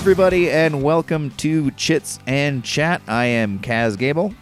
everybody, 0.00 0.50
and 0.50 0.82
welcome 0.82 1.30
to 1.32 1.70
Chits 1.72 2.20
and 2.26 2.64
Chat. 2.64 3.02
I 3.06 3.26
am 3.26 3.58
Kaz 3.58 3.98
Gable, 3.98 4.32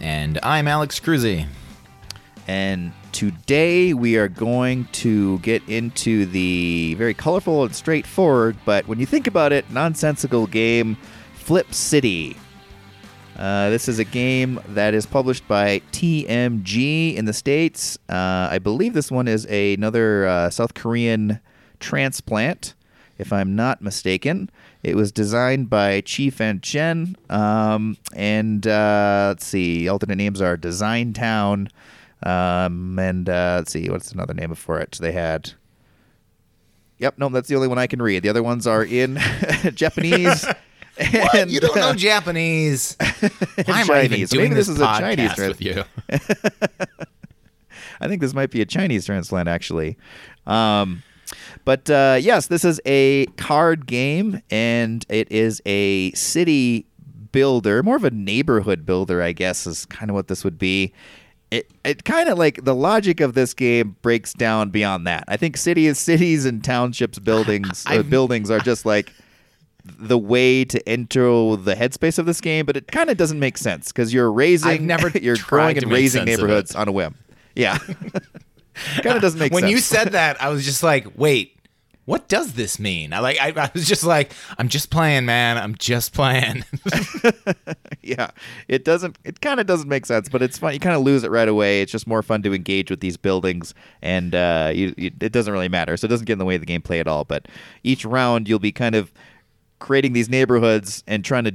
And 0.00 0.36
I'm 0.42 0.66
Alex 0.66 0.98
Cruzy. 0.98 1.46
and 2.48 2.92
today 3.12 3.94
we 3.94 4.16
are 4.16 4.26
going 4.26 4.86
to 4.86 5.38
get 5.38 5.62
into 5.68 6.26
the 6.26 6.94
very 6.94 7.14
colorful 7.14 7.62
and 7.62 7.72
straightforward, 7.72 8.56
but 8.64 8.88
when 8.88 8.98
you 8.98 9.06
think 9.06 9.28
about 9.28 9.52
it, 9.52 9.70
nonsensical 9.70 10.48
game 10.48 10.96
Flip 11.34 11.72
City. 11.72 12.36
Uh, 13.36 13.70
this 13.70 13.88
is 13.88 14.00
a 14.00 14.04
game 14.04 14.58
that 14.70 14.92
is 14.92 15.06
published 15.06 15.46
by 15.46 15.80
TMG 15.92 17.14
in 17.14 17.26
the 17.26 17.32
States. 17.32 17.96
Uh, 18.08 18.48
I 18.50 18.58
believe 18.58 18.92
this 18.92 19.12
one 19.12 19.28
is 19.28 19.46
a, 19.48 19.74
another 19.74 20.26
uh, 20.26 20.50
South 20.50 20.74
Korean 20.74 21.38
transplant, 21.78 22.74
if 23.18 23.32
I'm 23.32 23.54
not 23.54 23.80
mistaken. 23.80 24.50
It 24.86 24.94
was 24.94 25.10
designed 25.10 25.68
by 25.68 26.00
Chih-Fan 26.00 26.60
Chen. 26.60 27.16
Um, 27.28 27.96
and 28.14 28.64
uh, 28.68 29.30
let's 29.30 29.44
see, 29.44 29.88
alternate 29.88 30.14
names 30.14 30.40
are 30.40 30.56
Design 30.56 31.12
Town. 31.12 31.70
Um, 32.22 32.96
and 32.96 33.28
uh, 33.28 33.56
let's 33.58 33.72
see, 33.72 33.90
what's 33.90 34.12
another 34.12 34.32
name 34.32 34.54
for 34.54 34.78
it? 34.78 34.96
They 35.00 35.10
had. 35.10 35.54
Yep, 36.98 37.18
no, 37.18 37.28
that's 37.30 37.48
the 37.48 37.56
only 37.56 37.66
one 37.66 37.78
I 37.78 37.88
can 37.88 38.00
read. 38.00 38.22
The 38.22 38.28
other 38.28 38.44
ones 38.44 38.64
are 38.68 38.84
in 38.84 39.16
Japanese. 39.74 40.46
What? 41.12 41.34
and, 41.34 41.50
You 41.50 41.60
don't 41.60 41.76
know 41.76 41.90
uh, 41.90 41.94
Japanese? 41.94 42.96
Why 43.66 43.82
am 43.82 43.90
I 43.90 44.04
even 44.04 44.10
Chinese. 44.12 44.30
doing 44.30 44.44
Maybe 44.44 44.54
this, 44.54 44.66
this 44.68 44.76
is 44.76 44.80
a 44.80 44.86
Chinese 44.86 45.34
trans- 45.34 45.48
with 45.48 45.60
you? 45.60 45.84
I 48.00 48.08
think 48.08 48.22
this 48.22 48.32
might 48.32 48.50
be 48.50 48.62
a 48.62 48.64
Chinese 48.64 49.04
transplant, 49.04 49.46
actually. 49.46 49.98
Um, 50.46 51.02
but 51.66 51.90
uh, 51.90 52.16
yes, 52.20 52.46
this 52.46 52.64
is 52.64 52.80
a 52.86 53.26
card 53.36 53.86
game, 53.86 54.40
and 54.50 55.04
it 55.08 55.30
is 55.32 55.60
a 55.66 56.12
city 56.12 56.86
builder, 57.32 57.82
more 57.82 57.96
of 57.96 58.04
a 58.04 58.10
neighborhood 58.10 58.86
builder, 58.86 59.20
I 59.20 59.32
guess, 59.32 59.66
is 59.66 59.84
kind 59.86 60.08
of 60.08 60.14
what 60.14 60.28
this 60.28 60.44
would 60.44 60.60
be. 60.60 60.92
It, 61.50 61.68
it 61.84 62.04
kind 62.04 62.28
of 62.28 62.38
like 62.38 62.64
the 62.64 62.74
logic 62.74 63.20
of 63.20 63.34
this 63.34 63.52
game 63.52 63.96
breaks 64.00 64.32
down 64.32 64.70
beyond 64.70 65.08
that. 65.08 65.24
I 65.26 65.36
think 65.36 65.56
cities, 65.56 65.98
cities 66.12 66.46
and 66.46 66.62
townships 66.62 67.18
buildings, 67.18 67.84
uh, 67.90 68.04
buildings 68.04 68.48
are 68.48 68.60
just 68.60 68.86
like 68.86 69.12
the 69.84 70.18
way 70.18 70.64
to 70.64 70.88
enter 70.88 71.24
the 71.56 71.74
headspace 71.74 72.20
of 72.20 72.26
this 72.26 72.40
game, 72.40 72.64
but 72.64 72.76
it 72.76 72.86
kind 72.86 73.10
of 73.10 73.16
doesn't 73.16 73.40
make 73.40 73.58
sense 73.58 73.88
because 73.88 74.14
you're 74.14 74.30
raising, 74.30 74.70
I've 74.70 74.80
never 74.82 75.08
you're 75.18 75.36
growing 75.36 75.76
and 75.78 75.90
raising 75.90 76.20
sense 76.20 76.28
of 76.28 76.28
it. 76.28 76.42
neighborhoods 76.42 76.76
on 76.76 76.86
a 76.86 76.92
whim. 76.92 77.16
Yeah, 77.56 77.78
kind 78.76 79.16
of 79.16 79.22
doesn't 79.22 79.38
make 79.38 79.52
when 79.52 79.62
sense. 79.62 79.68
When 79.68 79.70
you 79.70 79.78
said 79.78 80.12
that, 80.12 80.40
I 80.40 80.48
was 80.48 80.64
just 80.64 80.82
like, 80.82 81.06
wait, 81.16 81.55
what 82.06 82.28
does 82.28 82.52
this 82.52 82.78
mean? 82.78 83.12
I 83.12 83.18
like, 83.18 83.38
I, 83.40 83.52
I 83.64 83.70
was 83.74 83.86
just 83.86 84.04
like, 84.04 84.32
I'm 84.58 84.68
just 84.68 84.90
playing, 84.90 85.26
man. 85.26 85.58
I'm 85.58 85.74
just 85.74 86.12
playing. 86.14 86.64
yeah, 88.02 88.30
it 88.68 88.84
doesn't. 88.84 89.18
It 89.24 89.40
kind 89.40 89.58
of 89.58 89.66
doesn't 89.66 89.88
make 89.88 90.06
sense, 90.06 90.28
but 90.28 90.40
it's 90.40 90.56
fun. 90.56 90.72
You 90.72 90.78
kind 90.78 90.94
of 90.94 91.02
lose 91.02 91.24
it 91.24 91.32
right 91.32 91.48
away. 91.48 91.82
It's 91.82 91.90
just 91.90 92.06
more 92.06 92.22
fun 92.22 92.42
to 92.44 92.54
engage 92.54 92.90
with 92.90 93.00
these 93.00 93.16
buildings, 93.16 93.74
and 94.02 94.36
uh, 94.36 94.70
you, 94.72 94.94
you, 94.96 95.10
it 95.20 95.32
doesn't 95.32 95.52
really 95.52 95.68
matter. 95.68 95.96
So 95.96 96.06
it 96.06 96.08
doesn't 96.08 96.26
get 96.26 96.34
in 96.34 96.38
the 96.38 96.44
way 96.44 96.54
of 96.54 96.64
the 96.64 96.66
gameplay 96.66 97.00
at 97.00 97.08
all. 97.08 97.24
But 97.24 97.48
each 97.82 98.04
round, 98.04 98.48
you'll 98.48 98.60
be 98.60 98.72
kind 98.72 98.94
of 98.94 99.12
creating 99.80 100.12
these 100.12 100.28
neighborhoods 100.28 101.02
and 101.08 101.24
trying 101.24 101.44
to 101.44 101.54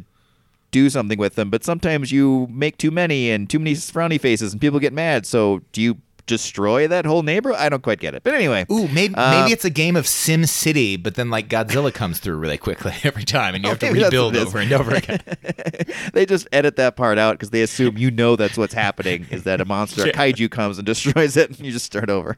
do 0.72 0.90
something 0.90 1.18
with 1.18 1.36
them. 1.36 1.50
But 1.50 1.64
sometimes 1.64 2.12
you 2.12 2.48
make 2.50 2.78
too 2.78 2.92
many 2.92 3.32
and 3.32 3.50
too 3.50 3.60
many 3.60 3.74
frowny 3.74 4.20
faces, 4.20 4.52
and 4.52 4.60
people 4.60 4.80
get 4.80 4.92
mad. 4.92 5.26
So 5.26 5.62
do 5.72 5.82
you 5.82 5.98
destroy 6.26 6.88
that 6.88 7.06
whole 7.06 7.24
neighborhood? 7.24 7.60
I 7.60 7.70
don't 7.70 7.84
quite 7.84 8.00
get 8.00 8.14
it. 8.16 8.24
But 8.24 8.34
anyway, 8.34 8.66
Ooh, 8.72 8.88
maybe 8.88 9.16
Uh, 9.16 9.42
maybe 9.42 9.52
it's 9.54 9.66
a 9.66 9.70
game 9.70 9.96
of 9.96 10.08
Sim 10.08 10.46
City, 10.46 10.98
but 10.98 11.16
then 11.16 11.30
like 11.30 11.48
Godzilla 11.50 11.94
comes 11.94 12.20
through 12.20 12.38
really 12.38 12.58
quickly 12.58 12.94
every 13.04 13.24
time, 13.24 13.56
and 13.56 13.64
you 13.64 13.70
have 13.70 13.80
to 13.80 13.92
rebuild 13.92 14.34
what 14.34 14.42
it 14.42 14.42
is. 14.42 14.48
over 14.48 14.60
and 14.60 14.72
over 14.74 14.96
again. 14.96 15.22
they 16.14 16.26
just 16.26 16.48
edit 16.52 16.76
that 16.78 16.96
part 16.96 17.18
out 17.18 17.34
because 17.34 17.50
they 17.50 17.62
assume 17.62 17.98
you 17.98 18.12
know 18.12 18.36
that's 18.36 18.58
what's 18.58 18.74
happening 18.74 19.26
is 19.32 19.44
that 19.44 19.62
a 19.62 19.66
monster 19.66 20.04
a 20.04 20.12
kaiju 20.12 20.50
comes 20.50 20.78
and 20.78 20.86
destroys 20.86 21.38
it 21.38 21.50
and 21.50 21.60
you 21.60 21.72
just 21.72 21.86
start 21.86 22.10
over 22.10 22.38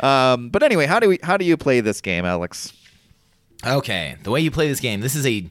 um, 0.00 0.48
but 0.50 0.62
anyway 0.62 0.86
how 0.86 1.00
do 1.00 1.08
we 1.08 1.18
how 1.22 1.36
do 1.36 1.44
you 1.44 1.56
play 1.56 1.80
this 1.80 2.00
game 2.00 2.24
alex 2.24 2.72
Okay, 3.66 4.16
the 4.22 4.30
way 4.30 4.40
you 4.40 4.50
play 4.50 4.68
this 4.68 4.80
game, 4.80 5.02
this 5.02 5.14
is 5.14 5.26
a, 5.26 5.44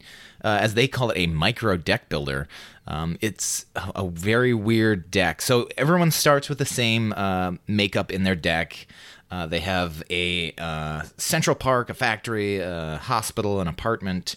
uh, 0.44 0.58
as 0.62 0.74
they 0.74 0.88
call 0.88 1.12
it, 1.12 1.18
a 1.20 1.28
micro 1.28 1.78
deck 1.78 2.10
builder. 2.10 2.48
Um, 2.90 3.18
it's 3.22 3.68
a, 3.76 4.10
very 4.10 4.54
weird 4.54 5.12
deck. 5.12 5.44
So 5.44 5.70
everyone 5.78 6.10
starts 6.10 6.50
with 6.50 6.58
the 6.58 6.66
same 6.66 7.14
uh, 7.16 7.54
makeup 7.68 8.12
in 8.12 8.24
their 8.24 8.36
deck. 8.36 8.88
Uh, 9.30 9.46
they 9.46 9.60
have 9.60 10.02
a 10.10 10.54
uh, 10.58 11.04
central 11.16 11.56
park, 11.56 11.92
a 11.92 11.94
factory, 11.94 12.58
a 12.58 12.98
hospital, 12.98 13.62
an 13.62 13.68
apartment, 13.68 14.36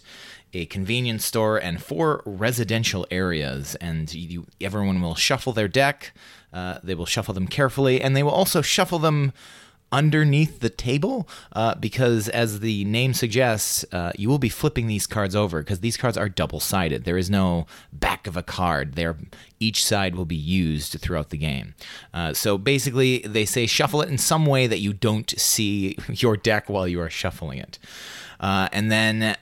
a 0.53 0.67
convenience 0.67 1.25
store, 1.25 1.57
and 1.57 1.81
four 1.81 2.21
residential 2.25 3.07
areas. 3.09 3.73
And 3.75 4.13
you, 4.13 4.45
everyone 4.61 5.01
will 5.01 5.15
shuffle 5.15 5.51
their 5.51 5.67
deck. 5.67 6.13
Uh, 6.53 6.77
they 6.83 6.93
will 6.93 7.07
shuffle 7.07 7.33
them 7.33 7.47
carefully, 7.47 7.99
and 7.99 8.15
they 8.15 8.21
will 8.21 8.29
also 8.29 8.61
shuffle 8.61 8.99
them 8.99 9.33
underneath 9.93 10.59
the 10.59 10.71
table 10.71 11.29
uh, 11.53 11.75
because, 11.75 12.27
as 12.27 12.59
the 12.59 12.83
name 12.83 13.13
suggests, 13.13 13.85
uh, 13.93 14.11
you 14.17 14.27
will 14.27 14.39
be 14.39 14.49
flipping 14.49 14.87
these 14.87 15.05
cards 15.05 15.35
over 15.35 15.61
because 15.61 15.79
these 15.79 15.95
cards 15.95 16.17
are 16.17 16.27
double 16.27 16.59
sided. 16.59 17.05
There 17.05 17.17
is 17.17 17.29
no 17.29 17.67
back 17.93 18.25
of 18.25 18.35
a 18.35 18.43
card. 18.43 18.95
They're, 18.95 19.15
each 19.59 19.85
side 19.85 20.15
will 20.15 20.25
be 20.25 20.35
used 20.35 20.99
throughout 20.99 21.29
the 21.29 21.37
game. 21.37 21.75
Uh, 22.13 22.33
so 22.33 22.57
basically, 22.57 23.19
they 23.19 23.45
say 23.45 23.67
shuffle 23.67 24.01
it 24.01 24.09
in 24.09 24.17
some 24.17 24.47
way 24.47 24.65
that 24.65 24.79
you 24.79 24.91
don't 24.91 25.29
see 25.39 25.95
your 26.09 26.35
deck 26.35 26.67
while 26.67 26.87
you 26.87 26.99
are 26.99 27.09
shuffling 27.09 27.59
it. 27.59 27.77
Uh, 28.39 28.67
and 28.73 28.91
then 28.91 29.37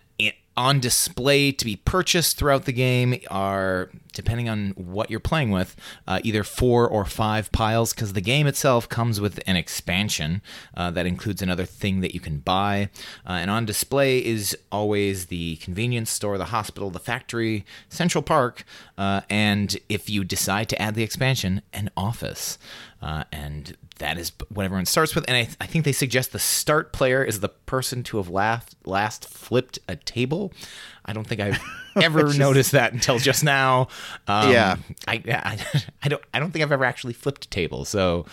on 0.57 0.79
display 0.79 1.51
to 1.51 1.63
be 1.65 1.77
purchased 1.77 2.37
throughout 2.37 2.65
the 2.65 2.73
game 2.73 3.15
are, 3.29 3.89
depending 4.13 4.49
on 4.49 4.71
what 4.71 5.09
you're 5.09 5.19
playing 5.19 5.49
with, 5.49 5.75
uh, 6.07 6.19
either 6.23 6.43
four 6.43 6.87
or 6.87 7.05
five 7.05 7.51
piles, 7.51 7.93
because 7.93 8.13
the 8.13 8.21
game 8.21 8.47
itself 8.47 8.89
comes 8.89 9.21
with 9.21 9.39
an 9.47 9.55
expansion 9.55 10.41
uh, 10.75 10.91
that 10.91 11.05
includes 11.05 11.41
another 11.41 11.65
thing 11.65 12.01
that 12.01 12.13
you 12.13 12.19
can 12.19 12.39
buy. 12.39 12.89
Uh, 13.25 13.33
and 13.33 13.49
on 13.49 13.65
display 13.65 14.23
is 14.23 14.57
always 14.71 15.27
the 15.27 15.55
convenience 15.57 16.09
store, 16.09 16.37
the 16.37 16.45
hospital, 16.45 16.89
the 16.89 16.99
factory, 16.99 17.65
Central 17.87 18.21
Park, 18.21 18.65
uh, 18.97 19.21
and 19.29 19.77
if 19.87 20.09
you 20.09 20.23
decide 20.23 20.67
to 20.69 20.81
add 20.81 20.95
the 20.95 21.03
expansion, 21.03 21.61
an 21.71 21.89
office. 21.95 22.57
Uh, 23.01 23.23
and 23.31 23.75
that 23.97 24.17
is 24.17 24.31
what 24.49 24.63
everyone 24.65 24.85
starts 24.85 25.15
with. 25.15 25.25
And 25.27 25.35
I, 25.35 25.47
I 25.59 25.65
think 25.65 25.85
they 25.85 25.91
suggest 25.91 26.31
the 26.33 26.39
start 26.39 26.93
player 26.93 27.23
is 27.23 27.39
the 27.39 27.49
person 27.49 28.03
to 28.03 28.17
have 28.17 28.29
last, 28.29 28.75
last 28.85 29.27
flipped 29.27 29.79
a 29.87 29.95
table. 29.95 30.53
I 31.05 31.13
don't 31.13 31.25
think 31.25 31.41
I've 31.41 31.59
ever 32.01 32.31
noticed 32.33 32.73
that 32.73 32.93
until 32.93 33.17
just 33.17 33.43
now. 33.43 33.87
Um, 34.27 34.51
Yeah. 34.51 34.75
I, 35.07 35.21
I, 35.27 35.57
I 36.03 36.09
don't 36.09 36.21
I 36.33 36.39
don't 36.39 36.51
think 36.51 36.63
I've 36.63 36.71
ever 36.71 36.85
actually 36.85 37.13
flipped 37.13 37.45
a 37.45 37.49
table. 37.49 37.85
So 37.85 38.25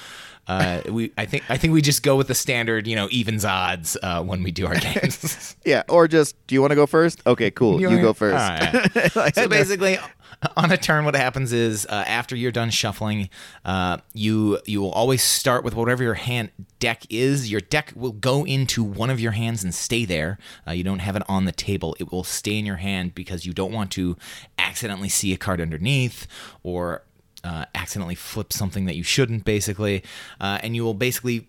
uh, 0.48 0.80
we 0.88 1.12
I 1.18 1.26
think 1.26 1.44
I 1.50 1.56
think 1.58 1.72
we 1.74 1.82
just 1.82 2.02
go 2.02 2.16
with 2.16 2.28
the 2.28 2.34
standard 2.34 2.86
you 2.86 2.96
know 2.96 3.08
evens 3.10 3.44
odds 3.44 3.96
uh, 4.02 4.22
when 4.22 4.42
we 4.42 4.50
do 4.50 4.66
our 4.66 4.74
games. 4.80 5.56
yeah 5.64 5.82
or 5.90 6.08
just 6.08 6.34
do 6.46 6.54
you 6.54 6.60
want 6.62 6.70
to 6.70 6.74
go 6.74 6.86
first 6.86 7.20
okay 7.26 7.50
cool 7.50 7.78
you, 7.80 7.88
wanna- 7.88 8.00
go 8.00 8.12
first 8.14 8.34
right. 8.34 9.34
so 9.34 9.46
basically, 9.48 9.98
on 10.56 10.70
a 10.70 10.76
turn, 10.76 11.04
what 11.04 11.16
happens 11.16 11.52
is 11.52 11.86
uh, 11.86 12.04
after 12.06 12.36
you're 12.36 12.52
done 12.52 12.70
shuffling, 12.70 13.28
uh, 13.64 13.98
you 14.12 14.60
you 14.66 14.80
will 14.80 14.92
always 14.92 15.22
start 15.22 15.64
with 15.64 15.74
whatever 15.74 16.02
your 16.02 16.14
hand 16.14 16.50
deck 16.78 17.04
is. 17.10 17.50
Your 17.50 17.60
deck 17.60 17.92
will 17.96 18.12
go 18.12 18.44
into 18.44 18.84
one 18.84 19.10
of 19.10 19.18
your 19.18 19.32
hands 19.32 19.64
and 19.64 19.74
stay 19.74 20.04
there. 20.04 20.38
Uh, 20.66 20.72
you 20.72 20.84
don't 20.84 21.00
have 21.00 21.16
it 21.16 21.22
on 21.28 21.44
the 21.44 21.52
table; 21.52 21.96
it 21.98 22.12
will 22.12 22.24
stay 22.24 22.58
in 22.58 22.66
your 22.66 22.76
hand 22.76 23.14
because 23.14 23.46
you 23.46 23.52
don't 23.52 23.72
want 23.72 23.90
to 23.92 24.16
accidentally 24.58 25.08
see 25.08 25.32
a 25.32 25.36
card 25.36 25.60
underneath 25.60 26.26
or 26.62 27.02
uh, 27.42 27.64
accidentally 27.74 28.14
flip 28.14 28.52
something 28.52 28.84
that 28.84 28.94
you 28.94 29.02
shouldn't. 29.02 29.44
Basically, 29.44 30.04
uh, 30.40 30.58
and 30.62 30.76
you 30.76 30.84
will 30.84 30.94
basically 30.94 31.48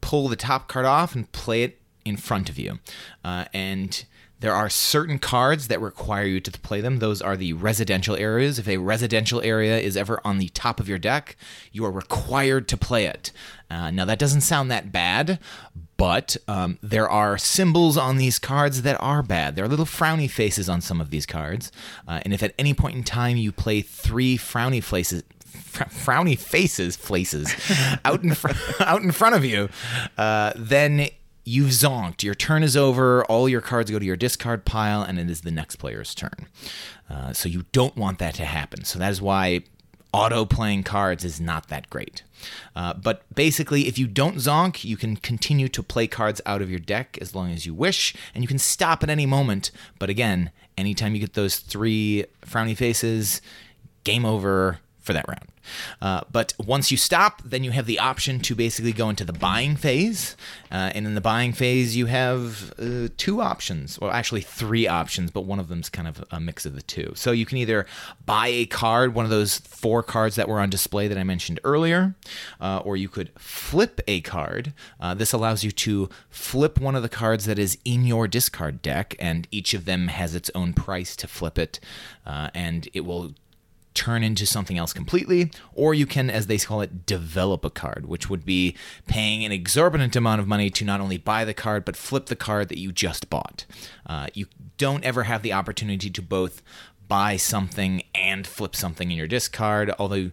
pull 0.00 0.28
the 0.28 0.36
top 0.36 0.68
card 0.68 0.86
off 0.86 1.14
and 1.14 1.30
play 1.32 1.64
it 1.64 1.80
in 2.04 2.16
front 2.16 2.48
of 2.48 2.58
you. 2.58 2.78
Uh, 3.24 3.46
and 3.52 4.04
there 4.40 4.54
are 4.54 4.70
certain 4.70 5.18
cards 5.18 5.68
that 5.68 5.80
require 5.80 6.24
you 6.24 6.40
to 6.40 6.50
play 6.52 6.80
them. 6.80 6.98
Those 6.98 7.20
are 7.20 7.36
the 7.36 7.54
residential 7.54 8.16
areas. 8.16 8.58
If 8.58 8.68
a 8.68 8.76
residential 8.76 9.40
area 9.42 9.78
is 9.78 9.96
ever 9.96 10.20
on 10.24 10.38
the 10.38 10.48
top 10.50 10.78
of 10.78 10.88
your 10.88 10.98
deck, 10.98 11.36
you 11.72 11.84
are 11.84 11.90
required 11.90 12.68
to 12.68 12.76
play 12.76 13.06
it. 13.06 13.32
Uh, 13.70 13.90
now, 13.90 14.04
that 14.04 14.18
doesn't 14.18 14.42
sound 14.42 14.70
that 14.70 14.92
bad, 14.92 15.40
but 15.96 16.36
um, 16.46 16.78
there 16.82 17.08
are 17.08 17.36
symbols 17.36 17.96
on 17.96 18.16
these 18.16 18.38
cards 18.38 18.82
that 18.82 18.96
are 19.00 19.22
bad. 19.22 19.56
There 19.56 19.64
are 19.64 19.68
little 19.68 19.84
frowny 19.84 20.30
faces 20.30 20.68
on 20.68 20.80
some 20.80 21.00
of 21.00 21.10
these 21.10 21.26
cards. 21.26 21.72
Uh, 22.06 22.20
and 22.24 22.32
if 22.32 22.42
at 22.42 22.54
any 22.58 22.72
point 22.72 22.96
in 22.96 23.04
time 23.04 23.36
you 23.36 23.50
play 23.50 23.82
three 23.82 24.38
frowny 24.38 24.82
faces, 24.82 25.24
fr- 25.44 25.84
frowny 25.84 26.38
faces, 26.38 26.96
faces 26.96 27.52
out 28.04 28.22
in 28.22 28.34
fr- 28.34 28.52
out 28.80 29.02
in 29.02 29.10
front 29.10 29.34
of 29.34 29.44
you, 29.44 29.68
uh, 30.16 30.52
then 30.54 31.08
you've 31.48 31.70
zonked. 31.70 32.22
Your 32.22 32.34
turn 32.34 32.62
is 32.62 32.76
over. 32.76 33.24
All 33.24 33.48
your 33.48 33.60
cards 33.60 33.90
go 33.90 33.98
to 33.98 34.04
your 34.04 34.16
discard 34.16 34.64
pile, 34.64 35.02
and 35.02 35.18
it 35.18 35.30
is 35.30 35.40
the 35.40 35.50
next 35.50 35.76
player's 35.76 36.14
turn. 36.14 36.46
Uh, 37.08 37.32
so 37.32 37.48
you 37.48 37.64
don't 37.72 37.96
want 37.96 38.18
that 38.18 38.34
to 38.34 38.44
happen. 38.44 38.84
So 38.84 38.98
that 38.98 39.10
is 39.10 39.22
why 39.22 39.62
auto 40.12 40.44
playing 40.44 40.82
cards 40.82 41.24
is 41.24 41.40
not 41.40 41.68
that 41.68 41.88
great. 41.90 42.22
Uh, 42.76 42.94
but 42.94 43.22
basically, 43.34 43.88
if 43.88 43.98
you 43.98 44.06
don't 44.06 44.36
zonk, 44.36 44.84
you 44.84 44.96
can 44.96 45.16
continue 45.16 45.68
to 45.68 45.82
play 45.82 46.06
cards 46.06 46.40
out 46.44 46.62
of 46.62 46.70
your 46.70 46.78
deck 46.78 47.18
as 47.20 47.34
long 47.34 47.50
as 47.50 47.64
you 47.66 47.74
wish, 47.74 48.14
and 48.34 48.44
you 48.44 48.48
can 48.48 48.58
stop 48.58 49.02
at 49.02 49.10
any 49.10 49.26
moment. 49.26 49.70
But 49.98 50.10
again, 50.10 50.50
anytime 50.76 51.14
you 51.14 51.20
get 51.20 51.32
those 51.32 51.56
three 51.56 52.26
frowny 52.42 52.76
faces, 52.76 53.40
game 54.04 54.24
over 54.24 54.78
for 55.00 55.12
that 55.14 55.26
round. 55.26 55.46
Uh, 56.00 56.22
but 56.30 56.54
once 56.58 56.90
you 56.90 56.96
stop, 56.96 57.42
then 57.44 57.64
you 57.64 57.70
have 57.70 57.86
the 57.86 57.98
option 57.98 58.40
to 58.40 58.54
basically 58.54 58.92
go 58.92 59.08
into 59.08 59.24
the 59.24 59.32
buying 59.32 59.76
phase. 59.76 60.36
Uh, 60.70 60.90
and 60.94 61.06
in 61.06 61.14
the 61.14 61.20
buying 61.20 61.52
phase, 61.52 61.96
you 61.96 62.06
have 62.06 62.72
uh, 62.78 63.08
two 63.16 63.40
options, 63.40 63.98
well, 63.98 64.10
actually 64.10 64.40
three 64.40 64.86
options, 64.86 65.30
but 65.30 65.42
one 65.42 65.58
of 65.58 65.68
them's 65.68 65.88
kind 65.88 66.06
of 66.06 66.24
a 66.30 66.40
mix 66.40 66.66
of 66.66 66.74
the 66.74 66.82
two. 66.82 67.12
So 67.14 67.32
you 67.32 67.46
can 67.46 67.58
either 67.58 67.86
buy 68.24 68.48
a 68.48 68.66
card, 68.66 69.14
one 69.14 69.24
of 69.24 69.30
those 69.30 69.58
four 69.58 70.02
cards 70.02 70.36
that 70.36 70.48
were 70.48 70.60
on 70.60 70.70
display 70.70 71.08
that 71.08 71.18
I 71.18 71.24
mentioned 71.24 71.60
earlier, 71.64 72.14
uh, 72.60 72.78
or 72.84 72.96
you 72.96 73.08
could 73.08 73.30
flip 73.38 74.00
a 74.06 74.20
card. 74.20 74.72
Uh, 75.00 75.14
this 75.14 75.32
allows 75.32 75.64
you 75.64 75.70
to 75.70 76.08
flip 76.30 76.78
one 76.78 76.94
of 76.94 77.02
the 77.02 77.08
cards 77.08 77.46
that 77.46 77.58
is 77.58 77.78
in 77.84 78.04
your 78.04 78.28
discard 78.28 78.82
deck, 78.82 79.14
and 79.18 79.48
each 79.50 79.74
of 79.74 79.84
them 79.84 80.08
has 80.08 80.34
its 80.34 80.50
own 80.54 80.72
price 80.72 81.16
to 81.16 81.26
flip 81.26 81.58
it, 81.58 81.80
and 82.26 82.88
it 82.92 83.00
will 83.00 83.32
turn 83.98 84.22
into 84.22 84.46
something 84.46 84.78
else 84.78 84.92
completely, 84.92 85.50
or 85.74 85.92
you 85.92 86.06
can, 86.06 86.30
as 86.30 86.46
they 86.46 86.56
call 86.56 86.80
it, 86.80 87.04
develop 87.04 87.64
a 87.64 87.70
card, 87.70 88.06
which 88.06 88.30
would 88.30 88.46
be 88.46 88.76
paying 89.08 89.44
an 89.44 89.50
exorbitant 89.50 90.14
amount 90.14 90.40
of 90.40 90.46
money 90.46 90.70
to 90.70 90.84
not 90.84 91.00
only 91.00 91.18
buy 91.18 91.44
the 91.44 91.52
card, 91.52 91.84
but 91.84 91.96
flip 91.96 92.26
the 92.26 92.36
card 92.36 92.68
that 92.68 92.78
you 92.78 92.92
just 92.92 93.28
bought. 93.28 93.66
Uh, 94.06 94.28
you 94.34 94.46
don't 94.76 95.02
ever 95.02 95.24
have 95.24 95.42
the 95.42 95.52
opportunity 95.52 96.08
to 96.08 96.22
both 96.22 96.62
buy 97.08 97.36
something 97.36 98.04
and 98.14 98.46
flip 98.46 98.76
something 98.76 99.10
in 99.10 99.16
your 99.16 99.26
discard, 99.26 99.92
although. 99.98 100.30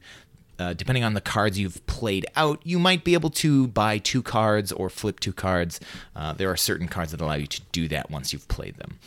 Uh, 0.58 0.72
depending 0.72 1.04
on 1.04 1.14
the 1.14 1.20
cards 1.20 1.60
you've 1.60 1.86
played 1.86 2.26
out, 2.38 2.62
you 2.64 2.80
might 2.80 3.04
be 3.04 3.14
able 3.14 3.30
to 3.30 3.68
buy 3.68 3.98
two 3.98 4.24
cards 4.24 4.72
or 4.72 4.90
flip 4.90 5.20
two 5.20 5.34
cards. 5.34 5.82
Uh, 6.16 6.32
there 6.32 6.50
are 6.50 6.56
certain 6.56 6.88
cards 6.88 7.12
that 7.12 7.20
allow 7.20 7.34
you 7.34 7.46
to 7.46 7.62
do 7.74 7.90
that 7.90 8.10
once 8.10 8.32
you've 8.32 8.48
played 8.48 8.78
them. 8.78 8.98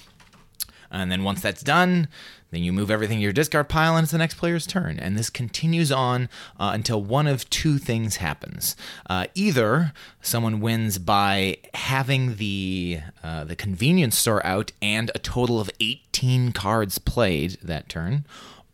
And 0.91 1.11
then 1.11 1.23
once 1.23 1.41
that's 1.41 1.63
done, 1.63 2.09
then 2.51 2.63
you 2.63 2.73
move 2.73 2.91
everything 2.91 3.19
to 3.19 3.23
your 3.23 3.33
discard 3.33 3.69
pile 3.69 3.97
and 3.97 4.05
it's 4.05 4.13
the 4.13 4.19
next 4.19 4.35
player's 4.35 4.67
turn. 4.67 4.99
And 4.99 5.19
this 5.19 5.31
continues 5.31 5.93
on 5.93 6.29
uh, 6.59 6.71
until 6.75 7.03
one 7.03 7.27
of 7.27 7.49
two 7.51 7.79
things 7.79 8.17
happens. 8.17 8.75
Uh, 9.09 9.27
either 9.35 9.93
someone 10.23 10.61
wins 10.61 10.99
by 10.99 11.59
having 11.75 12.37
the 12.37 13.01
uh, 13.23 13.45
the 13.45 13.57
convenience 13.57 14.17
store 14.17 14.45
out 14.47 14.73
and 14.81 15.11
a 15.15 15.19
total 15.19 15.61
of 15.61 15.71
18 15.81 16.53
cards 16.53 16.99
played 16.99 17.59
that 17.63 17.89
turn, 17.89 18.25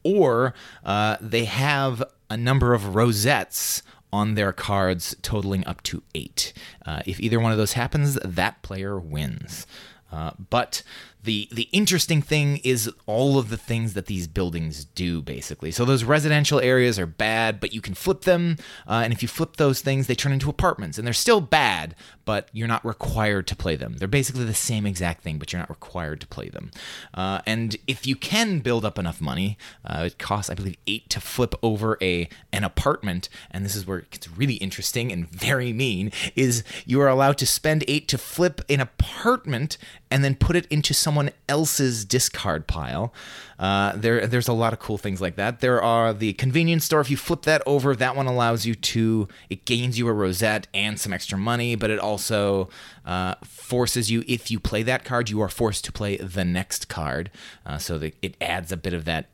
or 0.02 0.54
uh, 0.84 1.16
they 1.20 1.44
have 1.44 2.02
a 2.30 2.36
number 2.36 2.74
of 2.74 2.94
rosettes 2.94 3.82
on 4.12 4.34
their 4.34 4.52
cards 4.52 5.16
totaling 5.22 5.66
up 5.66 5.82
to 5.82 6.00
eight. 6.14 6.52
Uh, 6.86 7.02
if 7.04 7.18
either 7.18 7.40
one 7.40 7.50
of 7.50 7.58
those 7.58 7.72
happens, 7.72 8.14
that 8.24 8.62
player 8.62 8.96
wins. 8.96 9.66
Uh, 10.12 10.30
but 10.50 10.84
the 11.24 11.48
the 11.52 11.68
interesting 11.72 12.22
thing 12.22 12.58
is 12.58 12.90
all 13.06 13.38
of 13.38 13.48
the 13.48 13.56
things 13.56 13.94
that 13.94 14.06
these 14.06 14.26
buildings 14.26 14.84
do 14.84 15.20
basically. 15.22 15.70
So 15.70 15.84
those 15.84 16.04
residential 16.04 16.60
areas 16.60 16.98
are 16.98 17.06
bad 17.06 17.60
but 17.60 17.72
you 17.72 17.80
can 17.80 17.94
flip 17.94 18.22
them 18.22 18.56
uh, 18.86 19.02
and 19.04 19.12
if 19.12 19.22
you 19.22 19.28
flip 19.28 19.56
those 19.56 19.80
things 19.80 20.06
they 20.06 20.14
turn 20.14 20.32
into 20.32 20.50
apartments 20.50 20.98
and 20.98 21.06
they're 21.06 21.14
still 21.14 21.40
bad 21.40 21.94
but 22.24 22.48
you're 22.52 22.68
not 22.68 22.84
required 22.84 23.46
to 23.48 23.56
play 23.56 23.76
them. 23.76 23.96
They're 23.98 24.08
basically 24.08 24.44
the 24.44 24.54
same 24.54 24.86
exact 24.86 25.22
thing 25.22 25.38
but 25.38 25.52
you're 25.52 25.60
not 25.60 25.70
required 25.70 26.20
to 26.20 26.26
play 26.26 26.48
them. 26.48 26.70
Uh, 27.12 27.40
and 27.46 27.76
if 27.86 28.06
you 28.06 28.16
can 28.16 28.60
build 28.60 28.84
up 28.84 28.98
enough 28.98 29.20
money 29.20 29.56
uh, 29.84 30.04
it 30.06 30.18
costs 30.18 30.50
i 30.50 30.54
believe 30.54 30.76
eight 30.86 31.08
to 31.10 31.20
flip 31.20 31.54
over 31.62 31.96
a 32.00 32.28
an 32.52 32.64
apartment 32.64 33.28
and 33.50 33.64
this 33.64 33.74
is 33.74 33.86
where 33.86 33.98
it 33.98 34.10
gets 34.10 34.28
really 34.30 34.54
interesting 34.54 35.10
and 35.10 35.28
very 35.28 35.72
mean 35.72 36.12
is 36.34 36.64
you 36.84 37.00
are 37.00 37.08
allowed 37.08 37.38
to 37.38 37.46
spend 37.46 37.84
eight 37.88 38.08
to 38.08 38.18
flip 38.18 38.60
an 38.68 38.80
apartment 38.80 39.76
and 40.10 40.22
then 40.22 40.34
put 40.34 40.56
it 40.56 40.66
into 40.66 40.94
someone 40.94 41.30
else's 41.48 42.04
discard 42.04 42.66
pile. 42.66 43.12
Uh, 43.58 43.92
there, 43.96 44.26
there's 44.26 44.48
a 44.48 44.52
lot 44.52 44.72
of 44.72 44.78
cool 44.78 44.98
things 44.98 45.20
like 45.20 45.36
that. 45.36 45.60
There 45.60 45.82
are 45.82 46.12
the 46.12 46.32
convenience 46.34 46.84
store. 46.84 47.00
If 47.00 47.10
you 47.10 47.16
flip 47.16 47.42
that 47.42 47.62
over, 47.66 47.94
that 47.96 48.16
one 48.16 48.26
allows 48.26 48.66
you 48.66 48.74
to. 48.74 49.28
It 49.50 49.64
gains 49.64 49.98
you 49.98 50.08
a 50.08 50.12
rosette 50.12 50.66
and 50.74 51.00
some 51.00 51.12
extra 51.12 51.38
money, 51.38 51.74
but 51.74 51.90
it 51.90 51.98
also 51.98 52.68
uh, 53.04 53.34
forces 53.44 54.10
you. 54.10 54.24
If 54.26 54.50
you 54.50 54.60
play 54.60 54.82
that 54.84 55.04
card, 55.04 55.30
you 55.30 55.40
are 55.40 55.48
forced 55.48 55.84
to 55.86 55.92
play 55.92 56.16
the 56.16 56.44
next 56.44 56.88
card. 56.88 57.30
Uh, 57.64 57.78
so 57.78 58.00
it 58.22 58.36
adds 58.40 58.72
a 58.72 58.76
bit 58.76 58.94
of 58.94 59.04
that 59.04 59.28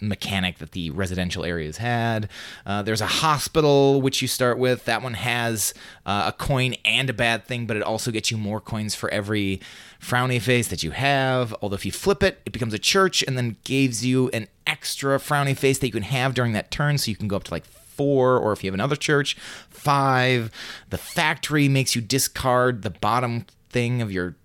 mechanic 0.00 0.58
that 0.58 0.72
the 0.72 0.90
residential 0.90 1.44
areas 1.44 1.78
had. 1.78 2.28
Uh, 2.64 2.82
there's 2.82 3.00
a 3.00 3.06
hospital, 3.06 4.02
which 4.02 4.20
you 4.22 4.28
start 4.28 4.58
with. 4.58 4.84
That 4.84 5.02
one 5.02 5.14
has 5.14 5.74
uh, 6.04 6.24
a 6.26 6.32
coin 6.32 6.74
and 6.84 7.08
a 7.08 7.12
bad 7.12 7.44
thing, 7.44 7.66
but 7.66 7.76
it 7.76 7.82
also 7.82 8.10
gets 8.10 8.30
you 8.30 8.36
more 8.36 8.60
coins 8.60 8.94
for 8.94 9.08
every 9.10 9.60
frowny 10.00 10.40
face 10.40 10.68
that 10.68 10.82
you 10.82 10.90
have. 10.90 11.54
Although 11.62 11.76
if 11.76 11.86
you 11.86 11.92
flip 11.92 12.22
it, 12.22 12.40
it 12.44 12.52
becomes 12.52 12.74
a 12.74 12.78
church 12.78 13.22
and 13.22 13.36
then 13.36 13.56
gives 13.64 14.04
you 14.04 14.28
an 14.30 14.48
extra 14.66 15.18
frowny 15.18 15.56
face 15.56 15.78
that 15.78 15.86
you 15.86 15.92
can 15.92 16.02
have 16.02 16.34
during 16.34 16.52
that 16.52 16.70
turn, 16.70 16.98
so 16.98 17.10
you 17.10 17.16
can 17.16 17.28
go 17.28 17.36
up 17.36 17.44
to 17.44 17.52
like 17.52 17.64
four, 17.64 18.38
or 18.38 18.52
if 18.52 18.62
you 18.62 18.68
have 18.68 18.74
another 18.74 18.96
church, 18.96 19.34
five. 19.70 20.50
The 20.90 20.98
factory 20.98 21.68
makes 21.68 21.94
you 21.94 22.02
discard 22.02 22.82
the 22.82 22.90
bottom 22.90 23.46
thing 23.70 24.02
of 24.02 24.12
your 24.12 24.36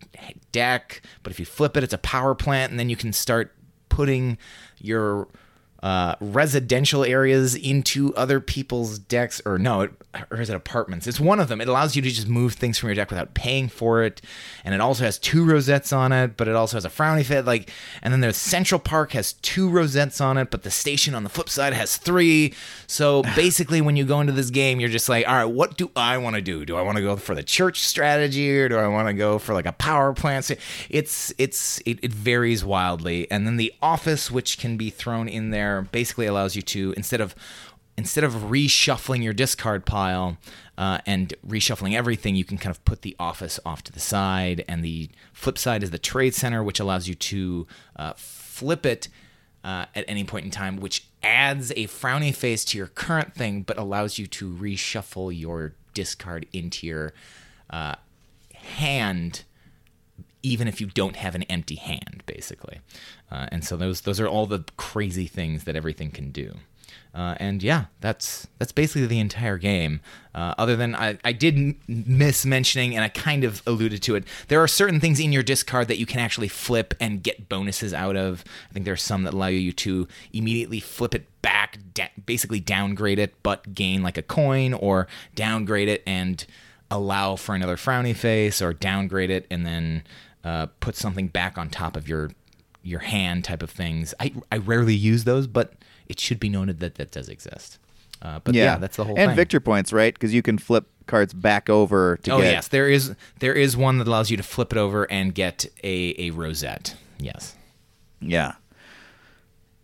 deck, 0.51 1.01
but 1.23 1.31
if 1.31 1.39
you 1.39 1.45
flip 1.45 1.75
it, 1.75 1.83
it's 1.83 1.93
a 1.93 1.97
power 1.97 2.35
plant, 2.35 2.71
and 2.71 2.79
then 2.79 2.89
you 2.89 2.95
can 2.95 3.11
start 3.11 3.53
putting 3.91 4.37
your 4.79 5.27
uh, 5.83 6.15
residential 6.19 7.03
areas 7.03 7.55
into 7.55 8.13
other 8.15 8.39
people's 8.39 8.99
decks, 8.99 9.41
or 9.45 9.57
no, 9.57 9.81
it, 9.81 9.91
or 10.29 10.39
is 10.39 10.49
it 10.49 10.55
apartments? 10.55 11.07
It's 11.07 11.19
one 11.19 11.39
of 11.39 11.47
them. 11.47 11.59
It 11.59 11.67
allows 11.67 11.95
you 11.95 12.03
to 12.03 12.09
just 12.09 12.27
move 12.27 12.53
things 12.53 12.77
from 12.77 12.89
your 12.89 12.95
deck 12.95 13.09
without 13.09 13.33
paying 13.33 13.67
for 13.67 14.03
it, 14.03 14.21
and 14.63 14.75
it 14.75 14.81
also 14.81 15.03
has 15.05 15.17
two 15.17 15.43
rosettes 15.43 15.91
on 15.91 16.11
it, 16.11 16.37
but 16.37 16.47
it 16.47 16.55
also 16.55 16.77
has 16.77 16.85
a 16.85 16.89
frowny 16.89 17.25
fit. 17.25 17.45
Like, 17.45 17.71
and 18.03 18.13
then 18.13 18.21
there's 18.21 18.37
Central 18.37 18.79
Park 18.79 19.13
has 19.13 19.33
two 19.33 19.69
rosettes 19.69 20.21
on 20.21 20.37
it, 20.37 20.51
but 20.51 20.61
the 20.61 20.69
station 20.69 21.15
on 21.15 21.23
the 21.23 21.29
flip 21.29 21.49
side 21.49 21.73
has 21.73 21.97
three. 21.97 22.53
So 22.85 23.23
basically, 23.35 23.81
when 23.81 23.95
you 23.95 24.05
go 24.05 24.21
into 24.21 24.33
this 24.33 24.51
game, 24.51 24.79
you're 24.79 24.89
just 24.89 25.09
like, 25.09 25.27
all 25.27 25.33
right, 25.33 25.45
what 25.45 25.77
do 25.77 25.89
I 25.95 26.19
want 26.19 26.35
to 26.35 26.43
do? 26.43 26.63
Do 26.63 26.77
I 26.77 26.83
want 26.83 26.97
to 26.97 27.03
go 27.03 27.15
for 27.15 27.33
the 27.33 27.43
church 27.43 27.79
strategy, 27.79 28.59
or 28.59 28.69
do 28.69 28.77
I 28.77 28.87
want 28.87 29.07
to 29.07 29.13
go 29.15 29.39
for 29.39 29.55
like 29.55 29.65
a 29.65 29.73
power 29.73 30.13
plant? 30.13 30.51
It's 30.89 31.33
it's 31.39 31.79
it, 31.87 31.99
it 32.03 32.13
varies 32.13 32.63
wildly, 32.63 33.29
and 33.31 33.47
then 33.47 33.57
the 33.57 33.73
office, 33.81 34.29
which 34.29 34.59
can 34.59 34.77
be 34.77 34.91
thrown 34.91 35.27
in 35.27 35.49
there 35.49 35.70
basically 35.79 36.25
allows 36.25 36.55
you 36.55 36.61
to 36.63 36.93
instead 36.97 37.21
of 37.21 37.35
instead 37.97 38.23
of 38.23 38.33
reshuffling 38.33 39.23
your 39.23 39.33
discard 39.33 39.85
pile 39.85 40.37
uh, 40.77 40.99
and 41.05 41.33
reshuffling 41.47 41.93
everything, 41.93 42.35
you 42.35 42.43
can 42.43 42.57
kind 42.57 42.75
of 42.75 42.83
put 42.85 43.03
the 43.03 43.15
office 43.19 43.59
off 43.65 43.83
to 43.83 43.91
the 43.91 43.99
side. 43.99 44.63
And 44.67 44.83
the 44.83 45.09
flip 45.33 45.57
side 45.57 45.83
is 45.83 45.91
the 45.91 45.99
trade 45.99 46.33
center, 46.33 46.63
which 46.63 46.79
allows 46.79 47.07
you 47.07 47.15
to 47.15 47.67
uh, 47.95 48.13
flip 48.15 48.85
it 48.85 49.07
uh, 49.63 49.85
at 49.93 50.05
any 50.07 50.23
point 50.23 50.45
in 50.45 50.51
time, 50.51 50.77
which 50.77 51.05
adds 51.21 51.71
a 51.71 51.85
frowny 51.87 52.33
face 52.33 52.65
to 52.65 52.77
your 52.77 52.87
current 52.87 53.35
thing, 53.35 53.61
but 53.61 53.77
allows 53.77 54.17
you 54.17 54.25
to 54.25 54.51
reshuffle 54.51 55.37
your 55.37 55.75
discard 55.93 56.47
into 56.51 56.87
your 56.87 57.13
uh, 57.69 57.95
hand 58.55 59.43
even 60.43 60.67
if 60.67 60.81
you 60.81 60.87
don't 60.87 61.15
have 61.15 61.35
an 61.35 61.43
empty 61.43 61.75
hand, 61.75 62.23
basically. 62.25 62.79
Uh, 63.31 63.47
and 63.51 63.63
so 63.63 63.77
those 63.77 64.01
those 64.01 64.19
are 64.19 64.27
all 64.27 64.45
the 64.45 64.63
crazy 64.77 65.27
things 65.27 65.63
that 65.65 65.75
everything 65.75 66.11
can 66.11 66.31
do. 66.31 66.55
Uh, 67.13 67.35
and 67.37 67.61
yeah, 67.61 67.85
that's 67.99 68.47
that's 68.57 68.71
basically 68.71 69.05
the 69.05 69.19
entire 69.19 69.57
game. 69.57 69.99
Uh, 70.33 70.53
other 70.57 70.77
than 70.77 70.95
I, 70.95 71.17
I 71.25 71.33
did 71.33 71.75
miss 71.87 72.45
mentioning, 72.45 72.95
and 72.95 73.03
I 73.03 73.09
kind 73.09 73.43
of 73.43 73.61
alluded 73.67 74.01
to 74.03 74.15
it. 74.15 74.23
There 74.47 74.61
are 74.61 74.67
certain 74.67 75.01
things 75.01 75.19
in 75.19 75.33
your 75.33 75.43
discard 75.43 75.89
that 75.89 75.97
you 75.97 76.05
can 76.05 76.19
actually 76.19 76.47
flip 76.47 76.93
and 77.01 77.21
get 77.21 77.49
bonuses 77.49 77.93
out 77.93 78.15
of. 78.15 78.45
I 78.69 78.73
think 78.73 78.85
there 78.85 78.93
are 78.93 78.97
some 78.97 79.23
that 79.23 79.33
allow 79.33 79.47
you 79.47 79.73
to 79.73 80.07
immediately 80.31 80.79
flip 80.79 81.13
it 81.13 81.25
back, 81.41 81.79
da- 81.93 82.11
basically 82.25 82.61
downgrade 82.61 83.19
it, 83.19 83.33
but 83.43 83.75
gain 83.75 84.03
like 84.03 84.17
a 84.17 84.23
coin, 84.23 84.73
or 84.73 85.07
downgrade 85.35 85.89
it 85.89 86.03
and 86.07 86.45
allow 86.89 87.35
for 87.35 87.55
another 87.55 87.75
frowny 87.75 88.15
face, 88.15 88.61
or 88.61 88.71
downgrade 88.71 89.29
it 89.29 89.47
and 89.51 89.65
then 89.65 90.03
uh, 90.43 90.67
put 90.79 90.95
something 90.95 91.27
back 91.27 91.57
on 91.57 91.69
top 91.69 91.95
of 91.95 92.07
your 92.07 92.31
your 92.83 92.99
hand 92.99 93.43
type 93.43 93.61
of 93.61 93.69
things. 93.69 94.13
I, 94.19 94.33
I 94.51 94.57
rarely 94.57 94.95
use 94.95 95.23
those, 95.23 95.45
but 95.45 95.73
it 96.07 96.19
should 96.19 96.39
be 96.39 96.49
noted 96.49 96.79
that 96.79 96.95
that 96.95 97.11
does 97.11 97.29
exist. 97.29 97.77
Uh, 98.21 98.39
but 98.43 98.53
yeah. 98.53 98.63
yeah. 98.63 98.77
that's 98.77 98.97
the 98.97 99.03
whole 99.03 99.17
and 99.17 99.29
thing. 99.29 99.35
victor 99.35 99.59
points, 99.59 99.91
right? 99.91 100.13
Because 100.13 100.33
you 100.33 100.41
can 100.41 100.57
flip 100.57 100.87
cards 101.07 101.33
back 101.33 101.69
over 101.69 102.17
to 102.23 102.31
oh, 102.31 102.37
get. 102.37 102.51
yes, 102.51 102.67
there 102.67 102.87
is 102.87 103.15
there 103.39 103.53
is 103.53 103.75
one 103.75 103.97
that 103.97 104.07
allows 104.07 104.29
you 104.29 104.37
to 104.37 104.43
flip 104.43 104.71
it 104.71 104.77
over 104.77 105.09
and 105.11 105.33
get 105.33 105.65
a 105.83 106.15
a 106.17 106.29
rosette. 106.31 106.95
Yes. 107.19 107.55
Yeah. 108.19 108.53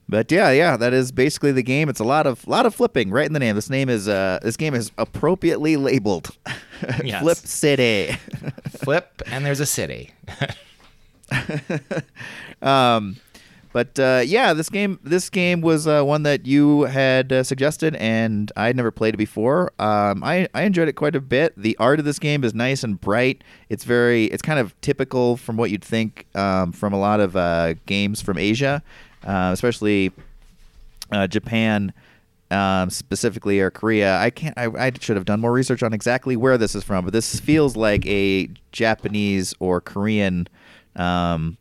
But 0.10 0.32
yeah, 0.32 0.52
yeah, 0.52 0.78
that 0.78 0.94
is 0.94 1.12
basically 1.12 1.52
the 1.52 1.64
game. 1.64 1.90
It's 1.90 2.00
a 2.00 2.06
lot 2.06 2.28
of 2.28 2.48
lot 2.48 2.66
of 2.66 2.74
flipping 2.74 3.10
right 3.12 3.26
in 3.26 3.34
the 3.34 3.40
name. 3.40 3.56
This 3.56 3.70
name 3.70 3.90
is 3.90 4.08
uh 4.08 4.40
this 4.42 4.56
game 4.56 4.74
is 4.74 4.92
appropriately 4.98 5.78
labeled. 5.78 6.30
Yes. 7.04 7.24
Flip 7.24 7.38
City. 7.38 8.12
Flip 8.70 9.24
and 9.26 9.44
there's 9.44 9.60
a 9.60 9.66
city. 9.66 10.12
um 12.62 13.18
but 13.74 13.94
But 13.94 14.00
uh, 14.00 14.22
yeah, 14.26 14.54
this 14.54 14.70
game 14.70 15.00
this 15.04 15.30
game 15.30 15.62
was 15.62 15.86
uh, 15.88 16.02
one 16.02 16.24
that 16.24 16.48
you 16.48 16.84
had 16.84 17.32
uh, 17.32 17.44
suggested, 17.44 17.96
and 17.98 18.52
I 18.56 18.68
had 18.68 18.76
never 18.76 18.92
played 18.92 19.14
it 19.14 19.18
before. 19.18 19.72
Um, 19.78 20.24
I 20.24 20.48
I 20.54 20.64
enjoyed 20.64 20.88
it 20.88 20.94
quite 20.94 21.16
a 21.16 21.22
bit. 21.22 21.54
The 21.56 21.78
art 21.78 22.00
of 22.00 22.06
this 22.06 22.18
game 22.18 22.44
is 22.44 22.56
nice 22.56 22.84
and 22.84 23.00
bright. 23.00 23.44
It's 23.70 23.84
very 23.84 24.26
it's 24.26 24.42
kind 24.42 24.58
of 24.60 24.80
typical 24.82 25.38
from 25.38 25.58
what 25.58 25.70
you'd 25.70 25.84
think 25.84 26.26
um, 26.34 26.72
from 26.72 26.94
a 26.94 27.00
lot 27.00 27.20
of 27.20 27.36
uh, 27.36 27.76
games 27.86 28.20
from 28.22 28.38
Asia, 28.40 28.82
uh, 29.24 29.52
especially 29.54 30.12
uh, 31.12 31.28
Japan. 31.28 31.94
Um, 32.50 32.90
specifically, 32.90 33.60
or 33.60 33.70
Korea. 33.70 34.20
I 34.20 34.30
can't. 34.30 34.58
I, 34.58 34.68
I 34.68 34.94
should 35.02 35.18
have 35.18 35.26
done 35.26 35.42
more 35.42 35.52
research 35.52 35.84
on 35.84 35.92
exactly 35.92 36.38
where 36.38 36.58
this 36.58 36.76
is 36.76 36.84
from, 36.86 37.04
but 37.04 37.12
this 37.12 37.42
feels 37.42 37.76
like 37.76 38.06
a 38.06 38.48
Japanese 38.72 39.54
or 39.60 39.82
Korean 39.82 40.48
um, 40.96 41.58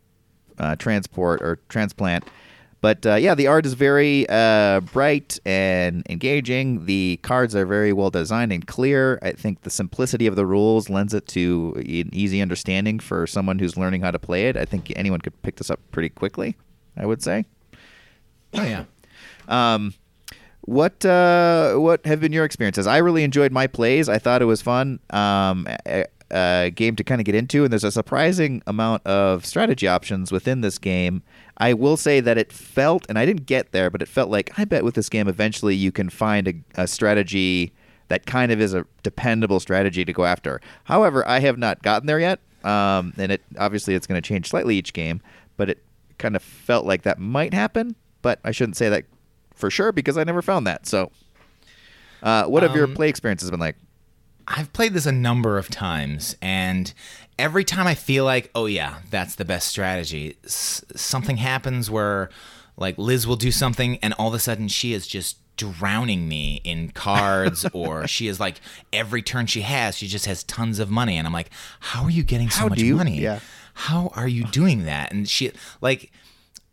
uh, 0.60 0.76
transport 0.76 1.42
or 1.42 1.58
transplant. 1.68 2.22
But 2.80 3.04
uh, 3.04 3.14
yeah, 3.14 3.34
the 3.34 3.46
art 3.46 3.66
is 3.66 3.72
very 3.72 4.26
uh, 4.28 4.80
bright 4.80 5.40
and 5.44 6.06
engaging. 6.08 6.86
The 6.86 7.18
cards 7.22 7.56
are 7.56 7.66
very 7.66 7.92
well 7.92 8.10
designed 8.10 8.52
and 8.52 8.64
clear. 8.64 9.18
I 9.22 9.32
think 9.32 9.62
the 9.62 9.70
simplicity 9.70 10.28
of 10.28 10.36
the 10.36 10.46
rules 10.46 10.88
lends 10.88 11.14
it 11.14 11.26
to 11.28 11.72
an 11.76 12.10
easy 12.14 12.40
understanding 12.40 13.00
for 13.00 13.26
someone 13.26 13.58
who's 13.58 13.76
learning 13.76 14.02
how 14.02 14.12
to 14.12 14.18
play 14.20 14.48
it. 14.48 14.56
I 14.56 14.66
think 14.66 14.92
anyone 14.94 15.20
could 15.20 15.40
pick 15.42 15.56
this 15.56 15.68
up 15.68 15.80
pretty 15.90 16.10
quickly. 16.10 16.54
I 16.96 17.06
would 17.06 17.22
say. 17.22 17.44
Oh 18.54 18.62
yeah. 18.62 18.84
Um, 19.48 19.94
what 20.62 21.04
uh, 21.04 21.74
what 21.76 22.04
have 22.06 22.20
been 22.20 22.32
your 22.32 22.44
experiences? 22.44 22.86
I 22.86 22.98
really 22.98 23.22
enjoyed 23.22 23.52
my 23.52 23.66
plays. 23.66 24.08
I 24.08 24.18
thought 24.18 24.42
it 24.42 24.46
was 24.46 24.62
fun. 24.62 24.98
Um, 25.10 25.68
a, 25.86 26.06
a 26.30 26.72
game 26.74 26.96
to 26.96 27.04
kind 27.04 27.20
of 27.20 27.24
get 27.24 27.34
into, 27.34 27.62
and 27.62 27.72
there's 27.72 27.84
a 27.84 27.92
surprising 27.92 28.62
amount 28.66 29.06
of 29.06 29.46
strategy 29.46 29.86
options 29.86 30.32
within 30.32 30.60
this 30.60 30.78
game. 30.78 31.22
I 31.58 31.72
will 31.72 31.96
say 31.96 32.20
that 32.20 32.36
it 32.36 32.52
felt, 32.52 33.06
and 33.08 33.18
I 33.18 33.24
didn't 33.24 33.46
get 33.46 33.72
there, 33.72 33.90
but 33.90 34.02
it 34.02 34.08
felt 34.08 34.28
like 34.28 34.58
I 34.58 34.64
bet 34.64 34.84
with 34.84 34.94
this 34.94 35.08
game 35.08 35.28
eventually 35.28 35.74
you 35.74 35.92
can 35.92 36.10
find 36.10 36.48
a, 36.48 36.82
a 36.82 36.86
strategy 36.88 37.72
that 38.08 38.26
kind 38.26 38.52
of 38.52 38.60
is 38.60 38.74
a 38.74 38.84
dependable 39.02 39.60
strategy 39.60 40.04
to 40.04 40.12
go 40.12 40.24
after. 40.24 40.60
However, 40.84 41.26
I 41.26 41.40
have 41.40 41.58
not 41.58 41.82
gotten 41.82 42.06
there 42.06 42.20
yet, 42.20 42.40
um, 42.64 43.12
and 43.16 43.30
it 43.30 43.42
obviously 43.58 43.94
it's 43.94 44.06
going 44.06 44.20
to 44.20 44.26
change 44.26 44.48
slightly 44.48 44.76
each 44.76 44.92
game, 44.92 45.20
but 45.56 45.70
it 45.70 45.82
kind 46.18 46.36
of 46.36 46.42
felt 46.42 46.84
like 46.86 47.02
that 47.02 47.18
might 47.18 47.54
happen. 47.54 47.96
But 48.22 48.40
I 48.44 48.50
shouldn't 48.50 48.76
say 48.76 48.88
that 48.88 49.04
for 49.54 49.70
sure 49.70 49.92
because 49.92 50.16
I 50.18 50.24
never 50.24 50.42
found 50.42 50.66
that. 50.66 50.86
So, 50.86 51.10
uh, 52.22 52.44
what 52.44 52.62
have 52.62 52.74
your 52.74 52.86
Um, 52.86 52.94
play 52.94 53.08
experiences 53.08 53.50
been 53.50 53.60
like? 53.60 53.76
I've 54.48 54.72
played 54.72 54.94
this 54.94 55.06
a 55.06 55.12
number 55.12 55.58
of 55.58 55.68
times, 55.68 56.36
and 56.40 56.92
every 57.36 57.64
time 57.64 57.86
I 57.88 57.94
feel 57.96 58.24
like, 58.24 58.48
oh 58.54 58.66
yeah, 58.66 58.98
that's 59.10 59.34
the 59.34 59.44
best 59.44 59.66
strategy, 59.68 60.36
s- 60.44 60.84
something 60.94 61.38
happens 61.38 61.90
where, 61.90 62.30
like, 62.76 62.96
Liz 62.96 63.26
will 63.26 63.34
do 63.36 63.50
something, 63.50 63.98
and 64.02 64.14
all 64.14 64.28
of 64.28 64.34
a 64.34 64.38
sudden 64.38 64.68
she 64.68 64.92
is 64.92 65.08
just 65.08 65.38
drowning 65.56 66.28
me 66.28 66.60
in 66.62 66.90
cards, 66.90 67.66
or 67.72 68.06
she 68.06 68.28
is 68.28 68.38
like, 68.38 68.60
every 68.92 69.20
turn 69.20 69.46
she 69.46 69.62
has, 69.62 69.96
she 69.98 70.06
just 70.06 70.26
has 70.26 70.44
tons 70.44 70.78
of 70.78 70.90
money, 70.90 71.16
and 71.16 71.26
I'm 71.26 71.32
like, 71.32 71.50
how 71.80 72.04
are 72.04 72.10
you 72.10 72.22
getting 72.22 72.48
so 72.48 72.60
How 72.60 72.68
much 72.68 72.78
you- 72.78 72.94
money? 72.96 73.18
yeah. 73.20 73.40
How 73.76 74.10
are 74.14 74.28
you 74.28 74.44
doing 74.44 74.84
that? 74.84 75.12
And 75.12 75.28
she, 75.28 75.52
like, 75.80 76.10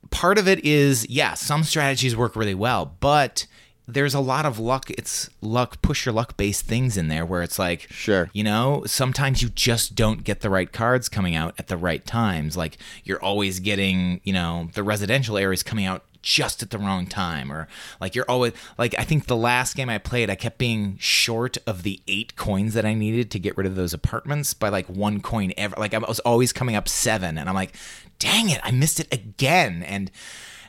part 0.09 0.37
of 0.37 0.47
it 0.47 0.63
is 0.63 1.09
yeah 1.09 1.33
some 1.33 1.63
strategies 1.63 2.15
work 2.15 2.35
really 2.35 2.53
well 2.53 2.95
but 2.99 3.47
there's 3.87 4.13
a 4.13 4.19
lot 4.19 4.45
of 4.45 4.59
luck 4.59 4.91
it's 4.91 5.27
luck 5.41 5.81
push 5.81 6.05
your 6.05 6.13
luck 6.13 6.37
based 6.37 6.65
things 6.65 6.97
in 6.97 7.07
there 7.07 7.25
where 7.25 7.41
it's 7.41 7.57
like 7.57 7.87
Sure. 7.89 8.29
you 8.31 8.43
know 8.43 8.83
sometimes 8.85 9.41
you 9.41 9.49
just 9.49 9.95
don't 9.95 10.23
get 10.23 10.41
the 10.41 10.51
right 10.51 10.71
cards 10.71 11.09
coming 11.09 11.35
out 11.35 11.55
at 11.57 11.67
the 11.67 11.77
right 11.77 12.05
times 12.05 12.55
like 12.55 12.77
you're 13.03 13.21
always 13.23 13.59
getting 13.59 14.21
you 14.23 14.33
know 14.33 14.69
the 14.73 14.83
residential 14.83 15.35
areas 15.35 15.63
coming 15.63 15.85
out 15.85 16.03
just 16.23 16.63
at 16.63 16.71
the 16.71 16.77
wrong 16.79 17.05
time 17.05 17.51
or 17.51 17.67
like 18.01 18.15
you're 18.15 18.29
always 18.29 18.53
like 18.77 18.95
i 18.97 19.03
think 19.03 19.27
the 19.27 19.35
last 19.35 19.75
game 19.75 19.89
i 19.89 19.97
played 19.97 20.29
i 20.29 20.35
kept 20.35 20.57
being 20.57 20.97
short 20.97 21.57
of 21.67 21.83
the 21.83 22.01
eight 22.07 22.35
coins 22.35 22.73
that 22.73 22.85
i 22.85 22.93
needed 22.93 23.29
to 23.29 23.37
get 23.37 23.55
rid 23.57 23.67
of 23.67 23.75
those 23.75 23.93
apartments 23.93 24.53
by 24.53 24.69
like 24.69 24.87
one 24.87 25.21
coin 25.21 25.53
ever 25.57 25.75
like 25.77 25.93
i 25.93 25.97
was 25.97 26.19
always 26.21 26.51
coming 26.51 26.75
up 26.75 26.87
seven 26.87 27.37
and 27.37 27.47
i'm 27.47 27.55
like 27.55 27.75
dang 28.17 28.49
it 28.49 28.59
i 28.63 28.71
missed 28.71 28.99
it 28.99 29.13
again 29.13 29.83
and 29.83 30.09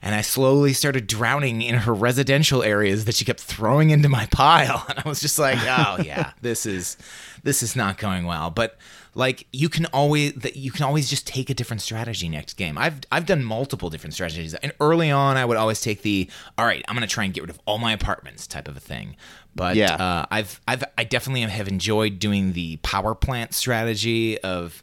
and 0.02 0.14
I 0.14 0.20
slowly 0.20 0.74
started 0.74 1.06
drowning 1.06 1.62
in 1.62 1.76
her 1.76 1.94
residential 1.94 2.62
areas 2.62 3.06
that 3.06 3.14
she 3.14 3.24
kept 3.24 3.40
throwing 3.40 3.88
into 3.88 4.10
my 4.10 4.26
pile. 4.26 4.84
And 4.90 4.98
I 5.02 5.08
was 5.08 5.18
just 5.18 5.38
like, 5.38 5.58
oh 5.62 6.02
yeah, 6.04 6.32
this 6.42 6.66
is 6.66 6.98
this 7.42 7.62
is 7.62 7.74
not 7.74 7.96
going 7.96 8.26
well. 8.26 8.50
But 8.50 8.76
like 9.14 9.46
you 9.52 9.68
can 9.68 9.86
always 9.86 10.32
that 10.34 10.56
you 10.56 10.70
can 10.70 10.84
always 10.84 11.08
just 11.08 11.26
take 11.26 11.50
a 11.50 11.54
different 11.54 11.80
strategy 11.82 12.28
next 12.28 12.54
game. 12.54 12.76
I've 12.78 13.00
I've 13.12 13.26
done 13.26 13.44
multiple 13.44 13.90
different 13.90 14.14
strategies. 14.14 14.54
And 14.54 14.72
early 14.80 15.10
on 15.10 15.36
I 15.36 15.44
would 15.44 15.56
always 15.56 15.80
take 15.80 16.02
the 16.02 16.28
all 16.58 16.66
right, 16.66 16.84
I'm 16.88 16.94
gonna 16.94 17.06
try 17.06 17.24
and 17.24 17.32
get 17.32 17.42
rid 17.42 17.50
of 17.50 17.60
all 17.64 17.78
my 17.78 17.92
apartments 17.92 18.46
type 18.46 18.68
of 18.68 18.76
a 18.76 18.80
thing. 18.80 19.16
But 19.54 19.76
Yeah. 19.76 19.94
uh, 19.94 20.26
I've 20.30 20.60
I've 20.66 20.84
I 20.98 21.04
definitely 21.04 21.42
have 21.42 21.68
enjoyed 21.68 22.18
doing 22.18 22.52
the 22.54 22.76
power 22.78 23.14
plant 23.14 23.54
strategy 23.54 24.38
of 24.40 24.82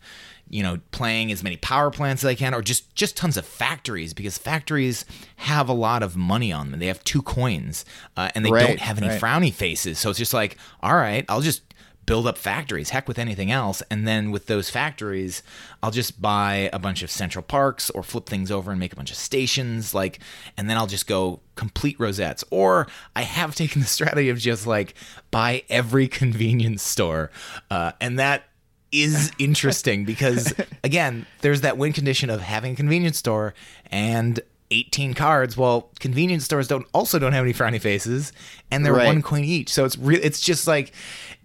you 0.50 0.62
know 0.64 0.80
playing 0.92 1.32
as 1.32 1.44
many 1.44 1.56
power 1.56 1.90
plants 1.92 2.24
as 2.26 2.28
I 2.30 2.36
can 2.36 2.54
or 2.54 2.62
just 2.62 2.94
just 2.94 3.16
tons 3.16 3.38
of 3.38 3.46
factories 3.46 4.14
because 4.14 4.38
factories 4.38 5.06
have 5.38 5.70
a 5.70 5.74
lot 5.74 6.04
of 6.04 6.16
money 6.18 6.52
on 6.52 6.72
them. 6.72 6.80
They 6.80 6.88
have 6.88 7.04
two 7.06 7.22
coins 7.22 7.86
uh, 8.18 8.30
and 8.36 8.46
they 8.46 8.50
Right, 8.50 8.68
don't 8.68 8.80
have 8.80 8.98
any 8.98 9.08
right. 9.08 9.22
frowny 9.22 9.54
faces. 9.54 9.98
So 10.00 10.10
it's 10.10 10.20
just 10.20 10.34
like, 10.34 10.58
all 10.82 10.96
right, 10.96 11.26
I'll 11.30 11.42
just 11.42 11.62
build 12.06 12.28
up 12.28 12.38
factories. 12.38 12.90
Heck 12.90 13.08
with 13.08 13.20
anything 13.20 13.52
else. 13.52 13.82
And 13.90 14.08
then 14.08 14.32
with 14.32 14.48
those 14.48 14.70
factories, 14.70 15.44
I'll 15.82 15.92
just 15.92 16.22
buy 16.22 16.70
a 16.74 16.80
bunch 16.80 17.04
of 17.04 17.12
central 17.12 17.44
parks 17.44 17.90
or 17.90 18.04
flip 18.04 18.26
things 18.26 18.52
over 18.52 18.72
and 18.72 18.80
make 18.80 18.94
a 18.94 18.96
bunch 18.96 19.12
of 19.12 19.18
stations. 19.18 19.94
Like, 19.94 20.20
and 20.58 20.70
then 20.70 20.78
I'll 20.78 20.88
just 20.88 21.08
go 21.08 21.42
complete 21.56 22.00
rosettes. 22.00 22.44
Or 22.50 22.88
I 23.16 23.22
have 23.22 23.56
taken 23.62 23.82
the 23.82 23.88
strategy 23.88 24.30
of 24.30 24.40
just 24.40 24.66
like 24.66 24.96
buy 25.30 25.64
every 25.70 26.08
convenience 26.08 26.84
store. 26.84 27.32
Uh, 27.70 27.92
and 28.02 28.20
that 28.20 28.44
is 28.92 29.32
interesting 29.40 30.06
because 30.06 30.54
again, 30.84 31.26
there's 31.42 31.62
that 31.62 31.78
win 31.78 31.94
condition 31.94 32.30
of 32.30 32.42
having 32.42 32.74
a 32.74 32.76
convenience 32.76 33.18
store 33.18 33.54
and 33.90 34.40
18 34.72 35.14
cards. 35.14 35.56
Well, 35.56 35.90
convenience 36.00 36.46
stores 36.46 36.68
don't 36.68 36.88
also 36.94 37.20
don't 37.20 37.34
have 37.34 37.44
any 37.44 37.54
frowny 37.54 37.80
faces, 37.80 38.32
and 38.72 38.84
they're 38.86 38.94
Right. 38.94 39.06
one 39.06 39.22
coin 39.22 39.44
each. 39.44 39.70
So 39.70 39.86
it's 39.86 39.98
really 39.98 40.24
it's 40.24 40.40
just 40.40 40.66
like 40.68 40.94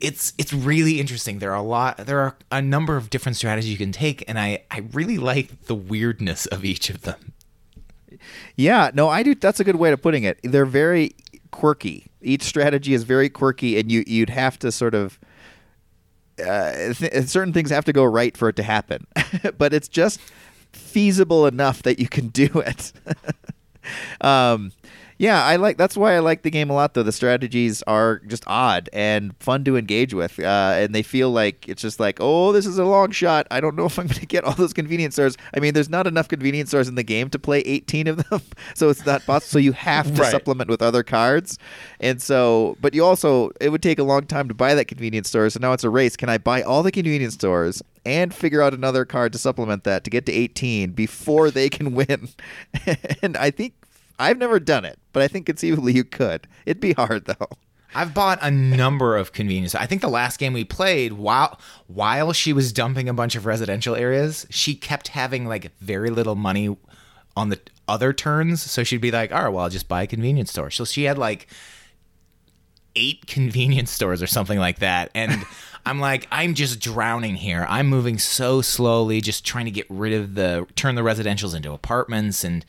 it's 0.00 0.32
it's 0.38 0.52
really 0.52 1.00
interesting. 1.00 1.38
There 1.40 1.50
are 1.52 1.56
a 1.56 1.62
lot 1.62 1.98
there 1.98 2.20
are 2.20 2.36
a 2.50 2.62
number 2.62 2.96
of 2.96 3.10
different 3.10 3.36
strategies 3.36 3.70
you 3.70 3.76
can 3.78 3.92
take, 3.92 4.24
and 4.28 4.38
I 4.38 4.62
I 4.70 4.84
really 4.92 5.18
like 5.18 5.66
the 5.66 5.74
weirdness 5.74 6.46
of 6.46 6.64
each 6.64 6.88
of 6.88 7.02
them. 7.02 7.32
Yeah, 8.56 8.90
no, 8.94 9.08
I 9.08 9.22
do. 9.22 9.34
That's 9.34 9.60
a 9.60 9.64
good 9.64 9.76
way 9.76 9.92
of 9.92 10.00
putting 10.00 10.24
it. 10.24 10.38
They're 10.42 10.64
very 10.64 11.14
quirky. 11.50 12.06
Each 12.22 12.42
strategy 12.42 12.94
is 12.94 13.02
very 13.02 13.28
quirky, 13.28 13.78
and 13.78 13.90
you 13.92 14.04
you'd 14.06 14.30
have 14.30 14.58
to 14.60 14.72
sort 14.72 14.94
of 14.94 15.18
uh, 16.44 16.92
th- 16.92 17.26
certain 17.26 17.52
things 17.52 17.70
have 17.70 17.84
to 17.86 17.92
go 17.92 18.04
right 18.04 18.36
for 18.36 18.48
it 18.48 18.56
to 18.56 18.62
happen, 18.62 19.06
but 19.58 19.72
it's 19.72 19.88
just 19.88 20.20
feasible 20.76 21.46
enough 21.46 21.82
that 21.82 21.98
you 21.98 22.08
can 22.08 22.28
do 22.28 22.48
it. 22.54 22.92
um, 24.20 24.72
yeah, 25.18 25.42
I 25.44 25.56
like. 25.56 25.76
That's 25.78 25.96
why 25.96 26.14
I 26.14 26.18
like 26.18 26.42
the 26.42 26.50
game 26.50 26.68
a 26.70 26.74
lot. 26.74 26.94
Though 26.94 27.02
the 27.02 27.12
strategies 27.12 27.82
are 27.84 28.18
just 28.26 28.44
odd 28.46 28.90
and 28.92 29.34
fun 29.40 29.64
to 29.64 29.76
engage 29.76 30.12
with, 30.12 30.38
uh, 30.38 30.72
and 30.76 30.94
they 30.94 31.02
feel 31.02 31.30
like 31.30 31.68
it's 31.68 31.80
just 31.80 31.98
like, 31.98 32.18
oh, 32.20 32.52
this 32.52 32.66
is 32.66 32.78
a 32.78 32.84
long 32.84 33.10
shot. 33.12 33.46
I 33.50 33.60
don't 33.60 33.76
know 33.76 33.86
if 33.86 33.98
I'm 33.98 34.06
going 34.08 34.20
to 34.20 34.26
get 34.26 34.44
all 34.44 34.52
those 34.54 34.72
convenience 34.72 35.14
stores. 35.14 35.36
I 35.54 35.60
mean, 35.60 35.74
there's 35.74 35.88
not 35.88 36.06
enough 36.06 36.28
convenience 36.28 36.70
stores 36.70 36.88
in 36.88 36.96
the 36.96 37.02
game 37.02 37.30
to 37.30 37.38
play 37.38 37.60
18 37.60 38.06
of 38.08 38.28
them, 38.28 38.42
so 38.74 38.90
it's 38.90 39.06
not 39.06 39.24
possible. 39.24 39.50
So 39.52 39.58
you 39.58 39.72
have 39.72 40.14
to 40.14 40.22
Right. 40.22 40.30
supplement 40.30 40.68
with 40.70 40.82
other 40.82 41.02
cards, 41.02 41.58
and 42.00 42.20
so, 42.20 42.76
but 42.80 42.94
you 42.94 43.04
also, 43.04 43.50
it 43.60 43.70
would 43.70 43.82
take 43.82 43.98
a 43.98 44.04
long 44.04 44.26
time 44.26 44.48
to 44.48 44.54
buy 44.54 44.74
that 44.74 44.86
convenience 44.86 45.28
store. 45.28 45.48
So 45.50 45.58
now 45.60 45.72
it's 45.72 45.84
a 45.84 45.90
race. 45.90 46.16
Can 46.16 46.28
I 46.28 46.38
buy 46.38 46.62
all 46.62 46.82
the 46.82 46.92
convenience 46.92 47.34
stores? 47.34 47.82
And 48.04 48.32
figure 48.32 48.62
out 48.62 48.72
another 48.72 49.04
card 49.04 49.32
to 49.32 49.38
supplement 49.38 49.82
that 49.82 50.04
to 50.04 50.10
get 50.10 50.26
to 50.26 50.32
18 50.32 50.92
before 50.92 51.50
they 51.50 51.68
can 51.68 51.92
win. 51.96 52.28
and 53.22 53.36
I 53.36 53.50
think 53.50 53.74
I've 54.18 54.38
never 54.38 54.58
done 54.58 54.84
it, 54.84 54.98
but 55.12 55.22
I 55.22 55.28
think 55.28 55.46
conceivably 55.46 55.92
you 55.92 56.04
could. 56.04 56.46
It'd 56.64 56.80
be 56.80 56.92
hard 56.92 57.26
though. 57.26 57.48
I've 57.94 58.12
bought 58.12 58.38
a 58.42 58.50
number 58.50 59.16
of 59.16 59.32
convenience. 59.32 59.74
I 59.74 59.86
think 59.86 60.02
the 60.02 60.08
last 60.08 60.38
game 60.38 60.52
we 60.52 60.64
played, 60.64 61.14
while 61.14 61.58
while 61.86 62.32
she 62.34 62.52
was 62.52 62.72
dumping 62.72 63.08
a 63.08 63.14
bunch 63.14 63.34
of 63.34 63.46
residential 63.46 63.94
areas, 63.94 64.46
she 64.50 64.74
kept 64.74 65.08
having 65.08 65.46
like 65.46 65.74
very 65.78 66.10
little 66.10 66.34
money 66.34 66.76
on 67.36 67.48
the 67.48 67.58
other 67.88 68.12
turns. 68.12 68.60
So 68.62 68.84
she'd 68.84 69.00
be 69.00 69.10
like, 69.10 69.32
"All 69.32 69.44
right, 69.44 69.48
well, 69.48 69.64
I'll 69.64 69.70
just 69.70 69.88
buy 69.88 70.02
a 70.02 70.06
convenience 70.06 70.50
store." 70.50 70.70
So 70.70 70.84
she 70.84 71.04
had 71.04 71.16
like 71.16 71.48
eight 72.94 73.26
convenience 73.26 73.90
stores 73.90 74.22
or 74.22 74.26
something 74.26 74.58
like 74.58 74.80
that, 74.80 75.10
and 75.14 75.44
I'm 75.86 75.98
like, 76.00 76.26
I'm 76.30 76.54
just 76.54 76.80
drowning 76.80 77.36
here. 77.36 77.64
I'm 77.68 77.86
moving 77.86 78.18
so 78.18 78.60
slowly, 78.60 79.22
just 79.22 79.46
trying 79.46 79.66
to 79.66 79.70
get 79.70 79.86
rid 79.88 80.12
of 80.12 80.34
the 80.34 80.66
turn 80.76 80.96
the 80.96 81.02
residentials 81.02 81.54
into 81.56 81.72
apartments 81.72 82.44
and. 82.44 82.64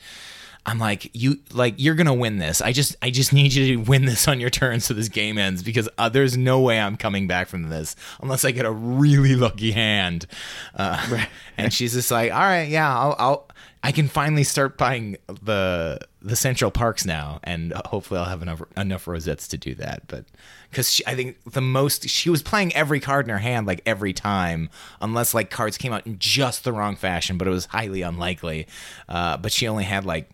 I'm 0.66 0.78
like, 0.78 1.10
you 1.14 1.38
like 1.52 1.74
you're 1.78 1.94
gonna 1.94 2.14
win 2.14 2.38
this. 2.38 2.60
I 2.60 2.72
just 2.72 2.96
I 3.00 3.10
just 3.10 3.32
need 3.32 3.54
you 3.54 3.76
to 3.76 3.82
win 3.82 4.04
this 4.04 4.28
on 4.28 4.40
your 4.40 4.50
turn 4.50 4.80
so 4.80 4.94
this 4.94 5.08
game 5.08 5.38
ends 5.38 5.62
because 5.62 5.88
uh, 5.98 6.08
there's 6.08 6.36
no 6.36 6.60
way 6.60 6.78
I'm 6.78 6.96
coming 6.96 7.26
back 7.26 7.48
from 7.48 7.70
this 7.70 7.96
unless 8.20 8.44
I 8.44 8.50
get 8.50 8.66
a 8.66 8.70
really 8.70 9.34
lucky 9.34 9.72
hand. 9.72 10.26
Uh, 10.74 11.06
right. 11.10 11.28
And 11.56 11.72
she's 11.72 11.94
just 11.94 12.10
like, 12.10 12.32
all 12.32 12.38
right, 12.38 12.68
yeah, 12.68 12.96
I'll, 12.96 13.16
I'll 13.18 13.48
I 13.82 13.92
can 13.92 14.08
finally 14.08 14.44
start 14.44 14.76
buying 14.76 15.16
the 15.42 16.00
the 16.20 16.34
Central 16.34 16.70
Parks 16.70 17.06
now, 17.06 17.38
and 17.44 17.72
hopefully 17.86 18.18
I'll 18.18 18.26
have 18.26 18.42
enough 18.42 18.62
enough 18.76 19.06
rosettes 19.06 19.46
to 19.48 19.56
do 19.56 19.74
that. 19.76 20.02
But 20.08 20.24
because 20.70 21.00
I 21.06 21.14
think 21.14 21.36
the 21.44 21.60
most 21.60 22.08
she 22.08 22.28
was 22.28 22.42
playing 22.42 22.74
every 22.74 22.98
card 22.98 23.26
in 23.26 23.30
her 23.30 23.38
hand 23.38 23.66
like 23.66 23.80
every 23.86 24.12
time, 24.12 24.68
unless 25.00 25.32
like 25.32 25.50
cards 25.50 25.78
came 25.78 25.92
out 25.92 26.06
in 26.06 26.18
just 26.18 26.64
the 26.64 26.72
wrong 26.72 26.96
fashion, 26.96 27.38
but 27.38 27.46
it 27.46 27.52
was 27.52 27.66
highly 27.66 28.02
unlikely. 28.02 28.66
Uh, 29.08 29.36
but 29.36 29.52
she 29.52 29.68
only 29.68 29.84
had 29.84 30.04
like 30.04 30.28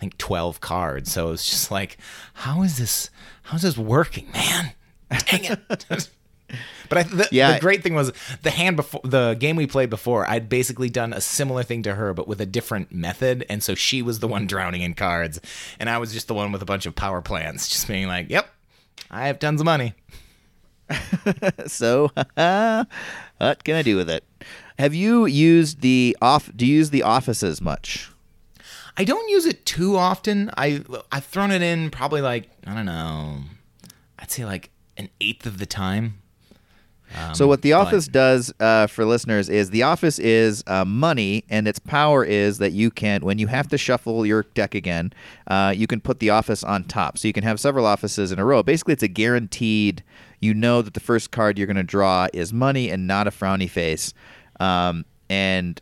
I 0.00 0.04
think 0.04 0.16
12 0.16 0.62
cards. 0.62 1.12
So 1.12 1.30
it's 1.32 1.48
just 1.48 1.70
like, 1.70 1.98
how 2.32 2.62
is 2.62 2.78
this? 2.78 3.10
How 3.42 3.56
is 3.56 3.62
this 3.62 3.76
working, 3.76 4.30
man? 4.32 4.72
Dang 5.26 5.44
it. 5.44 5.60
but 6.88 6.98
I, 6.98 7.02
the, 7.02 7.28
yeah. 7.30 7.52
the 7.52 7.60
great 7.60 7.82
thing 7.82 7.92
was 7.92 8.10
the 8.42 8.50
hand 8.50 8.76
before 8.76 9.02
the 9.04 9.36
game 9.38 9.56
we 9.56 9.66
played 9.66 9.90
before. 9.90 10.26
I'd 10.26 10.48
basically 10.48 10.88
done 10.88 11.12
a 11.12 11.20
similar 11.20 11.62
thing 11.62 11.82
to 11.82 11.96
her, 11.96 12.14
but 12.14 12.26
with 12.26 12.40
a 12.40 12.46
different 12.46 12.92
method. 12.92 13.44
And 13.50 13.62
so 13.62 13.74
she 13.74 14.00
was 14.00 14.20
the 14.20 14.26
one 14.26 14.46
drowning 14.46 14.80
in 14.80 14.94
cards, 14.94 15.38
and 15.78 15.90
I 15.90 15.98
was 15.98 16.14
just 16.14 16.28
the 16.28 16.34
one 16.34 16.50
with 16.50 16.62
a 16.62 16.66
bunch 16.66 16.86
of 16.86 16.94
power 16.94 17.20
plants, 17.20 17.68
just 17.68 17.86
being 17.86 18.06
like, 18.06 18.30
"Yep, 18.30 18.48
I 19.10 19.26
have 19.26 19.38
tons 19.38 19.60
of 19.60 19.66
money." 19.66 19.92
so, 21.66 22.10
what 22.14 23.64
can 23.64 23.74
I 23.74 23.82
do 23.82 23.96
with 23.96 24.08
it? 24.08 24.24
Have 24.78 24.94
you 24.94 25.26
used 25.26 25.82
the 25.82 26.16
off? 26.22 26.50
Do 26.56 26.66
you 26.66 26.76
use 26.76 26.88
the 26.88 27.02
offices 27.02 27.60
much? 27.60 28.09
I 29.00 29.04
don't 29.04 29.30
use 29.30 29.46
it 29.46 29.64
too 29.64 29.96
often. 29.96 30.50
I 30.58 30.84
I've 31.10 31.24
thrown 31.24 31.52
it 31.52 31.62
in 31.62 31.88
probably 31.88 32.20
like 32.20 32.50
I 32.66 32.74
don't 32.74 32.84
know. 32.84 33.38
I'd 34.18 34.30
say 34.30 34.44
like 34.44 34.68
an 34.98 35.08
eighth 35.22 35.46
of 35.46 35.56
the 35.56 35.64
time. 35.64 36.20
Um, 37.16 37.34
so 37.34 37.46
what 37.46 37.62
the 37.62 37.72
office 37.72 38.08
but... 38.08 38.12
does 38.12 38.52
uh, 38.60 38.88
for 38.88 39.06
listeners 39.06 39.48
is 39.48 39.70
the 39.70 39.84
office 39.84 40.18
is 40.18 40.62
uh, 40.66 40.84
money, 40.84 41.44
and 41.48 41.66
its 41.66 41.78
power 41.78 42.26
is 42.26 42.58
that 42.58 42.72
you 42.72 42.90
can, 42.90 43.22
when 43.22 43.38
you 43.38 43.46
have 43.46 43.68
to 43.68 43.78
shuffle 43.78 44.26
your 44.26 44.42
deck 44.52 44.74
again, 44.74 45.14
uh, 45.46 45.72
you 45.74 45.86
can 45.86 46.02
put 46.02 46.20
the 46.20 46.28
office 46.28 46.62
on 46.62 46.84
top. 46.84 47.16
So 47.16 47.26
you 47.26 47.32
can 47.32 47.42
have 47.42 47.58
several 47.58 47.86
offices 47.86 48.32
in 48.32 48.38
a 48.38 48.44
row. 48.44 48.62
Basically, 48.62 48.92
it's 48.92 49.02
a 49.02 49.08
guaranteed. 49.08 50.04
You 50.40 50.52
know 50.52 50.82
that 50.82 50.92
the 50.92 51.00
first 51.00 51.30
card 51.30 51.56
you're 51.56 51.66
going 51.66 51.78
to 51.78 51.82
draw 51.82 52.28
is 52.34 52.52
money 52.52 52.90
and 52.90 53.06
not 53.06 53.26
a 53.26 53.30
frowny 53.30 53.68
face. 53.70 54.12
Um, 54.60 55.06
and 55.30 55.80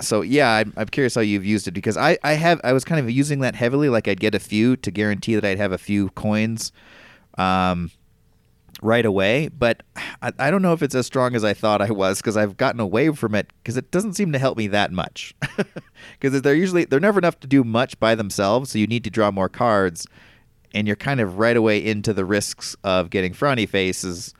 so 0.00 0.22
yeah, 0.22 0.50
I'm, 0.50 0.72
I'm 0.76 0.86
curious 0.86 1.14
how 1.14 1.20
you've 1.20 1.44
used 1.44 1.68
it 1.68 1.72
because 1.72 1.96
I, 1.96 2.18
I 2.22 2.34
have 2.34 2.60
I 2.64 2.72
was 2.72 2.84
kind 2.84 3.00
of 3.00 3.10
using 3.10 3.40
that 3.40 3.54
heavily. 3.54 3.88
Like 3.88 4.08
I'd 4.08 4.20
get 4.20 4.34
a 4.34 4.38
few 4.38 4.76
to 4.76 4.90
guarantee 4.90 5.34
that 5.34 5.44
I'd 5.44 5.58
have 5.58 5.72
a 5.72 5.78
few 5.78 6.10
coins, 6.10 6.72
um, 7.36 7.90
right 8.82 9.04
away. 9.04 9.48
But 9.48 9.82
I, 10.22 10.32
I 10.38 10.50
don't 10.50 10.62
know 10.62 10.72
if 10.72 10.82
it's 10.82 10.94
as 10.94 11.06
strong 11.06 11.34
as 11.34 11.44
I 11.44 11.54
thought 11.54 11.82
I 11.82 11.90
was 11.90 12.18
because 12.18 12.36
I've 12.36 12.56
gotten 12.56 12.80
away 12.80 13.10
from 13.10 13.34
it 13.34 13.52
because 13.62 13.76
it 13.76 13.90
doesn't 13.90 14.14
seem 14.14 14.32
to 14.32 14.38
help 14.38 14.56
me 14.56 14.68
that 14.68 14.92
much. 14.92 15.34
Because 16.20 16.42
they're 16.42 16.54
usually 16.54 16.84
they're 16.84 17.00
never 17.00 17.18
enough 17.18 17.40
to 17.40 17.46
do 17.46 17.64
much 17.64 17.98
by 17.98 18.14
themselves, 18.14 18.70
so 18.70 18.78
you 18.78 18.86
need 18.86 19.04
to 19.04 19.10
draw 19.10 19.30
more 19.32 19.48
cards, 19.48 20.06
and 20.72 20.86
you're 20.86 20.96
kind 20.96 21.20
of 21.20 21.38
right 21.38 21.56
away 21.56 21.84
into 21.84 22.12
the 22.12 22.24
risks 22.24 22.76
of 22.84 23.10
getting 23.10 23.32
frowny 23.32 23.68
faces. 23.68 24.32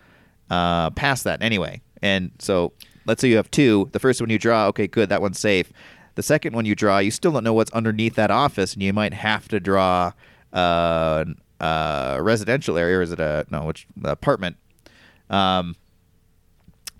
Uh, 0.50 0.90
past 0.90 1.24
that 1.24 1.42
anyway, 1.42 1.80
and 2.00 2.30
so 2.38 2.72
let's 3.08 3.22
say 3.22 3.28
you 3.28 3.36
have 3.36 3.50
two. 3.50 3.88
The 3.92 3.98
first 3.98 4.20
one 4.20 4.30
you 4.30 4.38
draw, 4.38 4.66
okay, 4.66 4.86
good, 4.86 5.08
that 5.08 5.20
one's 5.22 5.40
safe. 5.40 5.72
The 6.14 6.22
second 6.22 6.54
one 6.54 6.66
you 6.66 6.74
draw, 6.74 6.98
you 6.98 7.10
still 7.10 7.32
don't 7.32 7.42
know 7.42 7.54
what's 7.54 7.72
underneath 7.72 8.14
that 8.16 8.30
office, 8.30 8.74
and 8.74 8.82
you 8.82 8.92
might 8.92 9.14
have 9.14 9.48
to 9.48 9.58
draw 9.58 10.12
uh, 10.52 11.24
a 11.60 12.18
residential 12.20 12.76
area, 12.76 12.98
or 12.98 13.02
is 13.02 13.10
it 13.10 13.18
a 13.18 13.46
no, 13.50 13.64
which 13.64 13.86
apartment? 14.04 14.56
Um, 15.30 15.74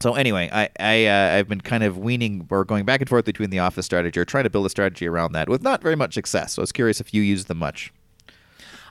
so 0.01 0.15
anyway, 0.15 0.49
I, 0.53 0.69
I 0.79 1.07
uh, 1.07 1.37
I've 1.37 1.49
been 1.49 1.61
kind 1.61 1.83
of 1.83 1.99
weaning 1.99 2.47
or 2.51 2.65
going 2.65 2.85
back 2.85 3.01
and 3.01 3.09
forth 3.09 3.25
between 3.25 3.51
the 3.51 3.59
office 3.59 3.85
strategy 3.85 4.19
or 4.19 4.25
trying 4.25 4.45
to 4.45 4.51
build 4.51 4.65
a 4.67 4.71
strategy 4.71 5.07
around 5.07 5.33
that 5.33 5.49
with 5.49 5.63
not 5.63 5.83
very 5.83 5.97
much 5.97 6.15
success. 6.15 6.55
So 6.55 6.63
I 6.63 6.63
was 6.63 6.73
curious 6.73 7.01
if 7.01 7.13
you 7.13 7.21
use 7.23 7.47
them 7.47 7.59
much. 7.59 7.93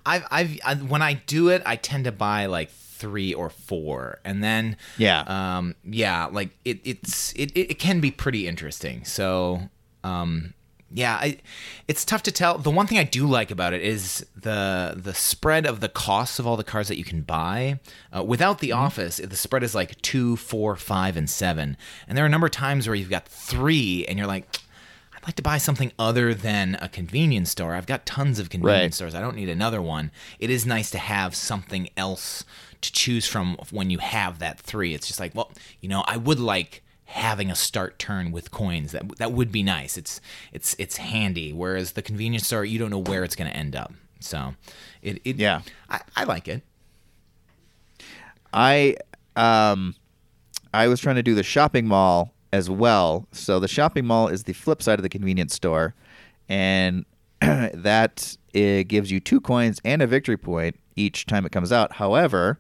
I've, 0.06 0.26
I've 0.30 0.60
I, 0.66 0.76
when 0.76 1.02
I 1.02 1.14
do 1.14 1.50
it, 1.50 1.64
I 1.66 1.78
tend 1.78 2.04
to 2.06 2.12
buy 2.12 2.46
like 2.46 2.70
three 2.98 3.34
or 3.34 3.50
four, 3.50 4.20
and 4.26 4.44
then 4.44 4.78
yeah, 4.98 5.22
um, 5.28 5.76
yeah, 5.84 6.26
like 6.26 6.50
it, 6.66 6.80
it's 6.84 7.34
it, 7.34 7.52
it 7.56 7.80
can 7.80 8.00
be 8.00 8.12
pretty 8.12 8.48
interesting. 8.48 9.04
So 9.06 9.70
um, 10.04 10.54
yeah, 10.92 11.16
I, 11.16 11.38
it's 11.88 12.06
tough 12.06 12.24
to 12.24 12.32
tell. 12.32 12.58
The 12.58 12.72
one 12.72 12.88
thing 12.88 12.98
I 12.98 13.04
do 13.04 13.28
like 13.28 13.52
about 13.52 13.74
it 13.74 13.82
is 13.82 14.26
the 14.36 14.94
the 14.96 15.14
spread 15.14 15.66
of 15.66 15.82
the 15.82 15.90
costs 15.90 16.40
of 16.40 16.48
all 16.48 16.56
the 16.56 16.64
cars 16.64 16.88
that 16.88 16.98
you 16.98 17.04
can 17.04 17.22
buy. 17.22 17.80
Uh, 18.16 18.24
without 18.24 18.60
the 18.60 18.70
mm-hmm. 18.70 18.80
office, 18.80 19.18
the 19.18 19.36
spread 19.36 19.64
is 19.64 19.76
like 19.76 20.02
two, 20.02 20.38
four, 20.38 20.76
five, 20.76 21.18
and 21.18 21.30
seven. 21.30 21.76
And 22.08 22.18
there 22.18 22.24
are 22.24 22.28
a 22.28 22.32
number 22.32 22.48
of 22.48 22.54
times 22.54 22.88
where 22.88 22.96
you've 22.96 23.10
got 23.10 23.28
three, 23.28 24.06
and 24.06 24.18
you're 24.18 24.28
like, 24.28 24.60
I'd 25.14 25.28
like 25.28 25.36
to 25.36 25.44
buy 25.44 25.58
something 25.58 25.92
other 26.00 26.34
than 26.34 26.78
a 26.82 26.88
convenience 26.88 27.52
store. 27.52 27.76
I've 27.76 27.86
got 27.86 28.06
tons 28.06 28.40
of 28.40 28.50
convenience 28.50 28.84
right. 28.84 28.94
stores. 28.94 29.16
I 29.16 29.20
don't 29.20 29.36
need 29.36 29.50
another 29.50 29.82
one. 29.82 30.12
It 30.40 30.50
is 30.50 30.66
nice 30.66 30.90
to 30.92 31.00
have 31.00 31.36
something 31.36 31.90
else 31.98 32.46
to 32.82 32.92
choose 32.92 33.28
from 33.28 33.58
when 33.72 33.90
you 33.90 34.00
have 34.00 34.40
that 34.40 34.60
three. 34.60 34.94
It's 34.94 35.08
just 35.08 35.20
like, 35.20 35.34
well, 35.36 35.52
you 35.82 35.90
know, 35.90 36.04
I 36.08 36.18
would 36.18 36.40
like 36.40 36.84
having 37.06 37.50
a 37.50 37.56
start 37.56 37.98
turn 38.00 38.32
with 38.32 38.52
coins. 38.52 38.92
That 38.92 39.18
that 39.18 39.32
would 39.32 39.52
be 39.52 39.64
nice. 39.64 39.98
It's 39.98 40.22
it's 40.54 40.76
it's 40.78 40.98
handy. 40.98 41.54
Whereas 41.54 41.94
the 41.94 42.02
convenience 42.02 42.48
store, 42.48 42.66
you 42.66 42.80
don't 42.80 42.92
know 42.92 43.00
where 43.00 43.24
it's 43.24 43.36
going 43.36 43.50
to 43.50 43.56
end 43.56 43.76
up. 43.76 43.94
So, 44.20 44.56
it, 45.02 45.22
it 45.24 45.36
yeah, 45.38 45.62
I, 45.90 46.02
I 46.16 46.24
like 46.24 46.48
it. 46.48 46.64
I 48.54 48.98
um, 49.36 49.96
I 50.74 50.88
was 50.88 51.00
trying 51.00 51.16
to 51.16 51.24
do 51.24 51.36
the 51.36 51.44
shopping 51.44 51.88
mall 51.88 52.34
as 52.52 52.70
well. 52.70 53.28
So 53.32 53.60
the 53.60 53.68
shopping 53.68 54.06
mall 54.06 54.28
is 54.28 54.44
the 54.44 54.54
flip 54.54 54.82
side 54.82 55.00
of 55.00 55.04
the 55.04 55.10
convenience 55.10 55.54
store, 55.54 55.94
and 56.50 57.06
that 57.42 58.38
it 58.54 58.86
gives 58.86 59.12
you 59.12 59.20
two 59.20 59.40
coins 59.40 59.80
and 59.86 60.02
a 60.02 60.08
victory 60.08 60.38
point 60.38 60.76
each 60.98 61.26
time 61.26 61.46
it 61.46 61.52
comes 61.52 61.72
out. 61.72 61.94
However, 61.94 62.60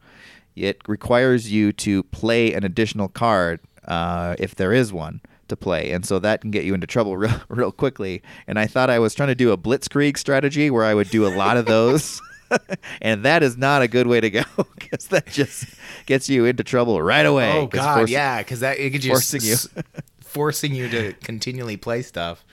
it 0.55 0.81
requires 0.87 1.51
you 1.51 1.73
to 1.73 2.03
play 2.03 2.53
an 2.53 2.63
additional 2.63 3.09
card 3.09 3.59
uh, 3.87 4.35
if 4.39 4.55
there 4.55 4.73
is 4.73 4.93
one 4.93 5.21
to 5.47 5.55
play, 5.55 5.91
and 5.91 6.05
so 6.05 6.19
that 6.19 6.41
can 6.41 6.51
get 6.51 6.65
you 6.65 6.73
into 6.73 6.87
trouble 6.87 7.17
real, 7.17 7.41
real 7.49 7.71
quickly. 7.71 8.21
And 8.47 8.57
I 8.59 8.67
thought 8.67 8.89
I 8.89 8.99
was 8.99 9.13
trying 9.13 9.29
to 9.29 9.35
do 9.35 9.51
a 9.51 9.57
blitzkrieg 9.57 10.17
strategy 10.17 10.69
where 10.69 10.83
I 10.85 10.93
would 10.93 11.09
do 11.09 11.25
a 11.25 11.29
lot 11.29 11.57
of 11.57 11.65
those. 11.65 12.21
and 13.01 13.23
that 13.25 13.43
is 13.43 13.57
not 13.57 13.81
a 13.81 13.87
good 13.87 14.07
way 14.07 14.21
to 14.21 14.29
go 14.29 14.43
because 14.79 15.07
that 15.07 15.25
just 15.27 15.65
gets 16.05 16.29
you 16.29 16.45
into 16.45 16.63
trouble 16.63 17.01
right 17.01 17.25
away. 17.25 17.51
Oh 17.51 17.67
God, 17.67 18.09
yeah, 18.09 18.39
because 18.39 18.61
that 18.61 18.79
it 18.79 18.91
could 18.91 19.01
just 19.01 19.31
forcing 19.31 19.49
you, 19.49 19.83
forcing 20.21 20.73
you 20.73 20.89
to 20.89 21.13
continually 21.23 21.77
play 21.77 22.01
stuff. 22.01 22.45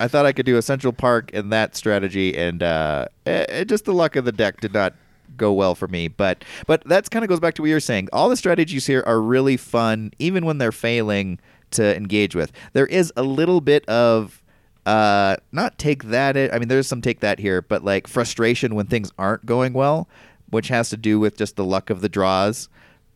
I 0.00 0.08
thought 0.08 0.26
I 0.26 0.32
could 0.32 0.46
do 0.46 0.56
a 0.56 0.62
Central 0.62 0.92
Park 0.92 1.30
in 1.30 1.50
that 1.50 1.76
strategy, 1.76 2.36
and 2.36 2.62
uh, 2.62 3.06
it, 3.24 3.50
it, 3.50 3.68
just 3.68 3.84
the 3.84 3.92
luck 3.92 4.16
of 4.16 4.24
the 4.24 4.32
deck 4.32 4.60
did 4.60 4.74
not 4.74 4.94
go 5.36 5.52
well 5.52 5.74
for 5.74 5.88
me. 5.88 6.08
But 6.08 6.44
but 6.66 6.84
that 6.88 7.10
kind 7.10 7.24
of 7.24 7.28
goes 7.28 7.40
back 7.40 7.54
to 7.54 7.62
what 7.62 7.68
you're 7.68 7.80
saying. 7.80 8.08
All 8.12 8.28
the 8.28 8.36
strategies 8.36 8.86
here 8.86 9.02
are 9.06 9.20
really 9.20 9.56
fun, 9.56 10.12
even 10.18 10.44
when 10.46 10.58
they're 10.58 10.72
failing 10.72 11.38
to 11.72 11.96
engage 11.96 12.34
with. 12.34 12.52
There 12.72 12.86
is 12.86 13.12
a 13.16 13.22
little 13.22 13.60
bit 13.60 13.86
of 13.88 14.42
uh, 14.86 15.36
not 15.52 15.78
take 15.78 16.04
that. 16.04 16.36
I 16.36 16.58
mean, 16.58 16.68
there's 16.68 16.86
some 16.86 17.00
take 17.00 17.20
that 17.20 17.38
here, 17.38 17.62
but 17.62 17.84
like 17.84 18.06
frustration 18.06 18.74
when 18.74 18.86
things 18.86 19.12
aren't 19.18 19.46
going 19.46 19.72
well, 19.72 20.08
which 20.50 20.68
has 20.68 20.90
to 20.90 20.96
do 20.96 21.18
with 21.18 21.36
just 21.36 21.56
the 21.56 21.64
luck 21.64 21.90
of 21.90 22.00
the 22.00 22.08
draws. 22.08 22.68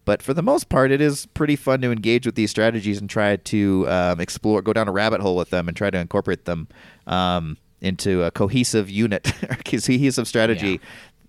But 0.05 0.23
for 0.23 0.33
the 0.33 0.43
most 0.43 0.71
part, 0.71 0.91
it 0.91 1.03
is 1.03 1.27
pretty 1.27 1.55
fun 1.55 1.83
to 1.83 1.93
engage 1.93 2.25
with 2.25 2.35
these 2.35 2.51
strategies 2.51 2.99
and 2.99 3.11
try 3.11 3.37
to 3.37 3.87
um, 3.91 4.21
explore, 4.21 4.63
go 4.63 4.73
down 4.73 4.89
a 4.89 4.93
rabbit 4.93 5.21
hole 5.21 5.37
with 5.37 5.51
them, 5.51 5.69
and 5.69 5.77
try 5.77 5.91
to 5.91 5.99
incorporate 5.99 6.47
them 6.47 6.67
um, 7.07 7.59
into 7.83 8.23
a 8.23 8.31
cohesive 8.31 8.89
unit, 8.89 9.31
cohesive 9.67 10.27
strategy. 10.27 10.71
Yeah. 10.71 10.79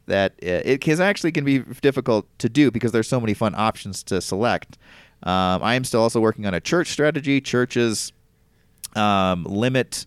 That 0.09 0.33
it 0.39 0.85
is 0.87 0.99
actually 0.99 1.31
can 1.31 1.45
be 1.45 1.59
difficult 1.59 2.27
to 2.39 2.49
do 2.49 2.71
because 2.71 2.91
there's 2.91 3.07
so 3.07 3.19
many 3.19 3.33
fun 3.33 3.55
options 3.55 4.03
to 4.03 4.21
select. 4.21 4.77
Um, 5.23 5.63
I 5.63 5.75
am 5.75 5.83
still 5.83 6.01
also 6.01 6.19
working 6.19 6.45
on 6.45 6.53
a 6.53 6.59
church 6.59 6.87
strategy. 6.89 7.41
Churches 7.41 8.11
um, 8.95 9.43
limit 9.43 10.05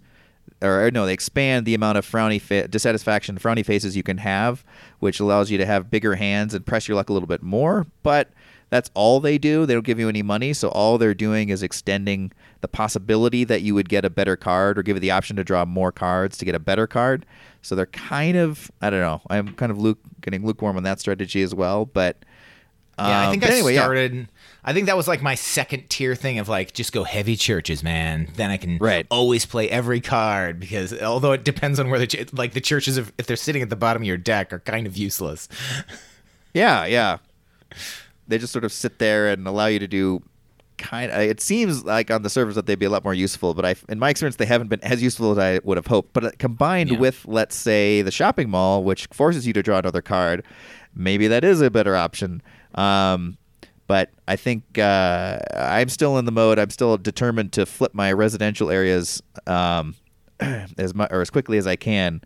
or 0.62 0.90
no, 0.92 1.06
they 1.06 1.12
expand 1.12 1.66
the 1.66 1.74
amount 1.74 1.98
of 1.98 2.06
frowny 2.06 2.40
fa- 2.40 2.68
dissatisfaction, 2.68 3.36
frowny 3.38 3.64
faces 3.64 3.96
you 3.96 4.02
can 4.02 4.18
have, 4.18 4.64
which 5.00 5.18
allows 5.20 5.50
you 5.50 5.58
to 5.58 5.66
have 5.66 5.90
bigger 5.90 6.14
hands 6.14 6.54
and 6.54 6.64
press 6.64 6.86
your 6.86 6.96
luck 6.96 7.10
a 7.10 7.12
little 7.12 7.26
bit 7.26 7.42
more. 7.42 7.86
But 8.02 8.30
that's 8.72 8.90
all 8.94 9.20
they 9.20 9.36
do. 9.36 9.66
They 9.66 9.74
don't 9.74 9.84
give 9.84 9.98
you 9.98 10.08
any 10.08 10.22
money, 10.22 10.54
so 10.54 10.70
all 10.70 10.96
they're 10.96 11.12
doing 11.12 11.50
is 11.50 11.62
extending 11.62 12.32
the 12.62 12.68
possibility 12.68 13.44
that 13.44 13.60
you 13.60 13.74
would 13.74 13.90
get 13.90 14.02
a 14.02 14.08
better 14.08 14.34
card 14.34 14.78
or 14.78 14.82
give 14.82 14.96
you 14.96 15.00
the 15.00 15.10
option 15.10 15.36
to 15.36 15.44
draw 15.44 15.66
more 15.66 15.92
cards 15.92 16.38
to 16.38 16.46
get 16.46 16.54
a 16.54 16.58
better 16.58 16.86
card. 16.86 17.26
So 17.60 17.74
they're 17.74 17.84
kind 17.84 18.34
of, 18.34 18.70
I 18.80 18.88
don't 18.88 19.00
know, 19.00 19.20
I'm 19.28 19.52
kind 19.56 19.70
of 19.70 19.76
luke, 19.76 19.98
getting 20.22 20.46
lukewarm 20.46 20.78
on 20.78 20.84
that 20.84 21.00
strategy 21.00 21.42
as 21.42 21.54
well. 21.54 21.84
But 21.84 22.24
yeah, 22.98 23.20
I 23.20 23.24
um, 23.26 23.30
think 23.32 23.44
I 23.44 23.48
anyway, 23.48 23.74
started. 23.74 24.14
Yeah. 24.14 24.24
I 24.64 24.72
think 24.72 24.86
that 24.86 24.96
was 24.96 25.06
like 25.06 25.20
my 25.20 25.34
second 25.34 25.90
tier 25.90 26.14
thing 26.14 26.38
of 26.38 26.48
like 26.48 26.72
just 26.72 26.94
go 26.94 27.04
heavy 27.04 27.36
churches, 27.36 27.82
man. 27.82 28.30
Then 28.36 28.50
I 28.50 28.56
can 28.56 28.78
Right. 28.78 29.06
always 29.10 29.44
play 29.44 29.68
every 29.68 30.00
card 30.00 30.58
because 30.58 30.98
although 31.02 31.32
it 31.32 31.44
depends 31.44 31.78
on 31.78 31.90
where 31.90 31.98
the 31.98 32.26
like 32.32 32.54
the 32.54 32.62
churches 32.62 32.96
if, 32.96 33.12
if 33.18 33.26
they're 33.26 33.36
sitting 33.36 33.60
at 33.60 33.68
the 33.68 33.76
bottom 33.76 34.00
of 34.00 34.06
your 34.06 34.16
deck 34.16 34.50
are 34.50 34.60
kind 34.60 34.86
of 34.86 34.96
useless. 34.96 35.46
Yeah, 36.54 36.84
yeah. 36.84 37.18
They 38.32 38.38
just 38.38 38.52
sort 38.52 38.64
of 38.64 38.72
sit 38.72 38.98
there 38.98 39.28
and 39.28 39.46
allow 39.46 39.66
you 39.66 39.78
to 39.78 39.86
do 39.86 40.22
kind 40.78 41.12
of. 41.12 41.20
It 41.20 41.40
seems 41.40 41.84
like 41.84 42.10
on 42.10 42.22
the 42.22 42.30
surface 42.30 42.54
that 42.56 42.66
they'd 42.66 42.78
be 42.78 42.86
a 42.86 42.90
lot 42.90 43.04
more 43.04 43.14
useful, 43.14 43.54
but 43.54 43.64
I, 43.64 43.74
in 43.88 43.98
my 43.98 44.08
experience, 44.10 44.36
they 44.36 44.46
haven't 44.46 44.68
been 44.68 44.82
as 44.82 45.02
useful 45.02 45.30
as 45.32 45.38
I 45.38 45.60
would 45.64 45.76
have 45.76 45.86
hoped. 45.86 46.12
But 46.12 46.24
uh, 46.24 46.30
combined 46.38 46.90
Yeah. 46.90 46.98
with, 46.98 47.24
let's 47.26 47.54
say, 47.54 48.02
the 48.02 48.10
shopping 48.10 48.48
mall, 48.50 48.82
which 48.82 49.06
forces 49.12 49.46
you 49.46 49.52
to 49.52 49.62
draw 49.62 49.78
another 49.78 50.02
card, 50.02 50.44
maybe 50.94 51.28
that 51.28 51.44
is 51.44 51.60
a 51.60 51.70
better 51.70 51.94
option. 51.94 52.42
Um, 52.74 53.36
but 53.86 54.10
I 54.26 54.36
think 54.36 54.78
uh, 54.78 55.38
I'm 55.54 55.88
still 55.90 56.16
in 56.18 56.24
the 56.24 56.32
mode. 56.32 56.58
I'm 56.58 56.70
still 56.70 56.96
determined 56.96 57.52
to 57.52 57.66
flip 57.66 57.92
my 57.94 58.10
residential 58.12 58.70
areas 58.70 59.22
um, 59.46 59.94
as 60.40 60.94
mu- 60.94 61.06
or 61.10 61.20
as 61.20 61.28
quickly 61.30 61.58
as 61.58 61.66
I 61.66 61.76
can, 61.76 62.22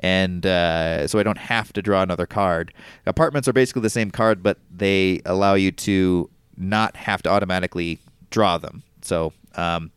and 0.00 0.44
uh, 0.44 1.06
so 1.06 1.18
I 1.18 1.22
don't 1.22 1.38
have 1.38 1.72
to 1.74 1.82
draw 1.82 2.02
another 2.02 2.26
card. 2.26 2.74
Apartments 3.06 3.46
are 3.46 3.52
basically 3.52 3.82
the 3.82 3.90
same 3.90 4.10
card, 4.10 4.42
but 4.42 4.58
they 4.74 5.20
allow 5.24 5.54
you 5.54 5.70
to 5.72 6.28
not 6.56 6.96
have 6.96 7.22
to 7.22 7.30
automatically 7.30 7.98
draw 8.30 8.58
them. 8.58 8.82
So 9.02 9.32
um, 9.54 9.92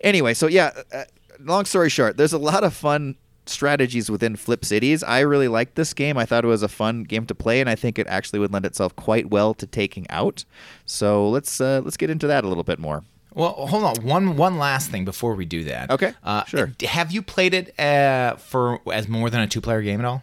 anyway, 0.00 0.34
so 0.34 0.46
yeah. 0.46 0.70
Uh, 0.92 1.04
long 1.40 1.64
story 1.64 1.90
short, 1.90 2.16
there's 2.16 2.32
a 2.32 2.38
lot 2.38 2.64
of 2.64 2.74
fun 2.74 3.16
strategies 3.46 4.10
within 4.10 4.36
Flip 4.36 4.64
Cities. 4.64 5.02
I 5.02 5.20
really 5.20 5.48
liked 5.48 5.74
this 5.74 5.92
game. 5.92 6.16
I 6.16 6.24
thought 6.24 6.44
it 6.44 6.48
was 6.48 6.62
a 6.62 6.68
fun 6.68 7.04
game 7.04 7.26
to 7.26 7.34
play, 7.34 7.60
and 7.60 7.68
I 7.68 7.74
think 7.74 7.98
it 7.98 8.06
actually 8.06 8.38
would 8.38 8.52
lend 8.52 8.64
itself 8.64 8.94
quite 8.96 9.30
well 9.30 9.54
to 9.54 9.66
taking 9.66 10.06
out. 10.10 10.44
So 10.86 11.28
let's 11.28 11.60
uh, 11.60 11.82
let's 11.84 11.96
get 11.96 12.10
into 12.10 12.26
that 12.26 12.44
a 12.44 12.48
little 12.48 12.64
bit 12.64 12.78
more. 12.78 13.04
Well, 13.34 13.50
hold 13.66 13.84
on. 13.84 14.04
One 14.04 14.36
one 14.36 14.58
last 14.58 14.90
thing 14.90 15.04
before 15.04 15.34
we 15.34 15.44
do 15.44 15.64
that. 15.64 15.90
Okay, 15.90 16.12
Uh, 16.22 16.44
sure. 16.44 16.72
Have 16.84 17.10
you 17.12 17.20
played 17.20 17.52
it 17.54 17.78
uh, 17.78 18.36
for 18.36 18.80
as 18.92 19.08
more 19.08 19.28
than 19.30 19.40
a 19.40 19.46
two 19.48 19.60
player 19.60 19.82
game 19.82 19.98
at 20.00 20.06
all? 20.06 20.22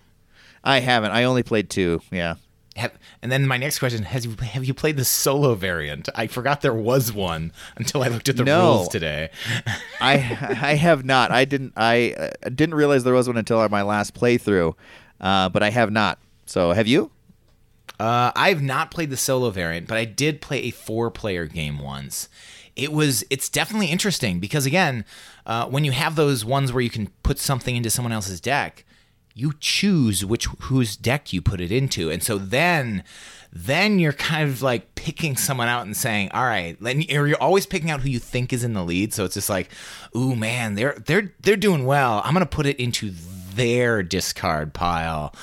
I 0.64 0.80
haven't. 0.80 1.12
I 1.12 1.24
only 1.26 1.44
played 1.44 1.70
two. 1.70 2.02
Yeah. 2.12 2.36
Have, 2.78 2.94
and 3.22 3.30
then 3.30 3.46
my 3.48 3.58
next 3.58 3.80
question: 3.80 4.04
Has 4.04 4.26
you 4.26 4.36
have 4.42 4.64
you 4.64 4.74
played 4.74 4.96
the 4.96 5.04
solo 5.04 5.56
variant? 5.56 6.08
I 6.16 6.28
forgot 6.28 6.62
there 6.62 6.74
was 6.74 7.12
one 7.12 7.52
until 7.76 8.02
I 8.02 8.08
looked 8.08 8.30
at 8.30 8.38
the 8.38 8.46
No. 8.46 8.62
rules 8.76 8.88
today. 8.88 9.30
I 10.00 10.14
I 10.62 10.76
have 10.76 11.04
not. 11.04 11.32
I 11.32 11.44
didn't. 11.44 11.74
I 11.76 12.14
uh, 12.18 12.50
didn't 12.50 12.76
realize 12.76 13.04
there 13.04 13.14
was 13.14 13.28
one 13.28 13.36
until 13.36 13.68
my 13.68 13.82
last 13.82 14.14
playthrough, 14.14 14.74
uh, 15.20 15.50
but 15.50 15.62
I 15.64 15.70
have 15.70 15.92
not. 15.92 16.18
So 16.46 16.72
have 16.72 16.88
you? 16.88 17.12
Uh, 18.00 18.32
I've 18.36 18.62
not 18.64 18.90
played 18.90 19.10
the 19.10 19.18
solo 19.18 19.50
variant, 19.50 19.88
but 19.88 19.98
I 19.98 20.06
did 20.06 20.42
play 20.42 20.60
a 20.64 20.72
four-player 20.72 21.46
game 21.46 21.78
once. 21.78 22.30
It 22.76 22.92
was 22.92 23.24
it's 23.30 23.50
definitely 23.50 23.88
interesting 23.88 24.40
because 24.40 24.66
again, 24.66 25.06
uh, 25.46 25.66
when 25.68 25.84
you 25.84 25.92
have 25.92 26.16
those 26.16 26.46
ones 26.46 26.72
where 26.72 26.82
you 26.82 26.90
can 26.90 27.08
put 27.24 27.40
something 27.40 27.76
into 27.76 27.90
someone 27.90 28.12
else's 28.12 28.40
deck, 28.40 28.86
you 29.34 29.54
choose 29.60 30.26
which 30.26 30.46
whose 30.62 30.96
deck 30.96 31.34
you 31.34 31.42
put 31.42 31.62
it 31.62 31.72
into, 31.72 32.10
and 32.10 32.24
so 32.24 32.38
then 32.38 33.04
then 33.54 34.00
you're 34.00 34.14
kind 34.14 34.50
of 34.50 34.62
like 34.62 34.96
picking 34.96 35.36
someone 35.36 35.68
out 35.68 35.86
and 35.86 35.96
saying, 35.96 36.32
"All 36.32 36.44
right," 36.44 36.78
you're 36.82 37.28
you're 37.28 37.42
always 37.42 37.66
picking 37.66 37.92
out 37.92 38.02
who 38.02 38.10
you 38.10 38.20
think 38.20 38.54
is 38.54 38.64
in 38.64 38.74
the 38.74 38.84
lead. 38.84 39.14
So 39.14 39.26
it's 39.26 39.36
just 39.36 39.50
like, 39.50 39.70
"Ooh, 40.16 40.36
man, 40.36 40.76
they're 40.76 40.98
they're 41.06 41.34
they're 41.42 41.58
doing 41.58 41.86
well. 41.86 42.22
I'm 42.24 42.34
gonna 42.34 42.46
put 42.46 42.66
it 42.66 42.80
into 42.80 43.12
their 43.56 44.04
discard 44.04 44.74
pile." 44.74 45.34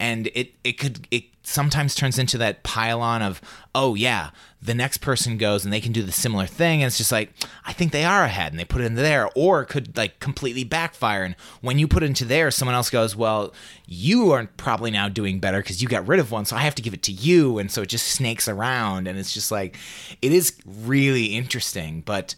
and 0.00 0.28
it 0.34 0.54
it 0.64 0.72
could 0.72 1.06
it 1.10 1.24
sometimes 1.46 1.94
turns 1.94 2.18
into 2.18 2.38
that 2.38 2.62
pylon 2.62 3.22
of 3.22 3.40
oh 3.74 3.94
yeah 3.94 4.30
the 4.62 4.74
next 4.74 4.98
person 4.98 5.36
goes 5.36 5.62
and 5.62 5.72
they 5.72 5.80
can 5.80 5.92
do 5.92 6.02
the 6.02 6.10
similar 6.10 6.46
thing. 6.46 6.82
And 6.82 6.86
it's 6.86 6.96
just 6.96 7.12
like 7.12 7.30
i 7.64 7.72
think 7.72 7.92
they 7.92 8.04
are 8.04 8.24
ahead 8.24 8.52
and 8.52 8.58
they 8.58 8.64
put 8.64 8.80
it 8.80 8.86
into 8.86 9.02
there 9.02 9.28
or 9.34 9.64
could 9.64 9.96
like 9.96 10.20
completely 10.20 10.64
backfire. 10.64 11.22
And 11.22 11.36
when 11.60 11.78
you 11.78 11.86
put 11.86 12.02
it 12.02 12.06
into 12.06 12.24
there 12.24 12.50
someone 12.50 12.74
else 12.74 12.90
goes 12.90 13.14
well 13.14 13.52
you 13.86 14.32
are 14.32 14.48
probably 14.56 14.90
now 14.90 15.08
doing 15.08 15.38
better 15.38 15.58
because 15.58 15.82
you 15.82 15.88
got 15.88 16.06
rid 16.08 16.18
of 16.18 16.30
one 16.30 16.46
so 16.46 16.56
i 16.56 16.60
have 16.60 16.74
to 16.76 16.82
give 16.82 16.94
it 16.94 17.02
to 17.04 17.12
you. 17.12 17.58
And 17.58 17.70
so 17.70 17.82
it 17.82 17.88
just 17.88 18.06
snakes 18.06 18.48
around. 18.48 19.06
And 19.06 19.18
it's 19.18 19.34
just 19.34 19.52
like 19.52 19.76
it 20.22 20.32
is 20.32 20.56
really 20.66 21.36
interesting. 21.36 22.02
But 22.04 22.34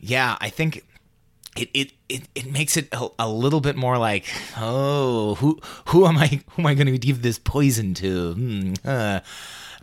yeah 0.00 0.36
i 0.40 0.48
think 0.48 0.84
it 1.58 1.70
it 1.74 1.92
it, 2.08 2.22
it 2.34 2.50
makes 2.50 2.76
it 2.76 2.88
a, 2.92 3.08
a 3.18 3.28
little 3.28 3.60
bit 3.60 3.76
more 3.76 3.98
like 3.98 4.26
oh 4.56 5.34
who 5.36 5.58
who 5.86 6.06
am 6.06 6.16
I 6.16 6.40
who 6.50 6.62
am 6.62 6.66
I 6.66 6.74
going 6.74 6.86
to 6.86 6.98
give 6.98 7.22
this 7.22 7.38
poison 7.38 7.94
to 7.94 8.34
hmm, 8.34 8.72
uh. 8.84 9.20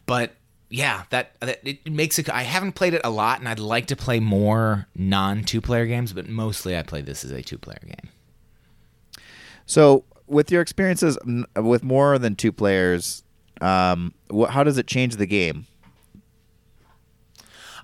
but 0.05 0.35
yeah 0.69 1.03
that, 1.09 1.39
that 1.41 1.59
it 1.67 1.89
makes 1.91 2.17
it 2.17 2.29
I 2.29 2.43
haven't 2.43 2.73
played 2.73 2.93
it 2.93 3.01
a 3.03 3.09
lot 3.09 3.39
and 3.39 3.47
I'd 3.47 3.59
like 3.59 3.87
to 3.87 3.95
play 3.95 4.19
more 4.19 4.87
non 4.95 5.43
two 5.43 5.61
player 5.61 5.85
games 5.85 6.13
but 6.13 6.27
mostly 6.27 6.77
I 6.77 6.83
play 6.83 7.01
this 7.01 7.23
as 7.23 7.31
a 7.31 7.41
two 7.41 7.57
player 7.57 7.81
game 7.85 8.09
So 9.65 10.05
with 10.27 10.51
your 10.51 10.61
experiences 10.61 11.17
with 11.55 11.83
more 11.83 12.17
than 12.17 12.35
two 12.35 12.51
players, 12.51 13.23
um, 13.61 14.13
how 14.49 14.63
does 14.63 14.77
it 14.77 14.87
change 14.87 15.17
the 15.17 15.27
game? 15.27 15.67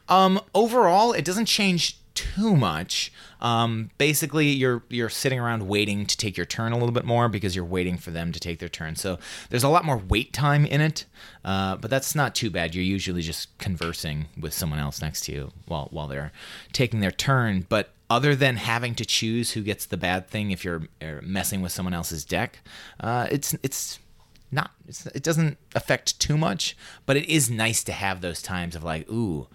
Um, 0.09 0.41
overall, 0.53 1.13
it 1.13 1.23
doesn't 1.23 1.45
change 1.45 1.97
too 2.13 2.55
much. 2.55 3.13
Um, 3.41 3.89
basically, 3.97 4.49
you're 4.49 4.83
you're 4.89 5.09
sitting 5.09 5.39
around 5.39 5.67
waiting 5.67 6.05
to 6.05 6.17
take 6.17 6.37
your 6.37 6.45
turn 6.45 6.71
a 6.71 6.77
little 6.77 6.91
bit 6.91 7.05
more 7.05 7.27
because 7.27 7.55
you're 7.55 7.65
waiting 7.65 7.97
for 7.97 8.11
them 8.11 8.31
to 8.31 8.39
take 8.39 8.59
their 8.59 8.69
turn. 8.69 8.95
So 8.95 9.17
there's 9.49 9.63
a 9.63 9.69
lot 9.69 9.85
more 9.85 9.97
wait 9.97 10.33
time 10.33 10.65
in 10.65 10.81
it, 10.81 11.05
uh, 11.43 11.75
but 11.77 11.89
that's 11.89 12.15
not 12.15 12.35
too 12.35 12.49
bad. 12.49 12.75
You're 12.75 12.83
usually 12.83 13.21
just 13.21 13.57
conversing 13.57 14.27
with 14.39 14.53
someone 14.53 14.79
else 14.79 15.01
next 15.01 15.21
to 15.25 15.31
you 15.31 15.51
while 15.67 15.87
while 15.91 16.07
they're 16.07 16.31
taking 16.71 16.99
their 16.99 17.11
turn. 17.11 17.65
But 17.67 17.93
other 18.09 18.35
than 18.35 18.57
having 18.57 18.93
to 18.95 19.05
choose 19.05 19.51
who 19.51 19.61
gets 19.61 19.85
the 19.85 19.97
bad 19.97 20.27
thing 20.27 20.51
if 20.51 20.63
you're 20.65 20.83
uh, 21.01 21.21
messing 21.23 21.61
with 21.61 21.71
someone 21.71 21.93
else's 21.93 22.25
deck, 22.25 22.59
uh, 22.99 23.27
it's 23.31 23.55
it's 23.63 23.99
not 24.51 24.71
it's, 24.87 25.05
it 25.07 25.23
doesn't 25.23 25.57
affect 25.75 26.19
too 26.19 26.37
much 26.37 26.75
but 27.05 27.15
it 27.15 27.25
is 27.29 27.49
nice 27.49 27.83
to 27.83 27.93
have 27.93 28.19
those 28.19 28.41
times 28.41 28.75
of 28.75 28.83
like 28.83 29.09
ooh 29.09 29.47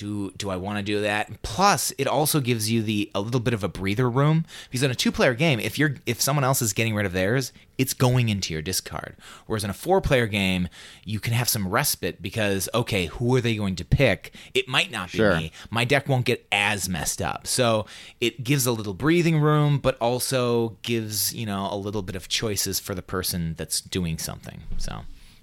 do 0.00 0.30
do 0.32 0.48
I 0.50 0.56
want 0.56 0.78
to 0.78 0.82
do 0.82 1.00
that? 1.02 1.42
Plus, 1.42 1.92
it 1.98 2.06
also 2.06 2.40
gives 2.40 2.70
you 2.70 2.82
the 2.82 3.10
a 3.14 3.20
little 3.20 3.40
bit 3.40 3.52
of 3.54 3.62
a 3.62 3.68
breather 3.68 4.08
room 4.08 4.46
because 4.68 4.82
in 4.82 4.90
a 4.90 4.94
two 4.94 5.12
player 5.12 5.34
game, 5.34 5.60
if 5.60 5.78
you're 5.78 5.96
if 6.06 6.20
someone 6.20 6.44
else 6.44 6.62
is 6.62 6.72
getting 6.72 6.94
rid 6.94 7.04
of 7.06 7.12
theirs, 7.12 7.52
it's 7.76 7.92
going 7.94 8.28
into 8.28 8.52
your 8.52 8.62
discard. 8.62 9.16
Whereas 9.46 9.62
in 9.64 9.70
a 9.70 9.74
four 9.74 10.00
player 10.00 10.26
game, 10.26 10.68
you 11.04 11.20
can 11.20 11.34
have 11.34 11.48
some 11.48 11.68
respite 11.68 12.22
because 12.22 12.68
okay, 12.74 13.06
who 13.06 13.36
are 13.36 13.40
they 13.40 13.56
going 13.56 13.76
to 13.76 13.84
pick? 13.84 14.34
It 14.54 14.66
might 14.68 14.90
not 14.90 15.12
be 15.12 15.18
Sure. 15.18 15.36
me. 15.36 15.52
My 15.70 15.84
deck 15.84 16.08
won't 16.08 16.24
get 16.24 16.46
as 16.50 16.88
messed 16.88 17.20
up. 17.20 17.46
So 17.46 17.84
it 18.20 18.42
gives 18.42 18.66
a 18.66 18.72
little 18.72 18.94
breathing 18.94 19.38
room, 19.40 19.78
but 19.78 19.98
also 19.98 20.78
gives 20.82 21.34
you 21.34 21.44
know 21.46 21.68
a 21.70 21.76
little 21.76 22.02
bit 22.02 22.16
of 22.16 22.28
choices 22.28 22.80
for 22.80 22.94
the 22.94 23.02
person 23.02 23.54
that's 23.58 23.80
doing 23.80 24.16
something. 24.18 24.60
So 24.78 25.00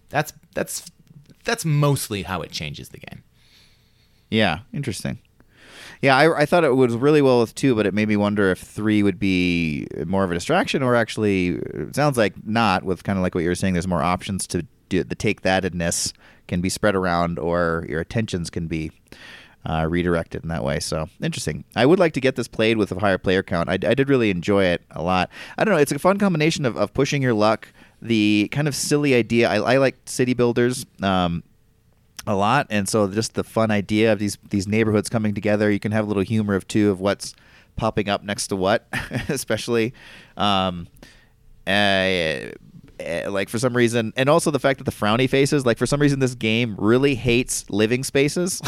that's 0.10 0.34
that's 0.56 0.90
that's 1.44 1.64
mostly 1.64 2.24
how 2.24 2.42
it 2.42 2.52
changes 2.52 2.90
the 2.90 2.98
game. 3.00 3.24
Yeah, 4.30 4.60
interesting. 4.74 5.20
Yeah, 6.02 6.16
I, 6.16 6.42
I 6.42 6.46
thought 6.46 6.64
it 6.64 6.76
was 6.76 6.96
really 6.96 7.22
well 7.22 7.40
with 7.40 7.56
two, 7.56 7.74
but 7.74 7.86
it 7.88 7.94
made 7.94 8.08
me 8.08 8.18
wonder 8.18 8.52
if 8.52 8.60
three 8.60 9.02
would 9.02 9.20
be 9.20 9.88
more 10.06 10.24
of 10.24 10.32
a 10.32 10.34
distraction, 10.36 10.84
or 10.84 10.96
actually, 10.96 11.50
it 11.50 11.96
sounds 11.96 12.18
like 12.18 12.34
not. 12.46 12.84
With 12.84 13.04
kind 13.04 13.18
of 13.18 13.24
like 13.24 13.34
what 13.34 13.42
you 13.44 13.50
were 13.50 13.56
saying, 13.56 13.74
there's 13.74 13.88
more 13.88 14.04
options 14.04 14.46
to 14.48 14.66
do. 14.90 15.04
The 15.04 15.16
take 15.16 15.42
thatedness 15.42 16.14
can 16.48 16.62
be 16.62 16.70
spread 16.70 16.96
around, 16.96 17.40
or 17.40 17.86
your 17.90 18.00
attentions 18.00 18.50
can 18.50 18.68
be 18.68 18.92
uh, 19.66 19.88
redirected 19.90 20.44
in 20.44 20.50
that 20.50 20.64
way. 20.64 20.80
So 20.80 21.10
interesting. 21.22 21.64
I 21.76 21.86
would 21.86 22.00
like 22.00 22.14
to 22.14 22.22
get 22.22 22.36
this 22.36 22.48
played 22.48 22.78
with 22.78 22.92
a 22.92 23.00
higher 23.00 23.18
player 23.18 23.42
count. 23.42 23.68
I, 23.68 23.74
I 23.74 23.96
did 23.96 24.08
really 24.08 24.30
enjoy 24.30 24.66
it 24.66 24.84
a 24.92 25.02
lot. 25.02 25.30
I 25.58 25.64
don't 25.64 25.74
know. 25.74 25.80
It's 25.80 25.92
a 25.92 26.00
fun 26.00 26.20
combination 26.20 26.66
of, 26.66 26.78
of 26.78 26.94
pushing 26.94 27.22
your 27.22 27.34
luck. 27.34 27.70
The 28.02 28.50
kind 28.52 28.68
of 28.68 28.76
silly 28.76 29.16
idea. 29.16 29.50
I, 29.50 29.74
I 29.74 29.78
like 29.78 29.98
city 30.06 30.36
builders. 30.36 30.86
Um, 31.02 31.44
a 32.28 32.36
lot. 32.36 32.68
And 32.70 32.88
so 32.88 33.08
just 33.08 33.34
the 33.34 33.44
fun 33.44 33.72
idea 33.72 34.12
of 34.14 34.20
these 34.20 34.38
these 34.50 34.68
neighborhoods 34.68 35.10
coming 35.10 35.34
together 35.34 35.72
you 35.72 35.80
can 35.80 35.92
have 35.92 36.06
a 36.06 36.08
little 36.08 36.24
humor 36.24 36.56
of 36.56 36.68
too 36.68 36.92
of 36.92 37.00
what's 37.00 37.34
popping 37.76 38.10
up 38.10 38.24
next 38.24 38.48
to 38.48 38.56
what 38.56 38.88
especially 39.30 39.94
um 40.36 40.88
uh, 41.68 42.52
like 43.28 43.50
for 43.50 43.60
some 43.60 43.76
reason 43.76 44.12
and 44.16 44.28
also 44.30 44.50
the 44.52 44.60
fact 44.60 44.80
that 44.80 44.84
the 44.86 44.92
frowny 44.92 45.30
faces 45.30 45.66
like 45.66 45.78
for 45.78 45.86
some 45.86 46.02
reason 46.02 46.20
this 46.20 46.34
game 46.36 46.76
really 46.78 47.16
hates 47.16 47.70
living 47.70 48.04
spaces 48.04 48.62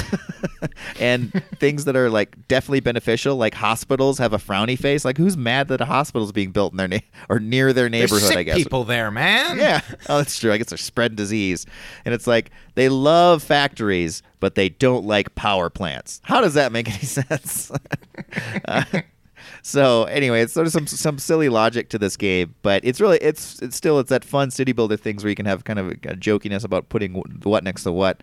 and 1.00 1.32
things 1.58 1.86
that 1.86 1.96
are 1.96 2.10
like 2.10 2.48
definitely 2.48 2.80
beneficial 2.80 3.36
like 3.36 3.54
hospitals 3.54 4.18
have 4.18 4.34
a 4.34 4.38
frowny 4.38 4.78
face 4.78 5.04
like 5.04 5.18
who's 5.18 5.36
mad 5.36 5.68
that 5.68 5.82
a 5.82 5.86
hospital's 5.86 6.32
being 6.32 6.52
built 6.52 6.74
in 6.74 6.78
their 6.78 6.88
na- 6.88 6.98
or 7.30 7.40
near 7.40 7.74
their 7.74 7.90
neighborhood 7.90 8.22
There's 8.22 8.28
sick 8.28 8.38
i 8.38 8.44
guess 8.44 8.58
people 8.58 8.84
there, 8.84 9.10
man. 9.12 9.58
yeah. 9.58 9.82
Oh, 10.08 10.18
that's 10.18 10.38
true. 10.40 10.52
I 10.52 10.58
guess 10.58 10.68
they're 10.68 10.78
spreading 10.78 11.16
disease. 11.16 11.66
And 12.06 12.14
it's 12.14 12.28
like 12.28 12.52
they 12.76 12.90
love 12.90 13.42
factories, 13.44 14.22
but 14.40 14.56
they 14.56 14.70
don't 14.70 15.06
like 15.06 15.34
power 15.36 15.70
plants. 15.70 16.22
How 16.24 16.42
does 16.42 16.54
that 16.54 16.72
make 16.72 16.88
any 16.90 17.00
sense? 17.06 17.72
Uh, 18.66 18.84
so 19.62 20.04
anyway, 20.06 20.42
it's 20.42 20.54
sort 20.54 20.68
of 20.68 20.74
some 20.74 20.88
some 20.88 21.20
silly 21.20 21.50
logic 21.50 21.90
to 21.90 21.98
this 21.98 22.18
game, 22.18 22.56
but 22.62 22.84
it's 22.84 23.00
really 23.00 23.18
it's 23.18 23.62
it's 23.62 23.76
still 23.76 24.00
it's 24.00 24.10
that 24.10 24.24
fun 24.24 24.52
city 24.52 24.72
builder 24.72 24.98
things 24.98 25.24
where 25.24 25.30
you 25.30 25.36
can 25.36 25.46
have 25.46 25.64
kind 25.64 25.80
of 25.80 25.88
a, 25.88 25.92
a 25.92 26.16
jokiness 26.16 26.64
about 26.64 26.90
putting 26.90 27.14
what 27.14 27.64
next 27.64 27.84
to 27.84 27.92
what, 27.92 28.22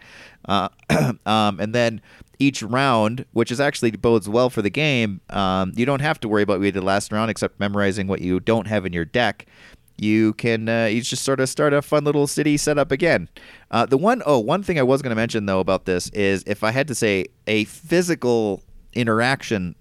uh, 0.49 0.69
um, 1.27 1.61
and 1.61 1.75
then 1.75 2.01
each 2.39 2.63
round, 2.63 3.25
which 3.33 3.51
is 3.51 3.61
actually 3.61 3.91
bodes 3.93 4.29
well 4.29 4.51
for 4.51 4.63
the 4.63 4.71
game. 4.71 5.21
Um, 5.31 5.73
you 5.75 5.87
don't 5.87 6.01
have 6.01 6.21
to 6.21 6.29
worry 6.29 6.43
about 6.43 6.55
what 6.55 6.61
we 6.61 6.71
did 6.71 6.85
last 6.85 7.13
round, 7.13 7.31
except 7.31 7.59
memorizing 7.59 8.07
what 8.07 8.21
you 8.21 8.41
don't 8.41 8.67
have 8.67 8.85
in 8.85 8.93
your 8.93 9.05
deck. 9.05 9.47
You 9.99 10.35
can 10.35 10.69
uh, 10.69 10.87
you 10.87 11.01
just 11.01 11.23
sort 11.23 11.41
of 11.41 11.49
start 11.49 11.73
a 11.73 11.81
fun 11.81 12.05
little 12.05 12.27
city 12.27 12.57
setup 12.57 12.93
again. 12.93 13.29
Uh, 13.71 13.87
the 13.87 13.97
one 13.97 14.23
oh 14.27 14.39
one 14.39 14.63
thing 14.63 14.79
I 14.79 14.83
was 14.83 15.01
going 15.01 15.11
to 15.11 15.17
mention 15.17 15.47
though 15.47 15.61
about 15.61 15.87
this 15.87 16.11
is 16.11 16.45
if 16.47 16.63
I 16.63 16.71
had 16.71 16.87
to 16.89 16.95
say 16.95 17.27
a 17.47 17.65
physical 17.65 18.63
interaction 18.93 19.75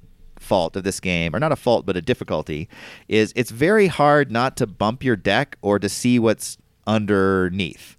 fault 0.46 0.76
of 0.76 0.84
this 0.84 1.00
game, 1.00 1.36
or 1.36 1.40
not 1.40 1.52
a 1.52 1.56
fault, 1.56 1.86
but 1.86 1.98
a 1.98 2.02
difficulty, 2.02 2.70
is 3.08 3.34
it's 3.36 3.52
very 3.52 3.88
hard 3.88 4.32
not 4.32 4.56
to 4.58 4.68
bump 4.68 5.04
your 5.04 5.16
deck 5.16 5.58
or 5.62 5.80
to 5.80 5.90
see 5.90 6.20
what's 6.20 6.58
underneath. 6.88 7.98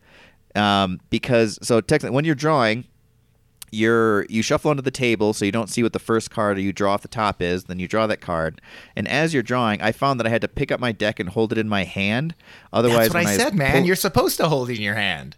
Um, 0.54 1.00
because 1.10 1.58
so 1.62 1.80
technically, 1.80 2.14
when 2.14 2.24
you're 2.24 2.34
drawing, 2.34 2.84
you're 3.72 4.24
you 4.30 4.42
shuffle 4.42 4.70
onto 4.70 4.80
the 4.82 4.90
table 4.92 5.32
so 5.34 5.44
you 5.44 5.52
don't 5.52 5.68
see 5.68 5.82
what 5.82 5.92
the 5.92 5.98
first 5.98 6.30
card 6.30 6.58
you 6.58 6.72
draw 6.72 6.94
off 6.94 7.02
the 7.02 7.08
top 7.08 7.42
is. 7.42 7.64
Then 7.64 7.78
you 7.78 7.88
draw 7.88 8.06
that 8.06 8.20
card, 8.20 8.60
and 8.94 9.06
as 9.08 9.34
you're 9.34 9.42
drawing, 9.42 9.82
I 9.82 9.92
found 9.92 10.18
that 10.20 10.26
I 10.26 10.30
had 10.30 10.40
to 10.42 10.48
pick 10.48 10.72
up 10.72 10.80
my 10.80 10.92
deck 10.92 11.20
and 11.20 11.28
hold 11.28 11.52
it 11.52 11.58
in 11.58 11.68
my 11.68 11.84
hand. 11.84 12.34
Otherwise, 12.72 13.10
That's 13.10 13.14
what 13.14 13.26
I, 13.26 13.36
said, 13.36 13.54
man. 13.54 13.84
You're 13.84 13.96
supposed 13.96 14.36
to 14.38 14.48
hold 14.48 14.70
it 14.70 14.76
in 14.76 14.82
your 14.82 14.94
hand. 14.94 15.36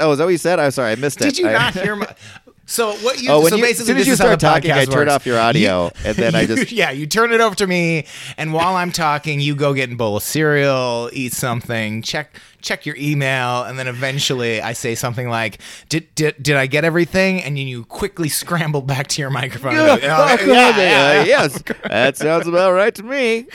oh, 0.00 0.12
is 0.12 0.18
that 0.18 0.24
what 0.24 0.30
you 0.30 0.38
said? 0.38 0.58
I'm 0.58 0.70
sorry, 0.70 0.92
I 0.92 0.96
missed 0.96 1.20
it. 1.20 1.24
Did 1.24 1.38
you 1.38 1.48
I- 1.48 1.52
not 1.52 1.74
hear 1.74 1.96
my? 1.96 2.14
So 2.70 2.92
what 2.96 3.18
you? 3.22 3.30
Oh, 3.30 3.40
when 3.40 3.48
so 3.50 3.56
you- 3.56 3.64
as 3.64 3.70
basically, 3.70 3.86
soon 3.86 3.96
as 3.96 4.06
you 4.06 4.14
start 4.14 4.38
talking, 4.40 4.70
I 4.70 4.84
turn 4.84 4.94
works. 5.06 5.12
off 5.12 5.24
your 5.26 5.38
audio, 5.38 5.90
and 6.04 6.14
then 6.16 6.34
I 6.34 6.44
just- 6.50 6.70
yeah, 6.70 6.90
you 6.90 7.06
turn 7.06 7.32
it 7.32 7.40
over 7.40 7.54
to 7.56 7.66
me, 7.66 8.04
and 8.36 8.52
while 8.52 8.76
I'm 8.76 8.92
talking, 8.92 9.40
you 9.40 9.54
go 9.56 9.72
get 9.72 9.90
a 9.90 9.96
bowl 9.96 10.18
of 10.18 10.22
cereal, 10.22 11.08
eat 11.14 11.32
something, 11.32 12.02
check 12.02 12.38
check 12.60 12.84
your 12.84 12.96
email, 12.96 13.62
and 13.62 13.78
then 13.78 13.86
eventually 13.86 14.60
I 14.60 14.74
say 14.74 14.94
something 14.94 15.30
like, 15.30 15.58
"Did 15.88 16.14
did, 16.14 16.42
did 16.42 16.56
I 16.56 16.66
get 16.66 16.84
everything?" 16.84 17.42
And 17.42 17.56
then 17.56 17.66
you 17.66 17.84
quickly 17.84 18.28
scramble 18.42 18.82
back 18.82 19.06
to 19.08 19.22
your 19.22 19.30
microphone. 19.30 19.74
and 19.74 20.00
go, 20.02 20.08
Oh, 20.10 20.26
"Oh, 20.30 20.36
God, 20.36 20.46
yeah, 20.46 20.52
uh, 20.52 20.76
yeah." 20.76 21.24
yes, 21.24 21.62
that 21.88 22.18
sounds 22.18 22.46
about 22.46 22.72
right 22.72 22.94
to 22.96 23.02
me. 23.02 23.46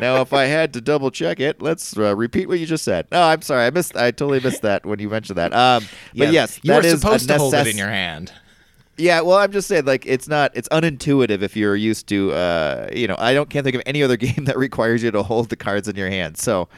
Now, 0.00 0.20
if 0.20 0.32
I 0.32 0.44
had 0.44 0.72
to 0.74 0.80
double 0.80 1.10
check 1.10 1.40
it, 1.40 1.60
let's 1.62 1.96
uh, 1.96 2.14
repeat 2.16 2.48
what 2.48 2.58
you 2.58 2.66
just 2.66 2.84
said. 2.84 3.06
No, 3.10 3.22
I'm 3.22 3.42
sorry, 3.42 3.66
I 3.66 3.70
missed. 3.70 3.96
I 3.96 4.10
totally 4.10 4.40
missed 4.40 4.62
that 4.62 4.84
when 4.86 4.98
you 4.98 5.08
mentioned 5.08 5.38
that. 5.38 5.52
Um, 5.52 5.84
but 6.14 6.28
Yeah, 6.28 6.30
yes, 6.30 6.60
you 6.62 6.72
were 6.72 6.82
supposed 6.82 7.24
a 7.30 7.34
to 7.34 7.38
hold 7.38 7.54
it 7.54 7.66
in 7.66 7.76
your 7.76 7.88
hand. 7.88 8.32
Yeah, 8.96 9.20
well, 9.20 9.38
I'm 9.38 9.52
just 9.52 9.68
saying, 9.68 9.84
like, 9.84 10.04
it's 10.06 10.26
not, 10.26 10.50
it's 10.56 10.68
unintuitive 10.70 11.42
if 11.42 11.56
you're 11.56 11.76
used 11.76 12.08
to, 12.08 12.32
uh, 12.32 12.88
you 12.92 13.06
know, 13.06 13.14
I 13.16 13.32
don't 13.32 13.48
can't 13.48 13.62
think 13.62 13.76
of 13.76 13.82
any 13.86 14.02
other 14.02 14.16
game 14.16 14.44
that 14.46 14.58
requires 14.58 15.04
you 15.04 15.12
to 15.12 15.22
hold 15.22 15.50
the 15.50 15.56
cards 15.56 15.86
in 15.86 15.94
your 15.94 16.10
hand. 16.10 16.36
So, 16.36 16.68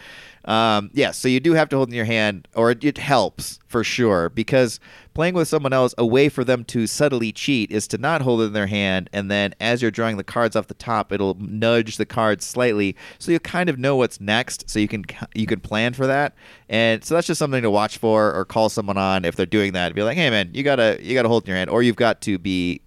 um, 0.44 0.90
yeah, 0.94 1.11
so 1.11 1.29
you 1.29 1.40
do 1.40 1.53
have 1.53 1.68
to 1.68 1.76
hold 1.76 1.88
in 1.88 1.94
your 1.94 2.05
hand, 2.05 2.48
or 2.55 2.70
it, 2.70 2.83
it 2.83 2.98
helps 2.98 3.59
for 3.66 3.85
sure 3.85 4.31
because 4.31 4.81
playing 5.14 5.35
with 5.35 5.48
someone 5.48 5.72
else, 5.72 5.94
a 5.98 6.07
way 6.07 6.29
for 6.29 6.44
them 6.44 6.64
to 6.64 6.87
subtly 6.87 7.31
cheat 7.31 7.70
is 7.70 7.87
to 7.88 7.98
not 7.98 8.22
hold 8.22 8.40
it 8.40 8.44
in 8.44 8.53
their 8.53 8.66
hand, 8.66 9.11
and 9.12 9.31
then 9.31 9.55
as 9.61 9.83
you're 9.83 9.90
drawing 9.90 10.16
the 10.16 10.24
cards 10.24 10.57
off 10.57 10.66
the 10.66 10.74
top, 10.74 11.12
it'll 11.12 11.35
nudge 11.35 11.96
the 11.96 12.07
cards 12.07 12.46
slightly, 12.46 12.96
so 13.18 13.31
you 13.33 13.38
kind 13.38 13.68
of 13.68 13.79
know 13.79 13.96
what's 13.96 14.20
next, 14.20 14.68
so 14.68 14.79
you 14.79 14.88
can 14.88 15.05
you 15.35 15.46
can 15.46 15.61
plan 15.61 15.92
for 15.92 16.07
that, 16.07 16.35
and 16.68 17.05
so 17.05 17.14
that's 17.14 17.26
just 17.26 17.38
something 17.38 17.62
to 17.62 17.70
watch 17.70 17.98
for, 17.98 18.35
or 18.35 18.44
call 18.44 18.68
someone 18.68 18.96
on 18.96 19.24
if 19.24 19.37
they're 19.37 19.46
doing 19.46 19.72
that. 19.74 19.94
Be 19.94 20.03
like, 20.03 20.16
hey 20.16 20.31
man, 20.31 20.50
you 20.55 20.62
gotta 20.62 20.98
you 21.03 21.14
gotta 21.14 21.29
hold 21.29 21.44
in 21.44 21.48
your 21.48 21.59
hand, 21.59 21.70
or 21.70 21.83
you've 21.83 21.96
got 21.96 22.20
to 22.22 22.38
be 22.38 22.81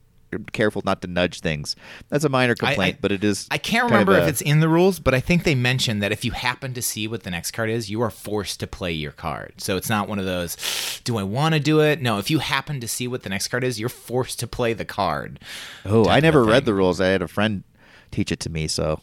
careful 0.51 0.81
not 0.85 1.01
to 1.01 1.07
nudge 1.07 1.39
things. 1.39 1.75
That's 2.09 2.23
a 2.23 2.29
minor 2.29 2.55
complaint, 2.55 2.95
I- 2.95 2.99
but 3.01 3.11
it 3.11 3.23
is. 3.23 3.47
I 3.51 3.57
can't 3.57 3.85
remember 3.85 4.13
a- 4.17 4.23
if 4.23 4.27
it's 4.29 4.41
in 4.41 4.59
the 4.59 4.69
rules, 4.69 4.99
but 4.99 5.13
I 5.13 5.19
think 5.19 5.43
they 5.43 5.55
mentioned 5.55 6.01
that 6.03 6.11
if 6.11 6.23
you 6.25 6.31
happen 6.31 6.73
to 6.73 6.81
see 6.81 7.07
what 7.07 7.23
the 7.23 7.31
next 7.31 7.51
card 7.51 7.69
is, 7.69 7.89
you 7.89 8.01
are 8.01 8.09
forced 8.09 8.59
to 8.61 8.67
play 8.67 8.91
your 8.91 9.11
card. 9.11 9.53
So 9.57 9.77
it's 9.77 9.89
not 9.89 10.07
one 10.09 10.19
of 10.19 10.25
those, 10.25 10.57
do 11.03 11.17
I 11.17 11.23
want 11.23 11.53
to 11.53 11.59
do 11.59 11.79
it? 11.81 12.01
No, 12.01 12.17
if 12.19 12.29
you 12.31 12.39
happen 12.39 12.79
to 12.79 12.87
see 12.87 13.07
what 13.07 13.23
the 13.23 13.29
next 13.29 13.47
card 13.49 13.63
is, 13.63 13.79
you're 13.79 13.89
forced 13.89 14.39
to 14.39 14.47
play 14.47 14.73
the 14.73 14.85
card. 14.85 15.39
Oh, 15.85 16.07
I 16.07 16.19
never 16.19 16.43
read 16.43 16.65
the 16.65 16.73
rules. 16.73 16.99
I 17.01 17.07
had 17.07 17.21
a 17.21 17.27
friend 17.27 17.63
teach 18.11 18.31
it 18.31 18.39
to 18.41 18.49
me, 18.49 18.67
so 18.67 19.01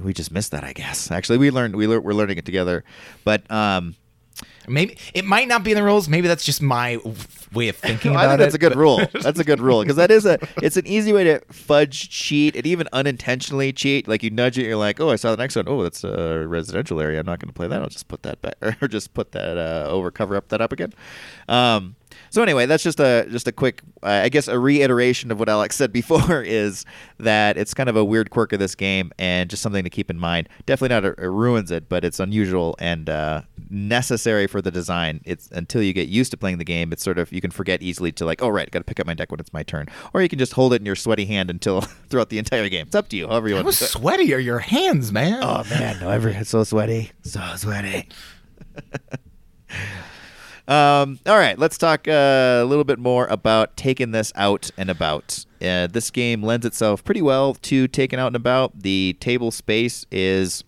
we 0.00 0.12
just 0.12 0.30
missed 0.30 0.50
that, 0.50 0.64
I 0.64 0.72
guess. 0.72 1.10
Actually, 1.10 1.38
we 1.38 1.50
learned 1.50 1.74
we 1.76 1.86
lear- 1.86 2.00
we're 2.00 2.12
learning 2.12 2.38
it 2.38 2.44
together, 2.44 2.84
but 3.24 3.48
um, 3.50 3.94
Maybe 4.68 4.98
it 5.14 5.24
might 5.24 5.48
not 5.48 5.62
be 5.64 5.70
in 5.70 5.76
the 5.76 5.82
rules. 5.82 6.08
Maybe 6.08 6.26
that's 6.28 6.44
just 6.44 6.60
my 6.60 6.98
way 7.52 7.68
of 7.68 7.76
thinking 7.76 8.12
about 8.12 8.24
I 8.24 8.28
think 8.28 8.38
that's 8.40 8.54
it. 8.54 8.62
a 8.62 8.68
good 8.68 8.76
rule. 8.76 8.96
That's 9.26 9.40
a 9.40 9.44
good 9.44 9.60
rule 9.60 9.82
because 9.82 9.96
that 9.96 10.10
is 10.10 10.24
a 10.26 10.38
it's 10.62 10.76
an 10.76 10.86
easy 10.86 11.12
way 11.12 11.24
to 11.24 11.40
fudge 11.50 12.08
cheat 12.10 12.54
and 12.54 12.66
even 12.66 12.88
unintentionally 12.92 13.72
cheat. 13.72 14.06
Like 14.06 14.22
you 14.22 14.30
nudge 14.30 14.58
it, 14.58 14.66
you're 14.66 14.76
like, 14.76 15.00
oh, 15.00 15.10
I 15.10 15.16
saw 15.16 15.30
the 15.30 15.36
next 15.36 15.56
one. 15.56 15.66
Oh, 15.68 15.82
that's 15.82 16.04
a 16.04 16.46
residential 16.46 17.00
area. 17.00 17.18
I'm 17.18 17.26
not 17.26 17.40
going 17.40 17.48
to 17.48 17.54
play 17.54 17.66
that. 17.68 17.82
I'll 17.82 17.88
just 17.88 18.08
put 18.08 18.22
that 18.22 18.40
back 18.42 18.56
or 18.82 18.88
just 18.88 19.14
put 19.14 19.32
that 19.32 19.58
uh, 19.58 19.88
over, 19.88 20.10
cover 20.10 20.36
up 20.36 20.48
that 20.48 20.60
up 20.60 20.72
again. 20.72 20.92
Um, 21.48 21.96
so 22.30 22.42
anyway, 22.42 22.66
that's 22.66 22.82
just 22.82 23.00
a 23.00 23.26
just 23.30 23.46
a 23.48 23.52
quick, 23.52 23.82
uh, 24.02 24.22
I 24.24 24.28
guess, 24.28 24.48
a 24.48 24.58
reiteration 24.58 25.30
of 25.30 25.38
what 25.38 25.48
Alex 25.48 25.76
said 25.76 25.92
before 25.92 26.42
is 26.42 26.84
that 27.18 27.56
it's 27.56 27.74
kind 27.74 27.88
of 27.88 27.96
a 27.96 28.04
weird 28.04 28.30
quirk 28.30 28.52
of 28.52 28.58
this 28.58 28.74
game 28.74 29.12
and 29.18 29.48
just 29.48 29.62
something 29.62 29.84
to 29.84 29.90
keep 29.90 30.10
in 30.10 30.18
mind. 30.18 30.48
Definitely 30.66 30.94
not 30.94 31.04
a, 31.04 31.24
it 31.24 31.28
ruins 31.28 31.70
it, 31.70 31.88
but 31.88 32.04
it's 32.04 32.20
unusual 32.20 32.74
and 32.78 33.08
uh, 33.08 33.42
necessary 33.70 34.46
for 34.46 34.60
the 34.60 34.70
design. 34.70 35.20
It's 35.24 35.48
until 35.50 35.82
you 35.82 35.92
get 35.92 36.08
used 36.08 36.30
to 36.32 36.36
playing 36.36 36.58
the 36.58 36.64
game, 36.64 36.92
it's 36.92 37.02
sort 37.02 37.18
of 37.18 37.32
you 37.32 37.40
can 37.40 37.45
forget 37.52 37.82
easily 37.82 38.12
to 38.12 38.24
like, 38.24 38.42
oh 38.42 38.48
right, 38.48 38.70
got 38.70 38.80
to 38.80 38.84
pick 38.84 39.00
up 39.00 39.06
my 39.06 39.14
deck 39.14 39.30
when 39.30 39.40
it's 39.40 39.52
my 39.52 39.62
turn, 39.62 39.86
or 40.12 40.22
you 40.22 40.28
can 40.28 40.38
just 40.38 40.52
hold 40.54 40.72
it 40.72 40.80
in 40.80 40.86
your 40.86 40.96
sweaty 40.96 41.26
hand 41.26 41.50
until 41.50 41.80
throughout 42.08 42.30
the 42.30 42.38
entire 42.38 42.68
game. 42.68 42.86
It's 42.86 42.94
up 42.94 43.08
to 43.08 43.16
you, 43.16 43.28
however 43.28 43.48
you 43.48 43.56
How 43.56 43.62
want. 43.62 43.74
to 43.76 43.84
do 43.84 43.86
sweaty 43.86 44.34
are 44.34 44.38
your 44.38 44.58
hands, 44.60 45.12
man? 45.12 45.42
Oh 45.42 45.64
man, 45.70 46.00
no, 46.00 46.10
every 46.10 46.44
so 46.44 46.64
sweaty, 46.64 47.12
so 47.22 47.40
sweaty. 47.56 48.08
um, 50.68 51.18
all 51.26 51.38
right, 51.38 51.58
let's 51.58 51.78
talk 51.78 52.08
uh, 52.08 52.60
a 52.62 52.64
little 52.64 52.84
bit 52.84 52.98
more 52.98 53.26
about 53.26 53.76
taking 53.76 54.10
this 54.10 54.32
out 54.34 54.70
and 54.76 54.90
about. 54.90 55.44
Uh, 55.62 55.86
this 55.86 56.10
game 56.10 56.42
lends 56.42 56.66
itself 56.66 57.04
pretty 57.04 57.22
well 57.22 57.54
to 57.54 57.88
taking 57.88 58.18
out 58.18 58.28
and 58.28 58.36
about. 58.36 58.82
The 58.82 59.16
table 59.20 59.50
space 59.50 60.04
is 60.10 60.64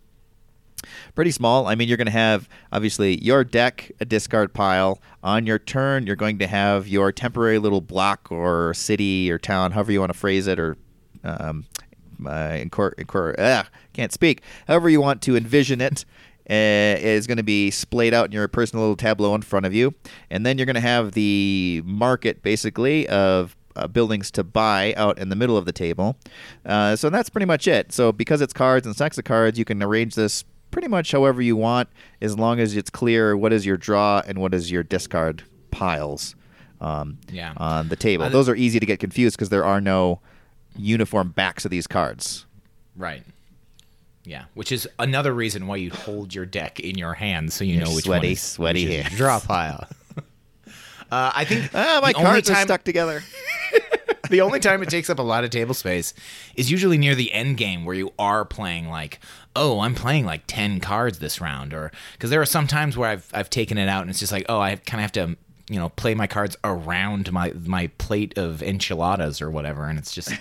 pretty 1.18 1.32
small. 1.32 1.66
I 1.66 1.74
mean, 1.74 1.88
you're 1.88 1.96
going 1.96 2.06
to 2.06 2.12
have 2.12 2.48
obviously 2.70 3.20
your 3.20 3.42
deck, 3.42 3.90
a 3.98 4.04
discard 4.04 4.54
pile. 4.54 5.00
On 5.24 5.46
your 5.46 5.58
turn, 5.58 6.06
you're 6.06 6.14
going 6.14 6.38
to 6.38 6.46
have 6.46 6.86
your 6.86 7.10
temporary 7.10 7.58
little 7.58 7.80
block 7.80 8.30
or 8.30 8.72
city 8.72 9.28
or 9.28 9.36
town, 9.36 9.72
however 9.72 9.90
you 9.90 9.98
want 9.98 10.12
to 10.12 10.18
phrase 10.18 10.46
it, 10.46 10.60
or 10.60 10.76
um, 11.24 11.66
uh, 12.24 12.54
incor- 12.62 12.94
incor- 12.94 13.66
can't 13.94 14.12
speak. 14.12 14.42
However 14.68 14.88
you 14.88 15.00
want 15.00 15.20
to 15.22 15.36
envision 15.36 15.80
it. 15.80 16.04
Uh, 16.48 16.96
is 17.00 17.26
going 17.26 17.36
to 17.36 17.42
be 17.42 17.70
splayed 17.70 18.14
out 18.14 18.24
in 18.24 18.32
your 18.32 18.48
personal 18.48 18.82
little 18.82 18.96
tableau 18.96 19.34
in 19.34 19.42
front 19.42 19.66
of 19.66 19.74
you, 19.74 19.92
and 20.30 20.46
then 20.46 20.56
you're 20.56 20.64
going 20.64 20.72
to 20.72 20.80
have 20.80 21.12
the 21.12 21.82
market 21.84 22.40
basically 22.42 23.06
of 23.08 23.54
uh, 23.76 23.86
buildings 23.86 24.30
to 24.30 24.42
buy 24.42 24.94
out 24.96 25.18
in 25.18 25.28
the 25.28 25.36
middle 25.36 25.58
of 25.58 25.66
the 25.66 25.72
table. 25.72 26.16
Uh, 26.64 26.96
so 26.96 27.10
that's 27.10 27.28
pretty 27.28 27.44
much 27.44 27.68
it. 27.68 27.92
So 27.92 28.12
because 28.12 28.40
it's 28.40 28.54
cards 28.54 28.86
and 28.86 28.96
stacks 28.96 29.18
of 29.18 29.24
cards, 29.24 29.58
you 29.58 29.66
can 29.66 29.82
arrange 29.82 30.14
this 30.14 30.42
pretty 30.78 30.88
much 30.88 31.10
however 31.10 31.42
you 31.42 31.56
want, 31.56 31.88
as 32.22 32.38
long 32.38 32.60
as 32.60 32.76
it's 32.76 32.88
clear 32.88 33.36
what 33.36 33.52
is 33.52 33.66
your 33.66 33.76
draw 33.76 34.22
and 34.28 34.38
what 34.38 34.54
is 34.54 34.70
your 34.70 34.84
discard 34.84 35.42
piles 35.72 36.36
um, 36.80 37.18
Yeah. 37.32 37.52
on 37.56 37.88
the 37.88 37.96
table. 37.96 38.26
Uh, 38.26 38.28
Those 38.28 38.48
are 38.48 38.54
easy 38.54 38.78
to 38.78 38.86
get 38.86 39.00
confused 39.00 39.36
because 39.36 39.48
there 39.48 39.64
are 39.64 39.80
no 39.80 40.20
uniform 40.76 41.30
backs 41.30 41.64
of 41.64 41.72
these 41.72 41.88
cards. 41.88 42.46
Right. 42.94 43.24
Yeah, 44.24 44.44
which 44.54 44.70
is 44.70 44.86
another 45.00 45.34
reason 45.34 45.66
why 45.66 45.76
you 45.76 45.90
hold 45.90 46.32
your 46.32 46.46
deck 46.46 46.78
in 46.78 46.96
your 46.96 47.14
hand 47.14 47.52
so 47.52 47.64
you 47.64 47.74
Your 47.78 47.86
know 47.86 47.94
which 47.96 48.04
sweaty, 48.04 48.28
one 48.28 48.32
is, 48.34 48.40
sweaty 48.40 48.86
which 48.98 49.06
is 49.10 49.18
draw 49.18 49.40
pile. 49.40 49.88
uh, 51.10 51.32
I 51.34 51.44
think 51.44 51.70
Ah, 51.74 51.98
my 52.00 52.12
cards 52.12 52.48
are 52.50 52.54
stuck 52.62 52.84
together. 52.84 53.24
the 54.30 54.40
only 54.40 54.60
time 54.60 54.82
it 54.82 54.90
takes 54.90 55.10
up 55.10 55.18
a 55.18 55.22
lot 55.22 55.44
of 55.44 55.50
table 55.50 55.74
space 55.74 56.14
is 56.54 56.70
usually 56.70 56.98
near 56.98 57.14
the 57.14 57.32
end 57.32 57.56
game 57.56 57.84
where 57.84 57.94
you 57.94 58.12
are 58.18 58.44
playing 58.44 58.88
like, 58.88 59.20
oh, 59.56 59.80
I'm 59.80 59.94
playing 59.94 60.24
like 60.24 60.42
ten 60.46 60.80
cards 60.80 61.18
this 61.18 61.40
round, 61.40 61.72
or 61.74 61.90
because 62.12 62.30
there 62.30 62.40
are 62.40 62.46
some 62.46 62.66
times 62.66 62.96
where 62.96 63.10
I've 63.10 63.30
I've 63.34 63.50
taken 63.50 63.78
it 63.78 63.88
out 63.88 64.02
and 64.02 64.10
it's 64.10 64.20
just 64.20 64.32
like, 64.32 64.46
oh, 64.48 64.60
I 64.60 64.76
kind 64.76 65.00
of 65.00 65.02
have 65.02 65.12
to 65.12 65.36
you 65.70 65.78
know 65.78 65.90
play 65.90 66.14
my 66.14 66.26
cards 66.26 66.56
around 66.64 67.30
my 67.32 67.52
my 67.66 67.88
plate 67.98 68.36
of 68.38 68.62
enchiladas 68.62 69.40
or 69.42 69.50
whatever, 69.50 69.84
and 69.86 69.98
it's 69.98 70.14
just 70.14 70.32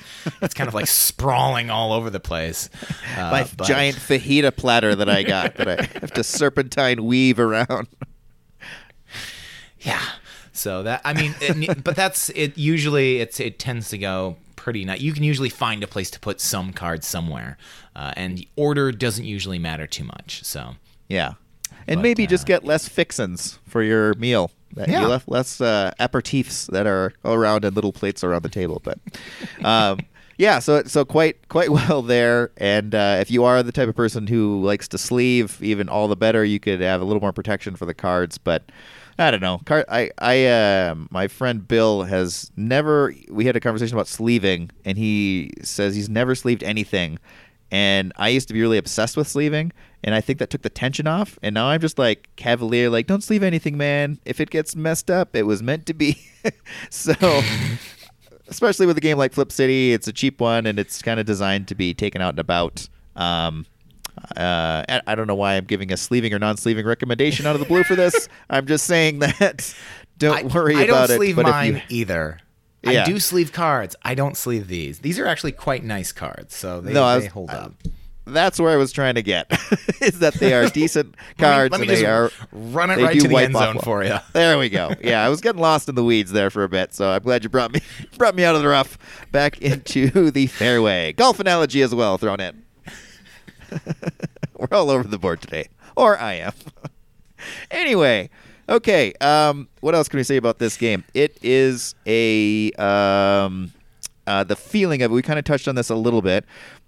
it's 0.41 0.53
kind 0.53 0.67
of 0.67 0.73
like 0.73 0.87
sprawling 0.87 1.69
all 1.69 1.93
over 1.93 2.09
the 2.09 2.19
place. 2.19 2.69
Uh, 3.17 3.31
my 3.31 3.49
but- 3.57 3.67
giant 3.67 3.97
fajita 3.97 4.55
platter 4.55 4.95
that 4.95 5.09
I 5.09 5.23
got 5.23 5.55
that 5.55 5.67
I 5.67 5.83
have 5.99 6.11
to 6.13 6.23
serpentine 6.23 7.05
weave 7.05 7.39
around. 7.39 7.87
Yeah. 9.79 10.03
So 10.57 10.83
that 10.83 11.01
I 11.05 11.13
mean, 11.13 11.35
it, 11.41 11.83
but 11.83 11.95
that's 11.95 12.29
it. 12.29 12.57
Usually, 12.57 13.17
it's 13.17 13.39
it 13.39 13.59
tends 13.59 13.89
to 13.89 13.97
go 13.97 14.37
pretty 14.55 14.83
nice. 14.83 14.99
You 14.99 15.13
can 15.13 15.23
usually 15.23 15.49
find 15.49 15.81
a 15.83 15.87
place 15.87 16.09
to 16.11 16.19
put 16.19 16.41
some 16.41 16.73
cards 16.73 17.07
somewhere, 17.07 17.57
uh, 17.95 18.13
and 18.17 18.45
order 18.57 18.91
doesn't 18.91 19.23
usually 19.23 19.59
matter 19.59 19.87
too 19.87 20.03
much. 20.03 20.43
So 20.43 20.75
Yeah. 21.07 21.33
And 21.87 21.99
But, 21.99 22.03
maybe 22.03 22.25
uh, 22.25 22.27
just 22.27 22.45
get 22.45 22.65
less 22.65 22.87
fixins 22.87 23.59
for 23.65 23.81
your 23.81 24.13
meal. 24.15 24.51
Yeah. 24.75 25.03
You 25.03 25.07
left 25.07 25.29
less 25.29 25.61
uh, 25.61 25.93
aperitifs 25.99 26.69
that 26.71 26.85
are 26.85 27.13
around 27.23 27.63
in 27.63 27.73
little 27.73 27.93
plates 27.93 28.23
around 28.23 28.43
the 28.43 28.49
table. 28.49 28.81
But 28.83 28.99
um, 29.63 29.99
yeah, 30.37 30.59
so 30.59 30.83
so 30.83 31.05
quite 31.05 31.47
quite 31.47 31.69
well 31.77 32.01
there. 32.01 32.51
And 32.57 32.93
uh, 32.93 33.17
if 33.21 33.31
you 33.31 33.45
are 33.45 33.63
the 33.63 33.71
type 33.71 33.87
of 33.87 33.95
person 33.95 34.27
who 34.27 34.61
likes 34.61 34.87
to 34.89 34.97
sleeve, 34.97 35.57
even 35.61 35.87
all 35.87 36.07
the 36.07 36.17
better. 36.17 36.43
You 36.43 36.59
could 36.59 36.81
have 36.81 37.01
a 37.01 37.05
little 37.05 37.21
more 37.21 37.33
protection 37.33 37.75
for 37.75 37.85
the 37.85 37.93
cards, 37.93 38.37
but. 38.37 38.63
I 39.19 39.31
don't 39.31 39.41
know. 39.41 39.59
Car- 39.65 39.85
I, 39.89 40.11
I, 40.19 40.45
uh, 40.45 40.95
my 41.09 41.27
friend 41.27 41.67
Bill 41.67 42.03
has 42.03 42.51
never. 42.55 43.13
We 43.29 43.45
had 43.45 43.55
a 43.55 43.59
conversation 43.59 43.95
about 43.95 44.07
sleeving, 44.07 44.69
and 44.85 44.97
he 44.97 45.51
says 45.63 45.95
he's 45.95 46.09
never 46.09 46.35
sleeved 46.35 46.63
anything. 46.63 47.17
And 47.71 48.13
I 48.15 48.29
used 48.29 48.47
to 48.47 48.53
be 48.53 48.61
really 48.61 48.77
obsessed 48.77 49.17
with 49.17 49.27
sleeving, 49.27 49.73
and 50.03 50.15
I 50.15 50.21
think 50.21 50.39
that 50.39 50.49
took 50.49 50.61
the 50.61 50.69
tension 50.69 51.07
off. 51.07 51.37
And 51.41 51.53
now 51.53 51.67
I'm 51.67 51.81
just 51.81 51.97
like 51.99 52.29
cavalier, 52.35 52.89
like 52.89 53.07
don't 53.07 53.23
sleeve 53.23 53.43
anything, 53.43 53.75
man. 53.75 54.19
If 54.23 54.39
it 54.39 54.49
gets 54.49 54.75
messed 54.75 55.09
up, 55.09 55.35
it 55.35 55.43
was 55.43 55.61
meant 55.63 55.85
to 55.87 55.93
be. 55.93 56.17
so, 56.89 57.13
especially 58.47 58.85
with 58.85 58.97
a 58.97 59.01
game 59.01 59.17
like 59.17 59.33
Flip 59.33 59.51
City, 59.51 59.93
it's 59.93 60.07
a 60.07 60.13
cheap 60.13 60.39
one, 60.39 60.65
and 60.65 60.79
it's 60.79 61.01
kind 61.01 61.19
of 61.19 61.25
designed 61.25 61.67
to 61.69 61.75
be 61.75 61.93
taken 61.93 62.21
out 62.21 62.29
and 62.29 62.39
about. 62.39 62.87
Um, 63.15 63.65
uh, 64.35 64.83
I 64.89 65.01
I 65.07 65.15
don't 65.15 65.27
know 65.27 65.35
why 65.35 65.55
I'm 65.55 65.65
giving 65.65 65.91
a 65.91 65.97
sleeving 65.97 66.33
or 66.33 66.39
non-sleeving 66.39 66.85
recommendation 66.85 67.45
out 67.45 67.55
of 67.55 67.59
the 67.59 67.67
blue 67.67 67.83
for 67.83 67.95
this. 67.95 68.27
I'm 68.49 68.65
just 68.67 68.85
saying 68.85 69.19
that 69.19 69.73
don't 70.17 70.53
worry 70.53 70.75
I, 70.75 70.79
I 70.79 70.83
about 70.83 71.07
don't 71.09 71.17
sleeve. 71.17 71.37
Mine 71.37 71.75
you, 71.75 71.81
either. 71.89 72.39
Yeah. 72.83 73.01
I 73.01 73.05
do 73.05 73.19
sleeve 73.19 73.51
cards. 73.51 73.95
I 74.03 74.15
don't 74.15 74.37
sleeve 74.37 74.67
these. 74.67 74.99
These 74.99 75.19
are 75.19 75.25
actually 75.25 75.51
quite 75.51 75.83
nice 75.83 76.11
cards, 76.11 76.55
so 76.55 76.79
they, 76.79 76.93
No, 76.93 77.03
I 77.03 77.15
they 77.19 77.25
was- 77.25 77.33
hold 77.33 77.49
up. 77.49 77.73
that's 78.25 78.59
where 78.59 78.71
I 78.71 78.75
was 78.75 78.91
trying 78.91 79.15
to 79.15 79.21
get 79.21 79.47
is 80.01 80.19
that 80.19 80.33
they 80.35 80.53
are 80.53 80.69
decent 80.69 81.15
cards 81.37 81.71
let 81.71 81.79
me, 81.81 81.87
and 81.87 81.89
let 81.91 81.97
me 81.97 82.01
they 82.01 82.05
are 82.05 82.29
run 82.51 82.89
it 82.91 82.97
right 82.99 83.19
to 83.19 83.27
the 83.27 83.37
end 83.37 83.53
zone 83.55 83.75
well. 83.75 83.83
for 83.83 84.03
you. 84.03 84.15
There 84.33 84.57
we 84.59 84.69
go. 84.69 84.91
Yeah, 85.01 85.25
I 85.25 85.29
was 85.29 85.41
getting 85.41 85.61
lost 85.61 85.87
in 85.89 85.95
the 85.95 86.03
weeds 86.03 86.31
there 86.31 86.49
for 86.49 86.63
a 86.63 86.69
bit, 86.69 86.93
so 86.93 87.09
I'm 87.09 87.23
glad 87.23 87.43
you 87.43 87.49
brought 87.49 87.73
me 87.73 87.81
brought 88.17 88.35
me 88.35 88.43
out 88.43 88.55
of 88.55 88.61
the 88.61 88.67
rough 88.67 88.97
back 89.31 89.61
into 89.61 90.29
the 90.31 90.47
fairway. 90.47 91.13
Golf 91.13 91.39
analogy 91.39 91.81
as 91.81 91.93
well 91.95 92.17
thrown 92.17 92.39
in. 92.39 92.63
We're 94.57 94.67
all 94.71 94.89
over 94.89 95.07
the 95.07 95.19
board 95.19 95.41
today, 95.41 95.67
or 95.95 96.17
I 96.17 96.33
am. 96.33 96.53
anyway, 97.71 98.29
okay. 98.67 99.13
Um, 99.21 99.67
what 99.81 99.95
else 99.95 100.07
can 100.09 100.17
we 100.17 100.23
say 100.23 100.37
about 100.37 100.59
this 100.59 100.77
game? 100.77 101.03
It 101.13 101.37
is 101.41 101.95
a 102.05 102.71
um, 102.73 103.71
uh, 104.25 104.43
the 104.43 104.55
feeling 104.55 105.01
of. 105.01 105.11
We 105.11 105.21
kind 105.21 105.39
of 105.39 105.45
touched 105.45 105.67
on 105.67 105.75
this 105.75 105.89
a 105.89 105.95
little 105.95 106.21
bit. 106.21 106.45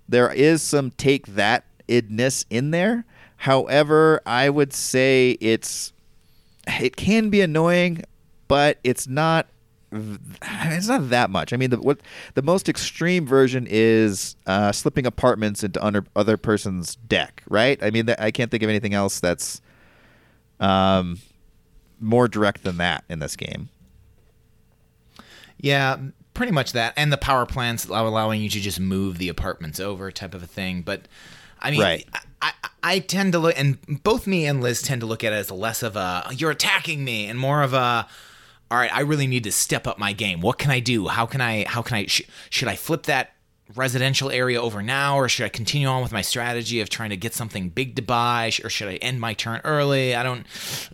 There 0.07 0.31
is 0.31 0.61
some 0.61 0.91
take 0.91 1.27
that 1.27 1.65
idness 1.87 2.45
in 2.49 2.71
there. 2.71 3.05
However, 3.37 4.21
I 4.25 4.49
would 4.49 4.73
say 4.73 5.37
it's 5.39 5.93
it 6.67 6.95
can 6.95 7.29
be 7.29 7.41
annoying, 7.41 8.03
but 8.47 8.79
it's 8.83 9.07
not 9.07 9.47
it's 9.91 10.87
not 10.87 11.09
that 11.09 11.29
much. 11.29 11.51
I 11.53 11.57
mean, 11.57 11.71
the 11.71 11.79
what 11.79 12.01
the 12.35 12.41
most 12.41 12.69
extreme 12.69 13.25
version 13.25 13.67
is 13.69 14.35
uh, 14.45 14.71
slipping 14.71 15.05
apartments 15.05 15.63
into 15.63 15.83
under, 15.83 16.05
other 16.15 16.37
person's 16.37 16.95
deck, 16.95 17.43
right? 17.49 17.81
I 17.81 17.89
mean, 17.89 18.09
I 18.19 18.31
can't 18.31 18.51
think 18.51 18.63
of 18.63 18.69
anything 18.69 18.93
else 18.93 19.19
that's 19.19 19.61
um, 20.59 21.19
more 21.99 22.27
direct 22.27 22.63
than 22.63 22.77
that 22.77 23.03
in 23.09 23.19
this 23.19 23.35
game. 23.35 23.69
Yeah, 25.57 25.97
pretty 26.33 26.51
much 26.51 26.73
that. 26.73 26.93
And 26.95 27.11
the 27.11 27.17
power 27.17 27.45
plants 27.45 27.85
allowing 27.85 28.41
you 28.41 28.49
to 28.49 28.59
just 28.59 28.79
move 28.79 29.17
the 29.17 29.29
apartments 29.29 29.79
over, 29.79 30.11
type 30.11 30.33
of 30.33 30.43
a 30.43 30.47
thing. 30.47 30.81
But 30.81 31.07
I 31.59 31.71
mean, 31.71 31.81
Right. 31.81 32.07
I, 32.13 32.19
I, 32.41 32.51
I 32.81 32.99
tend 32.99 33.33
to 33.33 33.39
look, 33.39 33.59
and 33.59 34.03
both 34.03 34.25
me 34.25 34.45
and 34.45 34.61
Liz 34.61 34.81
tend 34.81 35.01
to 35.01 35.07
look 35.07 35.23
at 35.23 35.33
it 35.33 35.35
as 35.35 35.51
less 35.51 35.83
of 35.83 35.95
a 35.95 36.27
"you're 36.31 36.51
attacking 36.51 37.03
me" 37.03 37.25
and 37.27 37.37
more 37.37 37.61
of 37.61 37.73
a 37.73 38.07
"all 38.71 38.77
right, 38.77 38.93
I 38.93 39.01
really 39.01 39.27
need 39.27 39.43
to 39.45 39.51
step 39.51 39.87
up 39.87 39.97
my 39.97 40.13
game. 40.13 40.41
What 40.41 40.57
can 40.57 40.71
I 40.71 40.79
do? 40.79 41.07
How 41.07 41.25
can 41.25 41.41
I? 41.41 41.65
How 41.67 41.81
can 41.81 41.97
I? 41.97 42.05
Sh- 42.05 42.29
should 42.49 42.67
I 42.67 42.75
flip 42.75 43.03
that?" 43.03 43.31
residential 43.75 44.31
area 44.31 44.59
over 44.59 44.81
now 44.81 45.15
or 45.15 45.29
should 45.29 45.45
i 45.45 45.49
continue 45.49 45.87
on 45.87 46.01
with 46.01 46.11
my 46.11 46.21
strategy 46.21 46.81
of 46.81 46.89
trying 46.89 47.11
to 47.11 47.17
get 47.17 47.35
something 47.35 47.69
big 47.69 47.95
to 47.95 48.01
buy 48.01 48.51
or 48.63 48.69
should 48.69 48.87
i 48.87 48.95
end 48.95 49.21
my 49.21 49.33
turn 49.33 49.61
early 49.63 50.15
i 50.15 50.23
don't 50.23 50.45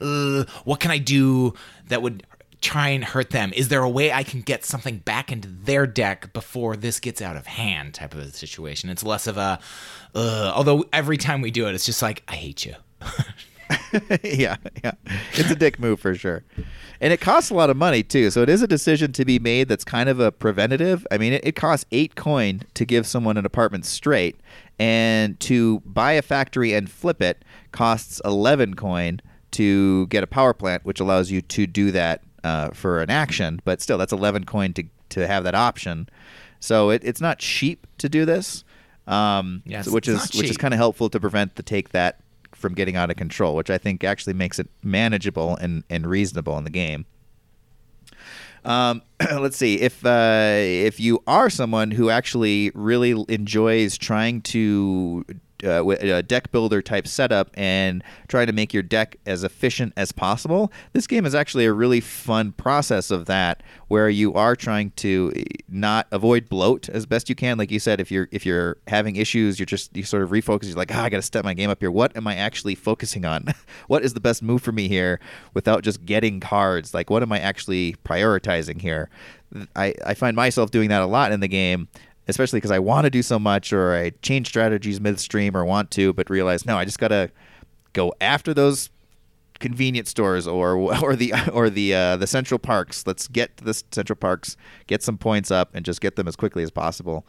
uh, 0.01 0.43
what 0.65 0.79
can 0.79 0.91
i 0.91 0.97
do 0.97 1.53
that 1.87 2.01
would 2.01 2.25
try 2.61 2.89
and 2.89 3.03
hurt 3.03 3.29
them 3.29 3.53
is 3.55 3.69
there 3.69 3.81
a 3.81 3.89
way 3.89 4.11
i 4.11 4.23
can 4.23 4.41
get 4.41 4.65
something 4.65 4.97
back 4.97 5.31
into 5.31 5.47
their 5.47 5.87
deck 5.87 6.33
before 6.33 6.75
this 6.75 6.99
gets 6.99 7.21
out 7.21 7.37
of 7.37 7.47
hand 7.47 7.93
type 7.93 8.13
of 8.13 8.19
a 8.19 8.31
situation 8.31 8.89
it's 8.89 9.03
less 9.03 9.25
of 9.25 9.37
a 9.37 9.57
uh, 10.13 10.51
although 10.53 10.83
every 10.91 11.17
time 11.17 11.41
we 11.41 11.51
do 11.51 11.67
it 11.67 11.75
it's 11.75 11.85
just 11.85 12.01
like 12.01 12.23
i 12.27 12.35
hate 12.35 12.65
you 12.65 12.73
yeah, 14.23 14.57
yeah. 14.83 14.91
It's 15.33 15.51
a 15.51 15.55
dick 15.55 15.79
move 15.79 15.99
for 15.99 16.15
sure. 16.15 16.43
And 17.01 17.11
it 17.13 17.21
costs 17.21 17.49
a 17.49 17.53
lot 17.53 17.69
of 17.69 17.77
money 17.77 18.03
too. 18.03 18.29
So 18.31 18.41
it 18.41 18.49
is 18.49 18.61
a 18.61 18.67
decision 18.67 19.11
to 19.13 19.25
be 19.25 19.39
made 19.39 19.67
that's 19.67 19.83
kind 19.83 20.09
of 20.09 20.19
a 20.19 20.31
preventative. 20.31 21.05
I 21.11 21.17
mean, 21.17 21.33
it, 21.33 21.45
it 21.45 21.55
costs 21.55 21.85
eight 21.91 22.15
coin 22.15 22.61
to 22.73 22.85
give 22.85 23.05
someone 23.05 23.37
an 23.37 23.45
apartment 23.45 23.85
straight, 23.85 24.37
and 24.79 25.39
to 25.41 25.81
buy 25.81 26.13
a 26.13 26.21
factory 26.21 26.73
and 26.73 26.89
flip 26.89 27.21
it 27.21 27.43
costs 27.71 28.21
11 28.25 28.75
coin 28.75 29.21
to 29.51 30.07
get 30.07 30.23
a 30.23 30.27
power 30.27 30.53
plant, 30.53 30.85
which 30.85 30.99
allows 30.99 31.31
you 31.31 31.41
to 31.41 31.65
do 31.67 31.91
that 31.91 32.21
uh, 32.43 32.69
for 32.71 33.01
an 33.01 33.09
action. 33.09 33.59
But 33.65 33.81
still, 33.81 33.97
that's 33.97 34.13
11 34.13 34.45
coin 34.45 34.73
to, 34.73 34.83
to 35.09 35.27
have 35.27 35.43
that 35.45 35.55
option. 35.55 36.09
So 36.59 36.89
it, 36.89 37.01
it's 37.05 37.21
not 37.21 37.39
cheap 37.39 37.85
to 37.99 38.09
do 38.09 38.25
this. 38.25 38.63
Um, 39.07 39.61
it's- 39.79 39.87
which 39.93 40.07
is 40.07 40.21
which 40.41 40.49
is 40.49 40.57
kind 40.57 40.73
of 40.73 40.77
helpful 40.79 41.09
to 41.09 41.19
prevent 41.19 41.55
the 41.55 41.63
take 41.63 41.89
that 41.89 42.19
from 42.55 42.73
getting 42.73 42.95
out 42.95 43.09
of 43.09 43.17
control, 43.17 43.55
which 43.55 43.69
I 43.69 43.77
think 43.77 44.03
actually 44.03 44.33
makes 44.33 44.59
it 44.59 44.67
manageable 44.83 45.55
and, 45.57 45.83
and 45.89 46.07
reasonable 46.07 46.57
in 46.57 46.63
the 46.63 46.69
game. 46.69 47.05
Um, 48.63 49.03
let's 49.31 49.57
see 49.57 49.79
if 49.79 50.03
uh, 50.05 50.55
if 50.57 50.99
you 50.99 51.21
are 51.27 51.49
someone 51.49 51.91
who 51.91 52.09
actually 52.09 52.71
really 52.73 53.23
enjoys 53.29 53.97
trying 53.97 54.41
to 54.43 55.23
uh, 55.63 55.83
with 55.83 56.01
a 56.01 56.21
deck 56.23 56.51
builder 56.51 56.81
type 56.81 57.07
setup 57.07 57.49
and 57.55 58.03
trying 58.27 58.47
to 58.47 58.53
make 58.53 58.73
your 58.73 58.83
deck 58.83 59.15
as 59.25 59.43
efficient 59.43 59.93
as 59.95 60.11
possible, 60.11 60.71
this 60.93 61.07
game 61.07 61.25
is 61.25 61.33
actually 61.33 61.65
a 61.65 61.73
really 61.73 62.01
fun 62.01 62.51
process 62.51 63.11
of 63.11 63.25
that, 63.25 63.63
where 63.87 64.09
you 64.09 64.33
are 64.33 64.55
trying 64.55 64.91
to 64.91 65.31
eh, 65.35 65.43
not 65.69 66.07
avoid 66.11 66.49
bloat 66.49 66.89
as 66.89 67.05
best 67.05 67.29
you 67.29 67.35
can. 67.35 67.57
Like 67.57 67.71
you 67.71 67.79
said, 67.79 67.99
if 67.99 68.11
you're 68.11 68.27
if 68.31 68.45
you're 68.45 68.77
having 68.87 69.15
issues, 69.15 69.59
you're 69.59 69.65
just 69.65 69.95
you 69.95 70.03
sort 70.03 70.23
of 70.23 70.29
refocus. 70.29 70.65
You're 70.65 70.75
like, 70.75 70.93
ah, 70.93 71.03
I 71.03 71.09
got 71.09 71.17
to 71.17 71.23
step 71.23 71.45
my 71.45 71.53
game 71.53 71.69
up 71.69 71.79
here. 71.79 71.91
What 71.91 72.15
am 72.17 72.27
I 72.27 72.35
actually 72.35 72.75
focusing 72.75 73.25
on? 73.25 73.45
what 73.87 74.03
is 74.03 74.13
the 74.13 74.19
best 74.19 74.43
move 74.43 74.61
for 74.61 74.71
me 74.71 74.87
here 74.87 75.19
without 75.53 75.83
just 75.83 76.05
getting 76.05 76.39
cards? 76.39 76.93
Like, 76.93 77.09
what 77.09 77.21
am 77.23 77.31
I 77.31 77.39
actually 77.39 77.95
prioritizing 78.03 78.81
here? 78.81 79.09
I, 79.75 79.93
I 80.05 80.13
find 80.15 80.35
myself 80.35 80.71
doing 80.71 80.89
that 80.89 81.01
a 81.01 81.05
lot 81.05 81.31
in 81.31 81.39
the 81.39 81.47
game, 81.47 81.87
especially 82.27 82.57
because 82.57 82.71
I 82.71 82.79
want 82.79 83.05
to 83.05 83.09
do 83.09 83.21
so 83.21 83.39
much 83.39 83.71
or 83.71 83.95
I 83.95 84.11
change 84.21 84.47
strategies 84.47 84.99
midstream 84.99 85.55
or 85.55 85.65
want 85.65 85.91
to, 85.91 86.13
but 86.13 86.29
realize, 86.29 86.65
no, 86.65 86.77
I 86.77 86.85
just 86.85 86.99
got 86.99 87.09
to 87.09 87.31
go 87.93 88.13
after 88.19 88.53
those 88.53 88.89
convenience 89.59 90.09
stores 90.09 90.47
or 90.47 90.75
or 91.01 91.15
the 91.15 91.33
or 91.51 91.69
the 91.69 91.93
uh, 91.93 92.17
the 92.17 92.27
central 92.27 92.59
parks. 92.59 93.05
Let's 93.05 93.27
get 93.27 93.57
to 93.57 93.63
the 93.63 93.73
central 93.91 94.17
parks, 94.17 94.57
get 94.87 95.03
some 95.03 95.17
points 95.17 95.51
up, 95.51 95.71
and 95.73 95.85
just 95.85 96.01
get 96.01 96.15
them 96.15 96.27
as 96.27 96.35
quickly 96.35 96.63
as 96.63 96.71
possible. 96.71 97.25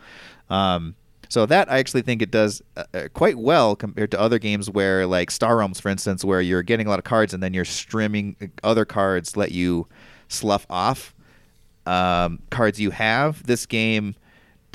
Um, 0.51 0.95
so 1.29 1.45
that 1.47 1.71
I 1.71 1.79
actually 1.79 2.03
think 2.03 2.23
it 2.23 2.31
does 2.31 2.63
uh, 2.77 2.85
uh, 2.95 3.09
quite 3.13 3.37
well 3.37 3.75
compared 3.75 4.11
to 4.13 4.21
other 4.21 4.39
games 4.39 4.71
where, 4.71 5.07
like 5.07 5.31
Star 5.31 5.57
Realms, 5.57 5.81
for 5.81 5.89
instance, 5.89 6.25
where 6.25 6.41
you're 6.41 6.63
getting 6.63 6.87
a 6.87 6.91
lot 6.91 6.99
of 6.99 7.05
cards 7.05 7.35
and 7.35 7.43
then 7.43 7.53
you're 7.53 7.65
streaming 7.65 8.37
other 8.63 8.85
cards 8.85 9.37
let 9.37 9.53
you 9.53 9.89
slough 10.29 10.67
off 10.71 11.15
um, 11.87 12.41
cards 12.51 12.81
you 12.81 12.91
have. 12.91 13.45
This 13.47 13.67
game 13.67 14.15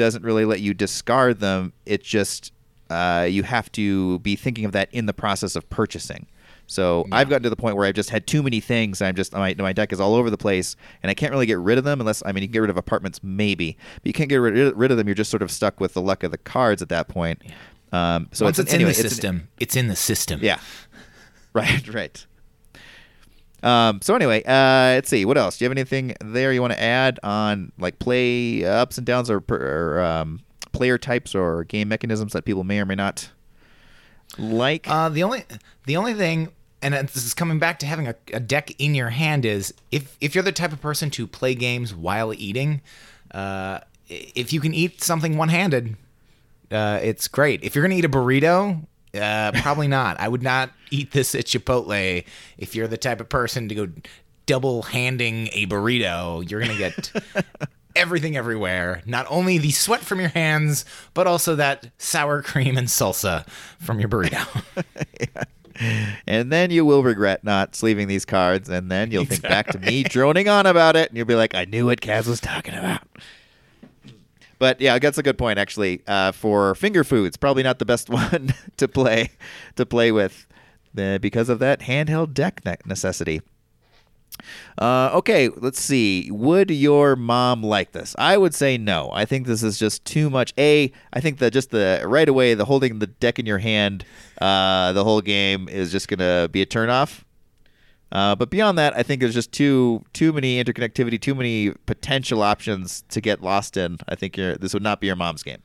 doesn't 0.02 0.24
really 0.24 0.46
let 0.46 0.60
you 0.62 0.74
discard 0.74 1.40
them. 1.40 1.74
It 1.86 2.04
just 2.04 2.52
uh, 2.90 3.28
you 3.30 3.44
have 3.44 3.72
to 3.74 4.20
be 4.20 4.36
thinking 4.36 4.66
of 4.66 4.72
that 4.74 4.90
in 4.92 5.06
the 5.06 5.14
process 5.14 5.56
of 5.56 5.70
purchasing. 5.70 6.28
So 6.68 7.06
I've 7.12 7.28
gotten 7.30 7.44
to 7.44 7.50
the 7.50 7.56
point 7.58 7.76
where 7.76 7.86
I've 7.86 7.96
just 7.96 8.12
had 8.12 8.26
too 8.26 8.42
many 8.42 8.62
things. 8.62 9.02
I'm 9.02 9.16
just 9.16 9.34
my 9.34 9.54
my 9.58 9.74
deck 9.74 9.92
is 9.92 10.00
all 10.00 10.16
over 10.16 10.30
the 10.30 10.38
place, 10.38 10.76
and 11.04 11.10
I 11.10 11.14
can't 11.14 11.32
really 11.32 11.46
get 11.46 11.60
rid 11.60 11.78
of 11.78 11.84
them 11.84 12.00
unless 12.00 12.24
I 12.26 12.32
mean 12.32 12.44
you 12.44 12.48
can 12.48 12.54
get 12.54 12.60
rid 12.60 12.70
of 12.70 12.78
apartments 12.78 13.20
maybe, 13.22 13.78
but 13.96 14.06
you 14.06 14.14
can't 14.14 14.30
get 14.30 14.38
rid, 14.38 14.76
rid 14.76 14.90
of 14.92 14.98
them. 14.98 15.08
You're 15.08 15.16
just 15.16 15.30
sort 15.30 15.44
of 15.44 15.52
stuck 15.52 15.80
with 15.80 15.94
the 15.94 16.02
luck 16.02 16.24
of 16.24 16.32
the 16.32 16.38
cards 16.38 16.82
at 16.82 16.90
that 16.90 17.08
point. 17.08 17.42
Um, 17.92 18.30
so 18.32 18.46
once 18.46 18.58
it's, 18.58 18.74
anyway, 18.74 18.92
in 18.92 18.96
the 18.96 19.04
an- 19.04 19.10
system 19.10 19.48
it's 19.60 19.76
in 19.76 19.88
the 19.88 19.98
system 19.98 20.40
yeah. 20.42 20.60
Right, 21.54 21.94
right. 21.94 22.26
Um, 23.64 24.02
so 24.02 24.16
anyway, 24.16 24.44
uh, 24.44 24.96
let's 24.96 25.10
see. 25.10 25.24
What 25.26 25.38
else? 25.38 25.58
Do 25.58 25.66
you 25.66 25.70
have 25.70 25.78
anything 25.78 26.16
there 26.24 26.52
you 26.52 26.62
want 26.62 26.74
to 26.74 26.82
add 26.82 27.20
on 27.24 27.72
like 27.78 28.00
play 28.00 28.66
ups 28.66 28.98
and 28.98 29.06
downs 29.06 29.30
or, 29.30 29.44
or 29.50 30.00
um, 30.02 30.42
player 30.72 30.98
types 30.98 31.36
or 31.36 31.64
game 31.66 31.88
mechanisms 31.88 32.34
that 32.34 32.46
people 32.46 32.64
may 32.64 32.80
or 32.80 32.86
may 32.86 32.96
not 32.96 33.30
like? 34.38 34.88
Uh, 34.90 35.10
the 35.10 35.24
only 35.24 35.46
the 35.86 35.96
only 35.96 36.14
thing, 36.14 36.52
and 36.82 36.94
this 36.94 37.18
is 37.18 37.34
coming 37.34 37.60
back 37.60 37.78
to 37.80 37.86
having 37.86 38.08
a, 38.08 38.16
a 38.34 38.40
deck 38.40 38.72
in 38.80 38.96
your 38.96 39.10
hand, 39.10 39.46
is 39.46 39.74
if 39.92 40.18
if 40.22 40.34
you're 40.34 40.44
the 40.44 40.52
type 40.52 40.72
of 40.72 40.82
person 40.82 41.12
to 41.12 41.28
play 41.28 41.54
games 41.54 41.94
while 41.94 42.34
eating, 42.34 42.82
uh, 43.32 43.80
if 44.08 44.52
you 44.52 44.60
can 44.60 44.74
eat 44.74 45.04
something 45.04 45.38
one 45.38 45.50
handed, 45.50 45.98
uh, 46.72 47.00
it's 47.04 47.28
great. 47.28 47.64
If 47.64 47.76
you're 47.76 47.84
gonna 47.84 47.96
eat 47.96 48.06
a 48.06 48.10
burrito. 48.10 48.88
Uh, 49.14 49.52
probably 49.62 49.88
not. 49.88 50.20
I 50.20 50.28
would 50.28 50.44
not 50.44 50.72
eat 50.90 51.12
this 51.12 51.36
at 51.36 51.46
Chipotle. 51.46 52.24
If 52.58 52.76
you're 52.76 52.88
the 52.88 52.98
type 52.98 53.20
of 53.20 53.30
person 53.30 53.68
to 53.70 53.76
go 53.76 53.90
double 54.46 54.84
handing 54.84 55.50
a 55.54 55.66
burrito, 55.68 56.50
you're 56.50 56.62
gonna 56.62 56.78
get 56.78 57.12
everything 57.96 58.38
everywhere. 58.38 59.02
Not 59.06 59.26
only 59.30 59.58
the 59.58 59.72
sweat 59.72 60.02
from 60.02 60.20
your 60.20 60.30
hands, 60.30 60.86
but 61.14 61.28
also 61.28 61.56
that 61.56 61.92
sour 61.98 62.42
cream 62.42 62.78
and 62.78 62.88
salsa 62.88 63.46
from 63.80 64.00
your 64.00 64.10
burrito. 64.10 64.46
And 66.28 66.52
then 66.52 66.70
you 66.70 66.86
will 66.86 67.02
regret 67.02 67.44
not 67.44 67.76
sleeving 67.76 68.08
these 68.08 68.26
cards, 68.26 68.70
and 68.70 68.92
then 68.92 69.10
you'll 69.10 69.26
think 69.26 69.42
back 69.42 69.68
to 69.72 69.80
me 69.80 70.04
droning 70.04 70.48
on 70.48 70.68
about 70.68 70.96
it, 70.96 71.10
and 71.10 71.18
you'll 71.18 71.26
be 71.26 71.34
like, 71.34 71.56
I 71.56 71.66
knew 71.66 71.88
what 71.88 72.02
Kaz 72.02 72.28
was 72.28 72.40
talking 72.40 72.76
about. 72.76 73.02
But 74.62 74.80
yeah, 74.80 75.00
that's 75.00 75.18
a 75.18 75.24
good 75.24 75.40
point 75.40 75.58
actually. 75.58 76.04
Uh, 76.06 76.32
for 76.32 76.76
finger 76.76 77.04
foods, 77.04 77.36
probably 77.36 77.64
not 77.64 77.80
the 77.80 77.86
best 77.86 78.10
one 78.22 78.54
to 78.78 78.88
play 78.88 79.32
to 79.76 79.88
play 79.88 80.12
with, 80.12 80.46
uh, 80.96 81.18
because 81.18 81.50
of 81.50 81.58
that 81.58 81.80
handheld 81.80 82.36
deck 82.36 82.62
ne- 82.64 82.78
necessity. 82.86 83.42
Uh, 84.78 85.10
okay, 85.16 85.50
let's 85.58 85.82
see. 85.82 86.30
Would 86.30 86.70
your 86.70 87.16
mom 87.16 87.64
like 87.64 87.94
this? 87.94 88.16
I 88.20 88.38
would 88.38 88.54
say 88.54 88.78
no. 88.78 89.10
I 89.12 89.26
think 89.26 89.48
this 89.48 89.64
is 89.64 89.80
just 89.80 90.06
too 90.06 90.30
much. 90.30 90.54
A, 90.60 90.92
I 91.12 91.22
think 91.22 91.40
that 91.40 91.54
just 91.54 91.72
the 91.72 92.04
right 92.06 92.30
away, 92.30 92.54
the 92.54 92.66
holding 92.66 93.00
the 93.00 93.08
deck 93.08 93.40
in 93.40 93.48
your 93.48 93.58
hand, 93.58 94.06
uh, 94.40 94.94
the 94.94 95.04
whole 95.04 95.22
game 95.22 95.70
is 95.70 95.92
just 95.92 96.08
gonna 96.08 96.50
be 96.52 96.62
a 96.62 96.68
turnoff. 96.68 97.24
Uh, 98.12 98.36
but 98.36 98.50
beyond 98.50 98.78
that, 98.78 98.96
I 98.96 99.04
think 99.04 99.22
there's 99.22 99.34
just 99.34 99.52
too 99.52 100.04
too 100.14 100.34
many 100.34 100.62
interconnectivity, 100.64 101.20
too 101.22 101.36
many 101.36 101.72
potential 101.86 102.42
options 102.42 103.04
to 103.10 103.22
get 103.22 103.42
lost 103.42 103.78
in. 103.78 103.98
I 104.10 104.16
think 104.16 104.36
this 104.36 104.74
would 104.74 104.84
not 104.84 105.00
be 105.00 105.08
your 105.08 105.16
mom's 105.16 105.44
game. 105.44 105.62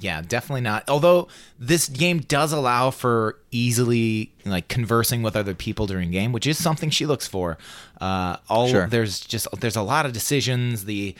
Yeah, 0.00 0.22
definitely 0.22 0.60
not. 0.60 0.88
Although 0.88 1.28
this 1.58 1.88
game 1.88 2.20
does 2.20 2.52
allow 2.52 2.90
for 2.90 3.38
easily 3.50 4.32
like 4.44 4.68
conversing 4.68 5.22
with 5.22 5.34
other 5.36 5.54
people 5.54 5.86
during 5.86 6.10
game, 6.10 6.32
which 6.32 6.46
is 6.46 6.56
something 6.56 6.90
she 6.90 7.04
looks 7.06 7.26
for. 7.26 7.58
Uh, 8.00 8.36
all 8.48 8.68
Sure. 8.68 8.86
there's 8.86 9.20
just 9.20 9.48
there's 9.60 9.76
a 9.76 9.82
lot 9.82 10.06
of 10.06 10.12
decisions. 10.12 10.84
The 10.84 11.14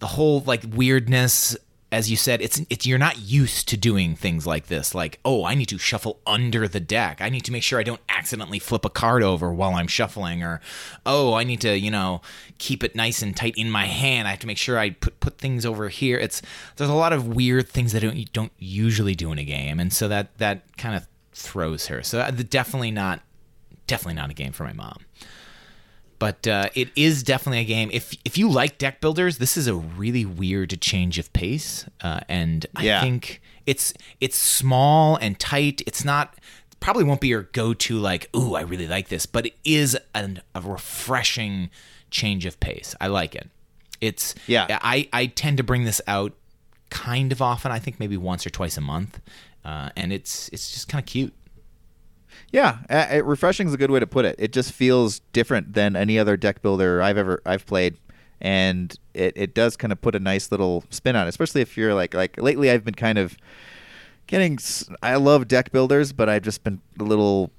the 0.00 0.08
whole 0.08 0.40
like 0.40 0.62
weirdness, 0.74 1.56
as 1.92 2.10
you 2.10 2.16
said, 2.16 2.42
it's 2.42 2.60
it's 2.68 2.84
you're 2.84 2.98
not 2.98 3.18
used 3.18 3.68
to 3.68 3.76
doing 3.76 4.16
things 4.16 4.46
like 4.46 4.66
this. 4.66 4.94
Like, 4.94 5.20
oh, 5.24 5.44
I 5.44 5.54
need 5.54 5.66
to 5.66 5.78
shuffle 5.78 6.18
under 6.26 6.66
the 6.66 6.80
deck. 6.80 7.20
I 7.20 7.28
need 7.28 7.44
to 7.44 7.52
make 7.52 7.62
sure 7.62 7.78
I 7.78 7.84
don't 7.84 8.00
accidentally 8.08 8.58
flip 8.58 8.84
a 8.84 8.90
card 8.90 9.22
over 9.22 9.52
while 9.52 9.74
I'm 9.74 9.86
shuffling, 9.86 10.42
or 10.42 10.60
oh, 11.04 11.34
I 11.34 11.44
need 11.44 11.60
to 11.60 11.78
you 11.78 11.90
know 11.90 12.22
keep 12.58 12.82
it 12.82 12.96
nice 12.96 13.22
and 13.22 13.36
tight 13.36 13.54
in 13.56 13.70
my 13.70 13.86
hand. 13.86 14.26
I 14.26 14.32
have 14.32 14.40
to 14.40 14.48
make 14.48 14.58
sure 14.58 14.78
I 14.78 14.90
put 14.90 15.20
put 15.20 15.38
things 15.38 15.64
over 15.64 15.88
here. 15.88 16.18
It's 16.18 16.42
there's 16.74 16.90
a 16.90 16.94
lot 16.94 17.12
of 17.12 17.28
weird 17.28 17.68
things 17.68 17.92
that 17.92 18.00
don't 18.00 18.32
don't 18.32 18.52
usually 18.58 19.14
do 19.14 19.30
in 19.30 19.38
a 19.38 19.44
game, 19.44 19.78
and 19.78 19.92
so 19.92 20.08
that 20.08 20.36
that 20.38 20.76
kind 20.76 20.96
of 20.96 21.06
throws 21.32 21.86
her. 21.86 22.02
So 22.02 22.18
uh, 22.18 22.30
definitely 22.32 22.90
not 22.90 23.20
definitely 23.86 24.14
not 24.14 24.30
a 24.30 24.34
game 24.34 24.50
for 24.50 24.64
my 24.64 24.72
mom 24.72 24.98
but 26.18 26.46
uh, 26.46 26.68
it 26.74 26.88
is 26.96 27.22
definitely 27.22 27.60
a 27.60 27.64
game. 27.64 27.90
If 27.92 28.16
if 28.24 28.36
you 28.38 28.48
like 28.50 28.78
deck 28.78 29.00
builders, 29.00 29.38
this 29.38 29.56
is 29.56 29.66
a 29.66 29.74
really 29.74 30.24
weird 30.24 30.80
change 30.80 31.18
of 31.18 31.32
pace, 31.32 31.84
uh, 32.00 32.20
and 32.28 32.66
I 32.74 32.84
Yeah. 32.84 33.00
think 33.00 33.40
it's 33.66 33.92
it's 34.20 34.36
small 34.36 35.16
and 35.16 35.38
tight. 35.38 35.82
It's 35.86 36.04
not 36.04 36.34
probably 36.80 37.04
won't 37.04 37.20
be 37.20 37.28
your 37.28 37.42
go 37.42 37.74
to 37.74 37.98
like, 37.98 38.28
ooh, 38.36 38.54
I 38.54 38.60
really 38.62 38.86
like 38.86 39.08
this, 39.08 39.26
but 39.26 39.46
it 39.46 39.54
is 39.64 39.96
an, 40.14 40.42
a 40.54 40.60
refreshing 40.60 41.70
change 42.10 42.46
of 42.46 42.58
pace. 42.60 42.94
I 43.00 43.08
like 43.08 43.34
it. 43.34 43.48
It's 44.00 44.34
Yeah. 44.46 44.78
I 44.82 45.08
I 45.12 45.26
tend 45.26 45.56
to 45.56 45.62
bring 45.62 45.84
this 45.84 46.00
out 46.06 46.32
kind 46.90 47.32
of 47.32 47.42
often. 47.42 47.72
I 47.72 47.78
think 47.78 47.98
maybe 47.98 48.16
once 48.16 48.46
or 48.46 48.50
twice 48.50 48.76
a 48.76 48.80
month, 48.80 49.20
uh, 49.64 49.90
and 49.96 50.12
it's 50.12 50.48
it's 50.52 50.70
just 50.70 50.88
kind 50.88 51.02
of 51.02 51.06
cute. 51.06 51.32
Yeah, 52.52 52.78
uh, 52.88 53.22
refreshing 53.24 53.66
is 53.66 53.74
a 53.74 53.76
good 53.76 53.90
way 53.90 54.00
to 54.00 54.06
put 54.06 54.24
it. 54.24 54.36
It 54.38 54.52
just 54.52 54.72
feels 54.72 55.20
different 55.32 55.74
than 55.74 55.96
any 55.96 56.18
other 56.18 56.36
deck 56.36 56.62
builder 56.62 57.02
I've 57.02 57.18
ever 57.18 57.42
I've 57.44 57.66
played, 57.66 57.96
and 58.40 58.96
it, 59.14 59.32
it 59.36 59.54
does 59.54 59.76
kind 59.76 59.92
of 59.92 60.00
put 60.00 60.14
a 60.14 60.20
nice 60.20 60.50
little 60.50 60.84
spin 60.90 61.16
on 61.16 61.26
it. 61.26 61.28
Especially 61.28 61.60
if 61.60 61.76
you're 61.76 61.94
like 61.94 62.14
like 62.14 62.40
lately, 62.40 62.70
I've 62.70 62.84
been 62.84 62.94
kind 62.94 63.18
of 63.18 63.36
getting. 64.26 64.58
I 65.02 65.16
love 65.16 65.48
deck 65.48 65.72
builders, 65.72 66.12
but 66.12 66.28
I've 66.28 66.42
just 66.42 66.62
been 66.64 66.80
a 67.00 67.04
little 67.04 67.50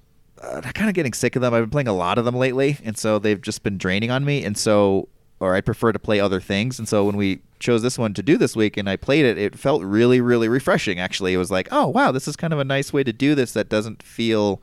uh, 0.42 0.62
kind 0.62 0.90
of 0.90 0.94
getting 0.94 1.14
sick 1.14 1.36
of 1.36 1.42
them. 1.42 1.54
I've 1.54 1.64
been 1.64 1.70
playing 1.70 1.88
a 1.88 1.94
lot 1.94 2.18
of 2.18 2.26
them 2.26 2.36
lately, 2.36 2.78
and 2.84 2.98
so 2.98 3.20
they've 3.20 3.42
just 3.42 3.64
been 3.64 3.78
draining 3.78 4.12
on 4.12 4.26
me. 4.26 4.44
And 4.44 4.58
so, 4.58 5.10
or 5.40 5.56
I 5.56 5.62
prefer 5.62 5.92
to 5.92 6.00
play 6.00 6.20
other 6.20 6.40
things. 6.40 6.80
And 6.80 6.88
so 6.88 7.06
when 7.06 7.18
we 7.18 7.42
chose 7.60 7.82
this 7.82 7.97
one 7.97 8.14
to 8.14 8.24
do 8.24 8.38
this 8.38 8.55
week, 8.55 8.78
and 8.78 8.89
I 8.89 8.95
played 8.95 9.26
it, 9.26 9.38
it 9.38 9.58
felt 9.58 9.84
really 9.84 10.22
really 10.22 10.47
refreshing. 10.47 10.99
Actually, 10.99 11.34
it 11.34 11.38
was 11.38 11.51
like, 11.51 11.68
oh 11.72 11.88
wow, 11.88 12.12
this 12.12 12.28
is 12.28 12.36
kind 12.36 12.53
of 12.53 12.60
a 12.60 12.64
nice 12.64 12.93
way 12.93 13.03
to 13.03 13.14
do 13.14 13.36
this 13.36 13.53
that 13.53 13.70
doesn't 13.70 14.03
feel 14.03 14.62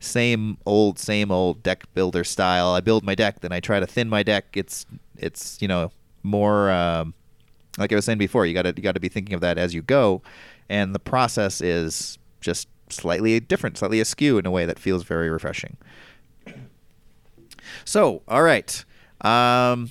same 0.00 0.58
old 0.66 0.98
same 0.98 1.30
old 1.30 1.62
deck 1.62 1.84
builder 1.94 2.24
style. 2.24 2.68
I 2.68 2.80
build 2.80 3.04
my 3.04 3.14
deck, 3.14 3.40
then 3.40 3.52
I 3.52 3.60
try 3.60 3.80
to 3.80 3.86
thin 3.86 4.08
my 4.08 4.22
deck. 4.22 4.46
It's 4.54 4.86
it's 5.16 5.60
you 5.60 5.68
know 5.68 5.90
more 6.22 6.70
um, 6.70 7.14
like 7.78 7.92
I 7.92 7.96
was 7.96 8.04
saying 8.04 8.18
before. 8.18 8.46
You 8.46 8.54
got 8.54 8.62
to 8.62 8.74
you 8.76 8.82
got 8.82 8.92
to 8.94 9.00
be 9.00 9.08
thinking 9.08 9.34
of 9.34 9.40
that 9.40 9.58
as 9.58 9.74
you 9.74 9.82
go, 9.82 10.22
and 10.68 10.94
the 10.94 10.98
process 10.98 11.60
is 11.60 12.18
just 12.40 12.68
slightly 12.88 13.40
different, 13.40 13.78
slightly 13.78 14.00
askew 14.00 14.38
in 14.38 14.46
a 14.46 14.50
way 14.50 14.66
that 14.66 14.78
feels 14.78 15.02
very 15.02 15.30
refreshing. 15.30 15.76
So, 17.84 18.22
all 18.28 18.42
right. 18.42 18.84
Um, 19.22 19.90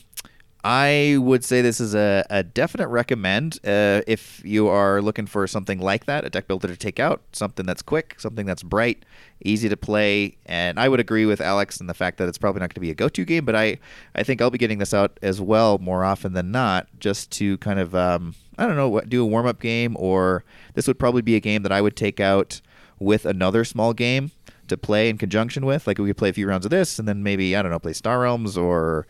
I 0.66 1.18
would 1.20 1.44
say 1.44 1.62
this 1.62 1.82
is 1.82 1.94
a, 1.94 2.26
a 2.30 2.42
definite 2.42 2.88
recommend 2.88 3.60
uh, 3.66 4.02
if 4.08 4.42
you 4.46 4.70
are 4.70 5.02
looking 5.02 5.26
for 5.26 5.46
something 5.46 5.80
like 5.80 6.06
that, 6.06 6.24
a 6.24 6.30
deck 6.30 6.48
builder 6.48 6.70
to 6.70 6.78
take 6.78 7.02
out, 7.02 7.22
something 7.34 7.66
that's 7.66 7.82
quick, 7.82 8.16
something 8.18 8.46
that's 8.46 8.64
bright, 8.64 9.04
easy 9.44 9.68
to 9.68 9.76
play. 9.76 10.38
And 10.46 10.80
I 10.80 10.88
would 10.88 11.02
agree 11.02 11.26
with 11.26 11.42
Alex 11.42 11.82
in 11.82 11.88
the 11.88 11.94
fact 11.94 12.18
that 12.18 12.30
it's 12.30 12.38
probably 12.38 12.62
not 12.62 12.70
going 12.70 12.76
to 12.76 12.80
be 12.80 12.92
a 12.92 12.96
go 12.96 13.10
to 13.10 13.26
game, 13.26 13.44
but 13.44 13.56
I, 13.56 13.78
I 14.16 14.24
think 14.24 14.42
I'll 14.42 14.52
be 14.52 14.58
getting 14.58 14.78
this 14.78 14.94
out 14.94 15.20
as 15.22 15.42
well 15.42 15.80
more 15.80 16.06
often 16.06 16.32
than 16.32 16.52
not 16.52 16.88
just 16.98 17.30
to 17.32 17.58
kind 17.58 17.80
of, 17.80 17.94
um, 17.94 18.36
I 18.58 18.66
don't 18.66 18.78
know, 18.78 19.02
do 19.02 19.22
a 19.22 19.26
warm 19.26 19.46
up 19.46 19.60
game, 19.60 19.98
or 20.00 20.46
this 20.76 20.88
would 20.88 20.98
probably 20.98 21.22
be 21.22 21.36
a 21.36 21.42
game 21.42 21.64
that 21.64 21.74
I 21.74 21.82
would 21.82 21.98
take 21.98 22.22
out 22.22 22.62
with 23.00 23.26
another 23.26 23.66
small 23.66 23.92
game 23.92 24.32
to 24.70 24.78
play 24.78 25.10
in 25.10 25.18
conjunction 25.18 25.66
with. 25.66 25.88
Like 25.88 25.98
we 25.98 26.08
could 26.08 26.18
play 26.18 26.30
a 26.30 26.34
few 26.34 26.48
rounds 26.48 26.66
of 26.66 26.72
this, 26.72 27.00
and 27.00 27.08
then 27.08 27.22
maybe 27.22 27.54
I 27.54 27.62
don't 27.62 27.72
know, 27.72 27.80
play 27.80 27.92
Star 27.92 28.22
Realms 28.22 28.58
or 28.58 29.06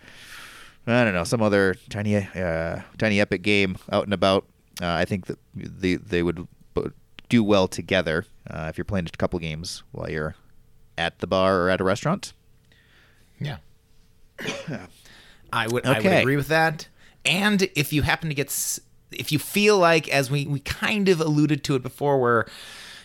I 0.86 1.04
don't 1.04 1.14
know 1.14 1.24
some 1.24 1.42
other 1.42 1.76
tiny 1.90 2.18
uh, 2.18 2.82
tiny 2.98 3.22
epic 3.22 3.42
game 3.42 3.78
out 3.92 4.04
and 4.04 4.14
about. 4.14 4.46
Uh, 4.82 4.88
I 4.94 5.06
think 5.06 5.28
that 5.28 5.40
they 5.56 5.96
they 5.96 6.24
would 6.24 6.48
do 7.30 7.44
well 7.44 7.68
together 7.68 8.26
uh, 8.50 8.68
if 8.70 8.78
you're 8.78 8.86
playing 8.86 9.08
a 9.12 9.18
couple 9.18 9.40
games 9.40 9.84
while 9.92 10.10
you're 10.10 10.36
at 10.98 11.20
the 11.20 11.28
bar 11.28 11.62
or 11.62 11.70
at 11.70 11.80
a 11.82 11.84
restaurant. 11.84 12.34
Yeah. 13.40 13.58
I 15.54 15.68
would 15.68 15.86
I 15.86 16.00
would 16.00 16.06
Okay. 16.06 16.20
agree 16.22 16.36
with 16.36 16.48
that. 16.48 16.88
And 17.26 17.64
if 17.76 17.94
you 17.94 18.02
happen 18.02 18.30
to 18.30 18.36
get 18.36 18.80
if 19.12 19.32
you 19.32 19.40
feel 19.40 19.78
like 19.78 20.10
as 20.10 20.30
we 20.30 20.46
we 20.46 20.60
kind 20.60 21.08
of 21.08 21.22
alluded 21.22 21.64
to 21.66 21.76
it 21.76 21.84
before 21.84 22.20
where 22.20 22.46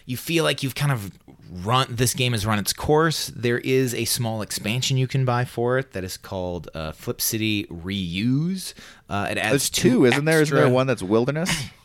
you 0.09 0.17
feel 0.17 0.43
like 0.43 0.63
you've 0.63 0.75
kind 0.75 0.91
of 0.91 1.13
run 1.51 1.87
this 1.91 2.15
game 2.15 2.33
has 2.33 2.47
run 2.47 2.59
its 2.59 2.73
course, 2.73 3.27
there 3.29 3.59
is 3.59 3.95
a 3.95 4.07
small 4.07 4.41
expansion 4.41 4.97
you 4.97 5.07
can 5.07 5.27
buy 5.27 5.45
for 5.45 5.79
it 5.79 5.93
that 5.93 6.03
is 6.03 6.17
called 6.17 6.71
uh, 6.75 6.93
Flip 6.93 7.21
City 7.21 7.65
Reuse. 7.65 8.73
Uh, 9.11 9.29
it 9.31 9.37
adds 9.37 9.51
There's 9.51 9.71
two, 9.71 10.07
isn't 10.07 10.25
there? 10.25 10.41
Isn't 10.41 10.57
there 10.57 10.69
one 10.69 10.87
that's 10.87 11.03
Wilderness? 11.03 11.51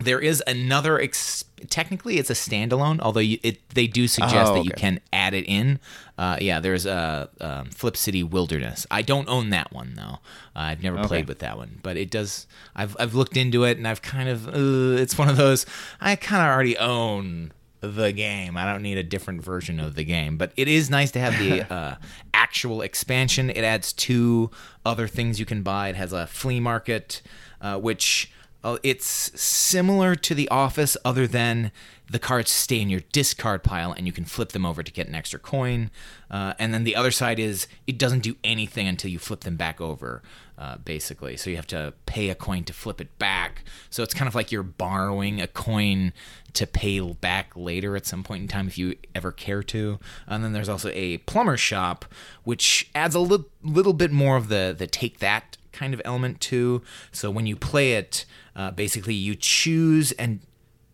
there 0.00 0.20
is 0.20 0.42
another. 0.46 1.00
Ex- 1.00 1.44
technically, 1.70 2.18
it's 2.18 2.28
a 2.30 2.34
standalone, 2.34 3.00
although 3.00 3.20
you, 3.20 3.38
it 3.42 3.66
they 3.70 3.86
do 3.86 4.06
suggest 4.08 4.52
Oh, 4.52 4.54
that 4.56 4.64
you 4.64 4.72
can 4.72 5.00
add 5.12 5.34
it 5.34 5.44
in. 5.46 5.78
Uh, 6.18 6.36
yeah, 6.40 6.60
there's 6.60 6.84
a 6.86 7.28
um, 7.40 7.70
Flip 7.70 7.96
City 7.96 8.22
Wilderness. 8.22 8.86
I 8.90 9.02
don't 9.02 9.28
own 9.28 9.50
that 9.50 9.72
one 9.72 9.94
though. 9.94 10.18
Uh, 10.54 10.60
I've 10.70 10.82
never 10.82 10.98
Okay. 10.98 11.08
played 11.08 11.28
with 11.28 11.38
that 11.40 11.56
one, 11.56 11.78
but 11.82 11.96
it 11.96 12.10
does. 12.10 12.46
I've 12.74 12.96
I've 12.98 13.14
looked 13.14 13.36
into 13.36 13.64
it 13.64 13.78
and 13.78 13.86
I've 13.88 14.02
kind 14.02 14.28
of. 14.28 14.48
Uh, 14.48 15.00
it's 15.00 15.16
one 15.16 15.28
of 15.28 15.36
those. 15.36 15.64
I 16.00 16.16
kind 16.16 16.42
of 16.42 16.48
already 16.54 16.76
own 16.76 17.52
the 17.80 18.12
game. 18.12 18.56
I 18.56 18.64
don't 18.70 18.82
need 18.82 18.96
a 18.98 19.02
different 19.02 19.42
version 19.44 19.78
of 19.78 19.94
the 19.94 20.04
game, 20.04 20.38
but 20.38 20.52
it 20.56 20.68
is 20.68 20.88
nice 20.90 21.10
to 21.12 21.20
have 21.20 21.38
the 21.38 21.62
uh, 21.72 21.96
actual 22.32 22.80
expansion. 22.82 23.50
It 23.50 23.62
adds 23.62 23.92
two 23.92 24.50
other 24.86 25.06
things 25.06 25.38
you 25.38 25.46
can 25.46 25.62
buy. 25.62 25.88
It 25.90 25.96
has 25.96 26.12
a 26.12 26.26
flea 26.26 26.60
market, 26.60 27.20
uh, 27.60 27.78
which 27.78 28.30
uh, 28.64 28.78
it's 28.82 29.06
similar 29.40 30.14
to 30.16 30.34
The 30.34 30.48
Office, 30.48 30.96
other 31.04 31.26
than 31.26 31.70
the 32.10 32.18
cards 32.18 32.50
stay 32.50 32.80
in 32.80 32.90
your 32.90 33.00
discard 33.12 33.62
pile 33.62 33.92
and 33.92 34.06
you 34.06 34.12
can 34.12 34.24
flip 34.24 34.52
them 34.52 34.66
over 34.66 34.82
to 34.82 34.92
get 34.92 35.06
an 35.06 35.14
extra 35.14 35.38
coin. 35.38 35.90
Uh, 36.30 36.52
and 36.58 36.74
then 36.74 36.84
the 36.84 36.94
other 36.96 37.10
side 37.10 37.38
is 37.38 37.66
it 37.86 37.98
doesn't 37.98 38.20
do 38.20 38.36
anything 38.44 38.86
until 38.86 39.10
you 39.10 39.18
flip 39.18 39.40
them 39.40 39.56
back 39.56 39.80
over, 39.80 40.22
uh, 40.58 40.76
basically. 40.78 41.36
So 41.36 41.50
you 41.50 41.56
have 41.56 41.66
to 41.68 41.94
pay 42.06 42.28
a 42.28 42.34
coin 42.34 42.64
to 42.64 42.72
flip 42.72 43.00
it 43.00 43.18
back. 43.18 43.64
So 43.88 44.02
it's 44.02 44.14
kind 44.14 44.28
of 44.28 44.34
like 44.34 44.52
you're 44.52 44.62
borrowing 44.62 45.40
a 45.40 45.46
coin 45.46 46.12
to 46.54 46.66
pay 46.66 47.00
back 47.00 47.52
later 47.56 47.96
at 47.96 48.06
some 48.06 48.22
point 48.22 48.42
in 48.42 48.48
time 48.48 48.68
if 48.68 48.78
you 48.78 48.96
ever 49.14 49.32
care 49.32 49.62
to. 49.62 49.98
And 50.26 50.44
then 50.44 50.52
there's 50.52 50.68
also 50.68 50.90
a 50.94 51.18
plumber 51.18 51.56
shop, 51.56 52.04
which 52.44 52.90
adds 52.94 53.14
a 53.14 53.20
li- 53.20 53.44
little 53.62 53.94
bit 53.94 54.12
more 54.12 54.36
of 54.36 54.48
the 54.48 54.74
the 54.76 54.86
take 54.86 55.18
that 55.18 55.56
kind 55.74 55.92
of 55.92 56.00
element 56.04 56.40
too. 56.40 56.82
So 57.12 57.30
when 57.30 57.46
you 57.46 57.56
play 57.56 57.92
it, 57.92 58.24
uh, 58.56 58.70
basically 58.70 59.14
you 59.14 59.34
choose 59.34 60.12
and 60.12 60.40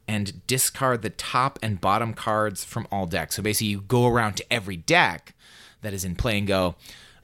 and 0.09 0.45
discard 0.49 1.03
the 1.03 1.11
top 1.11 1.57
and 1.62 1.81
bottom 1.81 2.14
cards 2.14 2.64
from 2.64 2.89
all 2.91 3.07
decks. 3.07 3.37
So 3.37 3.43
basically, 3.43 3.68
you 3.68 3.83
go 3.83 4.09
around 4.09 4.35
to 4.39 4.53
every 4.53 4.76
deck 4.76 5.35
that 5.83 5.93
is 5.93 6.05
in 6.05 6.16
play 6.16 6.37
and 6.37 6.49
go, 6.49 6.74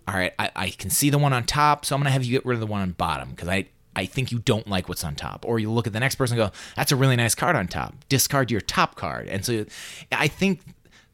all 0.06 0.14
right, 0.14 0.32
I, 0.38 0.50
I 0.54 0.70
can 0.70 0.90
see 0.90 1.10
the 1.10 1.18
one 1.18 1.32
on 1.32 1.42
top, 1.44 1.84
so 1.84 1.96
I'm 1.96 2.00
gonna 2.00 2.10
have 2.10 2.22
you 2.22 2.30
get 2.30 2.46
rid 2.46 2.54
of 2.54 2.60
the 2.60 2.66
one 2.66 2.82
on 2.82 2.92
bottom 2.92 3.30
because 3.30 3.48
I 3.48 3.66
I 3.96 4.04
think 4.04 4.30
you 4.30 4.38
don't 4.38 4.68
like 4.68 4.88
what's 4.88 5.02
on 5.02 5.16
top. 5.16 5.44
Or 5.48 5.58
you 5.58 5.70
look 5.72 5.86
at 5.86 5.94
the 5.94 6.00
next 6.00 6.16
person 6.16 6.38
and 6.38 6.50
go, 6.50 6.56
that's 6.76 6.92
a 6.92 6.96
really 6.96 7.16
nice 7.16 7.34
card 7.34 7.56
on 7.56 7.66
top. 7.66 7.94
Discard 8.10 8.50
your 8.50 8.60
top 8.60 8.94
card. 8.94 9.26
And 9.26 9.44
so 9.44 9.64
I 10.12 10.28
think 10.28 10.60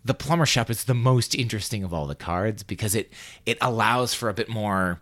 the 0.05 0.14
plumber 0.14 0.47
shop 0.47 0.68
is 0.68 0.84
the 0.84 0.95
most 0.95 1.34
interesting 1.34 1.84
of 1.84 1.95
all 1.95 2.07
the 2.07 2.16
cards 2.16 2.62
because 2.64 2.95
it 2.95 3.12
it 3.47 3.57
allows 3.61 4.14
for 4.14 4.28
a 4.28 4.34
bit 4.34 4.49
more 4.49 5.01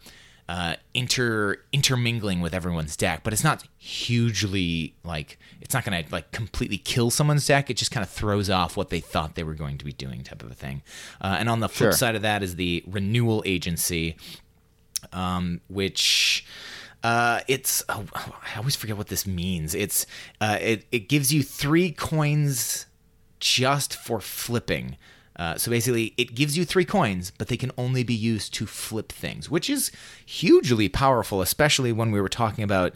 uh, 0.51 0.74
inter 0.94 1.59
intermingling 1.72 2.40
with 2.40 2.53
everyone's 2.53 2.96
deck, 2.96 3.20
but 3.22 3.32
it's 3.32 3.44
not 3.44 3.62
hugely 3.78 4.94
like 5.05 5.38
it's 5.61 5.72
not 5.72 5.84
gonna 5.84 6.03
like 6.11 6.32
completely 6.32 6.76
kill 6.76 7.09
someone's 7.09 7.46
deck. 7.46 7.70
It 7.70 7.76
just 7.76 7.92
kind 7.92 8.03
of 8.03 8.11
throws 8.11 8.51
off 8.51 8.76
what 8.76 8.90
they 8.90 8.98
thought 8.98 9.36
they 9.36 9.44
were 9.44 9.55
going 9.55 9.78
to 9.78 9.84
be 9.84 9.92
doing, 9.92 10.24
type 10.24 10.42
of 10.42 10.51
a 10.51 10.55
thing. 10.55 10.82
Uh, 11.20 11.36
and 11.38 11.48
on 11.48 11.61
the 11.61 11.68
flip 11.68 11.90
Sure. 11.90 11.92
side 11.92 12.16
of 12.16 12.22
that 12.22 12.42
is 12.42 12.57
the 12.57 12.82
renewal 12.88 13.44
agency, 13.46 14.16
um, 15.12 15.61
which 15.68 16.44
uh, 17.05 17.42
it's 17.46 17.84
oh, 17.88 18.07
I 18.12 18.59
always 18.59 18.74
forget 18.74 18.96
what 18.96 19.07
this 19.07 19.28
means. 19.28 19.72
It's 19.72 20.05
uh, 20.40 20.59
it 20.61 20.84
it 20.90 21.09
gives 21.09 21.32
you 21.32 21.44
three 21.44 21.92
coins 21.92 22.86
just 23.38 23.94
for 23.94 24.20
flipping. 24.20 24.96
Uh, 25.41 25.57
so 25.57 25.70
basically, 25.70 26.12
it 26.18 26.34
gives 26.34 26.55
you 26.55 26.66
three 26.66 26.84
coins, 26.84 27.32
but 27.38 27.49
they 27.49 27.57
can 27.57 27.72
only 27.78 28.03
be 28.03 28.12
used 28.12 28.53
to 28.53 28.66
flip 28.66 29.11
things, 29.11 29.49
which 29.49 29.70
is 29.70 29.91
hugely 30.26 30.86
powerful, 30.86 31.41
especially 31.41 31.93
when 31.93 32.12
we 32.12 32.20
were 32.20 32.28
talking 32.28 32.62
about 32.62 32.93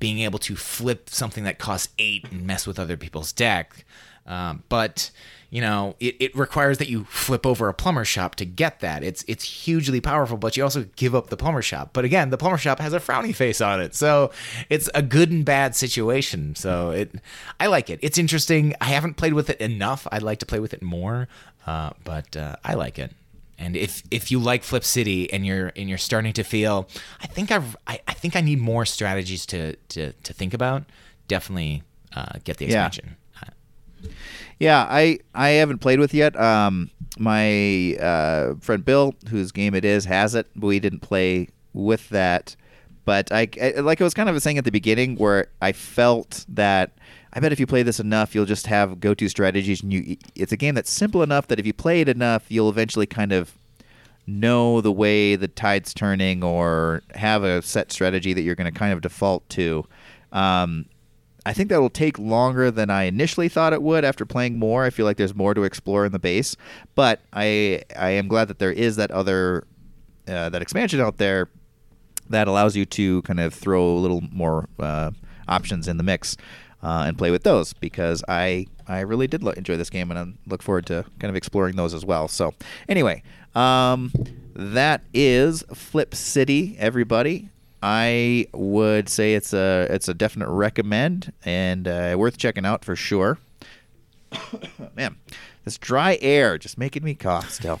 being 0.00 0.20
able 0.20 0.38
to 0.38 0.56
flip 0.56 1.10
something 1.10 1.44
that 1.44 1.58
costs 1.58 1.92
eight 1.98 2.24
and 2.32 2.46
mess 2.46 2.66
with 2.66 2.78
other 2.78 2.96
people's 2.96 3.30
deck. 3.30 3.84
Um, 4.26 4.62
but 4.70 5.10
you 5.52 5.60
know, 5.60 5.96
it, 6.00 6.16
it 6.18 6.34
requires 6.34 6.78
that 6.78 6.88
you 6.88 7.04
flip 7.04 7.44
over 7.44 7.68
a 7.68 7.74
plumber 7.74 8.06
shop 8.06 8.36
to 8.36 8.46
get 8.46 8.80
that. 8.80 9.04
It's 9.04 9.22
it's 9.28 9.44
hugely 9.44 10.00
powerful, 10.00 10.38
but 10.38 10.56
you 10.56 10.62
also 10.62 10.86
give 10.96 11.14
up 11.14 11.28
the 11.28 11.36
plumber 11.36 11.60
shop. 11.60 11.90
But 11.92 12.06
again, 12.06 12.30
the 12.30 12.38
plumber 12.38 12.56
shop 12.56 12.78
has 12.78 12.94
a 12.94 12.98
frowny 12.98 13.34
face 13.34 13.60
on 13.60 13.78
it, 13.78 13.94
so 13.94 14.30
it's 14.70 14.88
a 14.94 15.02
good 15.02 15.30
and 15.30 15.44
bad 15.44 15.76
situation. 15.76 16.54
So 16.54 16.92
it, 16.92 17.16
I 17.60 17.66
like 17.66 17.90
it. 17.90 17.98
It's 18.00 18.16
interesting. 18.16 18.74
I 18.80 18.86
haven't 18.86 19.18
played 19.18 19.34
with 19.34 19.50
it 19.50 19.60
enough. 19.60 20.06
I'd 20.10 20.22
like 20.22 20.38
to 20.38 20.46
play 20.46 20.58
with 20.58 20.72
it 20.72 20.80
more, 20.80 21.28
uh, 21.66 21.90
but 22.02 22.34
uh, 22.34 22.56
I 22.64 22.72
like 22.72 22.98
it. 22.98 23.12
And 23.58 23.76
if 23.76 24.02
if 24.10 24.30
you 24.30 24.38
like 24.38 24.62
Flip 24.62 24.84
City 24.84 25.30
and 25.30 25.44
you're 25.44 25.70
and 25.76 25.86
you're 25.86 25.98
starting 25.98 26.32
to 26.32 26.44
feel, 26.44 26.88
I 27.20 27.26
think 27.26 27.50
I've 27.50 27.76
I, 27.86 28.00
I 28.08 28.14
think 28.14 28.36
I 28.36 28.40
need 28.40 28.58
more 28.58 28.86
strategies 28.86 29.44
to 29.46 29.76
to 29.90 30.12
to 30.14 30.32
think 30.32 30.54
about. 30.54 30.84
Definitely 31.28 31.82
uh, 32.16 32.38
get 32.42 32.56
the 32.56 32.64
expansion. 32.64 33.16
Uh, 33.36 34.08
Yeah, 34.62 34.86
I 34.88 35.18
I 35.34 35.48
haven't 35.48 35.78
played 35.78 35.98
with 35.98 36.14
yet. 36.14 36.38
Um, 36.40 36.88
my 37.18 37.96
uh, 37.96 38.54
friend 38.60 38.84
Bill, 38.84 39.12
whose 39.28 39.50
game 39.50 39.74
it 39.74 39.84
is, 39.84 40.04
has 40.04 40.36
it. 40.36 40.46
But 40.54 40.68
we 40.68 40.78
didn't 40.78 41.00
play 41.00 41.48
with 41.72 42.08
that. 42.10 42.54
But 43.04 43.32
I, 43.32 43.48
I 43.60 43.80
like 43.80 44.00
I 44.00 44.04
was 44.04 44.14
kind 44.14 44.28
of 44.28 44.40
saying 44.40 44.58
at 44.58 44.64
the 44.64 44.70
beginning, 44.70 45.16
where 45.16 45.48
I 45.60 45.72
felt 45.72 46.46
that 46.48 46.92
I 47.32 47.40
bet 47.40 47.50
if 47.50 47.58
you 47.58 47.66
play 47.66 47.82
this 47.82 47.98
enough, 47.98 48.36
you'll 48.36 48.44
just 48.44 48.68
have 48.68 49.00
go-to 49.00 49.28
strategies, 49.28 49.82
and 49.82 49.92
you. 49.92 50.16
It's 50.36 50.52
a 50.52 50.56
game 50.56 50.76
that's 50.76 50.92
simple 50.92 51.24
enough 51.24 51.48
that 51.48 51.58
if 51.58 51.66
you 51.66 51.72
play 51.72 52.00
it 52.00 52.08
enough, 52.08 52.44
you'll 52.48 52.70
eventually 52.70 53.06
kind 53.06 53.32
of 53.32 53.58
know 54.28 54.80
the 54.80 54.92
way 54.92 55.34
the 55.34 55.48
tide's 55.48 55.92
turning 55.92 56.44
or 56.44 57.02
have 57.16 57.42
a 57.42 57.62
set 57.62 57.90
strategy 57.90 58.32
that 58.32 58.42
you're 58.42 58.54
going 58.54 58.72
to 58.72 58.78
kind 58.78 58.92
of 58.92 59.00
default 59.00 59.48
to. 59.48 59.84
Um, 60.30 60.86
I 61.44 61.52
think 61.52 61.70
that 61.70 61.80
will 61.80 61.90
take 61.90 62.18
longer 62.18 62.70
than 62.70 62.88
I 62.88 63.04
initially 63.04 63.48
thought 63.48 63.72
it 63.72 63.82
would 63.82 64.04
after 64.04 64.24
playing 64.24 64.58
more. 64.58 64.84
I 64.84 64.90
feel 64.90 65.06
like 65.06 65.16
there's 65.16 65.34
more 65.34 65.54
to 65.54 65.64
explore 65.64 66.06
in 66.06 66.12
the 66.12 66.18
base, 66.18 66.56
but 66.94 67.20
I 67.32 67.82
I 67.96 68.10
am 68.10 68.28
glad 68.28 68.48
that 68.48 68.58
there 68.58 68.72
is 68.72 68.96
that 68.96 69.10
other 69.10 69.64
uh, 70.28 70.50
that 70.50 70.62
expansion 70.62 71.00
out 71.00 71.18
there 71.18 71.48
that 72.30 72.46
allows 72.46 72.76
you 72.76 72.86
to 72.86 73.22
kind 73.22 73.40
of 73.40 73.52
throw 73.52 73.84
a 73.84 73.98
little 73.98 74.22
more 74.30 74.68
uh, 74.78 75.10
options 75.48 75.88
in 75.88 75.96
the 75.96 76.04
mix 76.04 76.36
uh, 76.82 77.04
and 77.06 77.18
play 77.18 77.30
with 77.30 77.42
those 77.42 77.72
because 77.72 78.22
I 78.28 78.66
I 78.86 79.00
really 79.00 79.26
did 79.26 79.42
lo- 79.42 79.52
enjoy 79.52 79.76
this 79.76 79.90
game 79.90 80.10
and 80.10 80.18
I 80.18 80.26
look 80.48 80.62
forward 80.62 80.86
to 80.86 81.04
kind 81.18 81.30
of 81.30 81.36
exploring 81.36 81.76
those 81.76 81.94
as 81.94 82.04
well. 82.04 82.28
So 82.28 82.54
anyway, 82.88 83.22
um, 83.54 84.12
that 84.54 85.02
is 85.12 85.62
Flip 85.74 86.14
City, 86.14 86.76
everybody. 86.78 87.48
I 87.82 88.46
would 88.52 89.08
say 89.08 89.34
it's 89.34 89.52
a 89.52 89.86
it's 89.90 90.08
a 90.08 90.14
definite 90.14 90.48
recommend 90.48 91.32
and 91.44 91.88
uh, 91.88 92.14
worth 92.16 92.38
checking 92.38 92.64
out 92.64 92.84
for 92.84 92.94
sure. 92.94 93.38
Man, 94.96 95.16
this 95.64 95.78
dry 95.78 96.18
air 96.22 96.58
just 96.58 96.78
making 96.78 97.02
me 97.02 97.14
cough 97.14 97.50
still. 97.50 97.80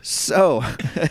So 0.00 0.62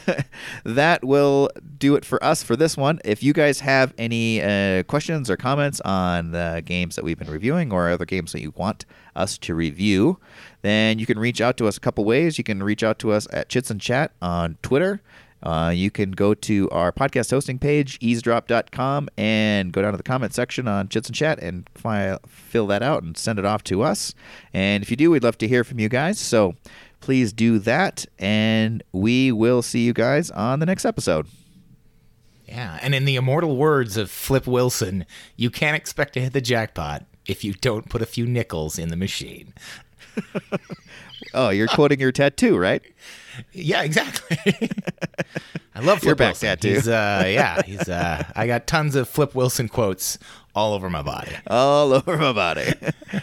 that 0.64 1.03
will 1.03 1.49
do 1.78 1.95
it 1.95 2.03
for 2.03 2.24
us 2.24 2.41
for 2.41 2.55
this 2.55 2.76
one. 2.76 2.99
If 3.05 3.22
you 3.22 3.34
guys 3.34 3.60
have 3.60 3.93
any 3.97 4.41
uh, 4.41 4.84
questions 4.84 5.30
or 5.30 5.38
comments 5.38 5.82
on 5.82 6.32
the 6.32 6.64
games 6.66 6.95
that 6.95 7.05
we've 7.05 7.20
been 7.20 7.30
reviewing 7.30 7.72
or 7.72 7.89
other 7.89 8.05
games 8.05 8.32
that 8.32 8.41
you 8.41 8.53
want 8.55 8.86
us 9.16 9.38
to 9.39 9.53
review, 9.53 10.18
then 10.64 10.97
you 10.97 11.05
can 11.05 11.20
reach 11.20 11.41
out 11.41 11.58
to 11.58 11.68
us 11.68 11.78
a 11.78 11.80
couple 11.80 12.05
ways. 12.05 12.38
You 12.38 12.43
can 12.43 12.64
reach 12.64 12.82
out 12.82 12.97
to 12.99 13.12
us 13.12 13.28
at 13.32 13.49
Chits 13.49 13.70
and 13.70 13.80
Chat 13.80 14.14
on 14.22 14.58
Twitter. 14.64 15.01
Uh, 15.43 15.71
you 15.73 15.91
can 15.91 16.11
go 16.11 16.33
to 16.33 16.69
our 16.71 16.91
podcast 16.91 17.29
hosting 17.31 17.59
page, 17.59 17.99
eavesdrop.com, 17.99 19.09
and 19.17 19.71
go 19.71 19.81
down 19.81 19.91
to 19.91 19.97
the 19.97 20.03
comment 20.03 20.33
section 20.33 20.67
on 20.67 20.88
Chits 20.88 21.09
and 21.09 21.15
Chat 21.15 21.39
and 21.39 21.69
file, 21.75 22.19
fill 22.27 22.67
that 22.67 22.81
out 22.81 23.03
and 23.03 23.15
send 23.17 23.38
it 23.38 23.45
off 23.45 23.63
to 23.65 23.83
us. 23.83 24.15
And 24.53 24.83
if 24.83 24.89
you 24.89 24.97
do, 24.97 25.11
we'd 25.11 25.23
love 25.23 25.38
to 25.39 25.47
hear 25.47 25.63
from 25.63 25.79
you 25.79 25.89
guys. 25.89 26.19
So 26.19 26.55
please 26.99 27.33
do 27.33 27.59
that. 27.59 28.05
And 28.17 28.83
we 28.91 29.31
will 29.31 29.61
see 29.61 29.85
you 29.85 29.93
guys 29.93 30.31
on 30.31 30.59
the 30.59 30.65
next 30.65 30.85
episode. 30.85 31.27
Yeah, 32.47 32.79
and 32.81 32.95
in 32.95 33.03
the 33.05 33.17
immortal 33.17 33.57
words 33.57 33.97
of 33.97 34.09
Flip 34.09 34.47
Wilson, 34.47 35.05
you 35.35 35.49
can't 35.49 35.75
expect 35.75 36.13
to 36.13 36.21
hit 36.21 36.31
the 36.31 36.39
jackpot 36.39 37.05
if 37.25 37.43
you 37.43 37.53
don't 37.53 37.89
put 37.89 38.01
a 38.01 38.05
few 38.05 38.25
nickels 38.25 38.79
in 38.79 38.88
the 38.88 38.95
machine. 38.95 39.53
Oh, 41.34 41.49
you're 41.49 41.67
quoting 41.67 41.99
your 41.99 42.11
tattoo, 42.11 42.57
right? 42.57 42.82
Yeah, 43.51 43.84
exactly. 43.84 44.38
I 45.75 45.80
love 45.82 45.99
Flip 45.99 46.03
Your 46.05 46.15
back 46.15 46.30
Wilson. 46.30 46.47
tattoo. 46.49 46.73
He's, 46.73 46.88
uh, 46.88 47.23
yeah, 47.28 47.61
he's. 47.61 47.88
Uh, 47.88 48.23
I 48.36 48.47
got 48.47 48.65
tons 48.67 48.95
of 48.95 49.07
Flip 49.07 49.36
Wilson 49.36 49.67
quotes 49.69 50.17
all 50.55 50.73
over 50.73 50.89
my 50.89 51.03
body. 51.03 51.32
All 51.47 51.93
over 51.93 52.17
my 52.17 52.34
body. 52.34 52.73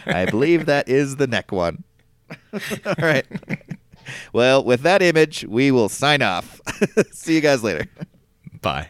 I 0.05 0.25
believe 0.25 0.65
that 0.67 0.87
is 0.87 1.17
the 1.17 1.27
neck 1.27 1.51
one. 1.51 1.83
All 2.85 2.95
right. 2.97 3.25
Well, 4.31 4.63
with 4.63 4.81
that 4.81 5.01
image, 5.01 5.45
we 5.49 5.69
will 5.69 5.89
sign 5.89 6.21
off. 6.21 6.61
see 7.11 7.35
you 7.35 7.41
guys 7.41 7.61
later. 7.61 7.85
Bye. 8.61 8.89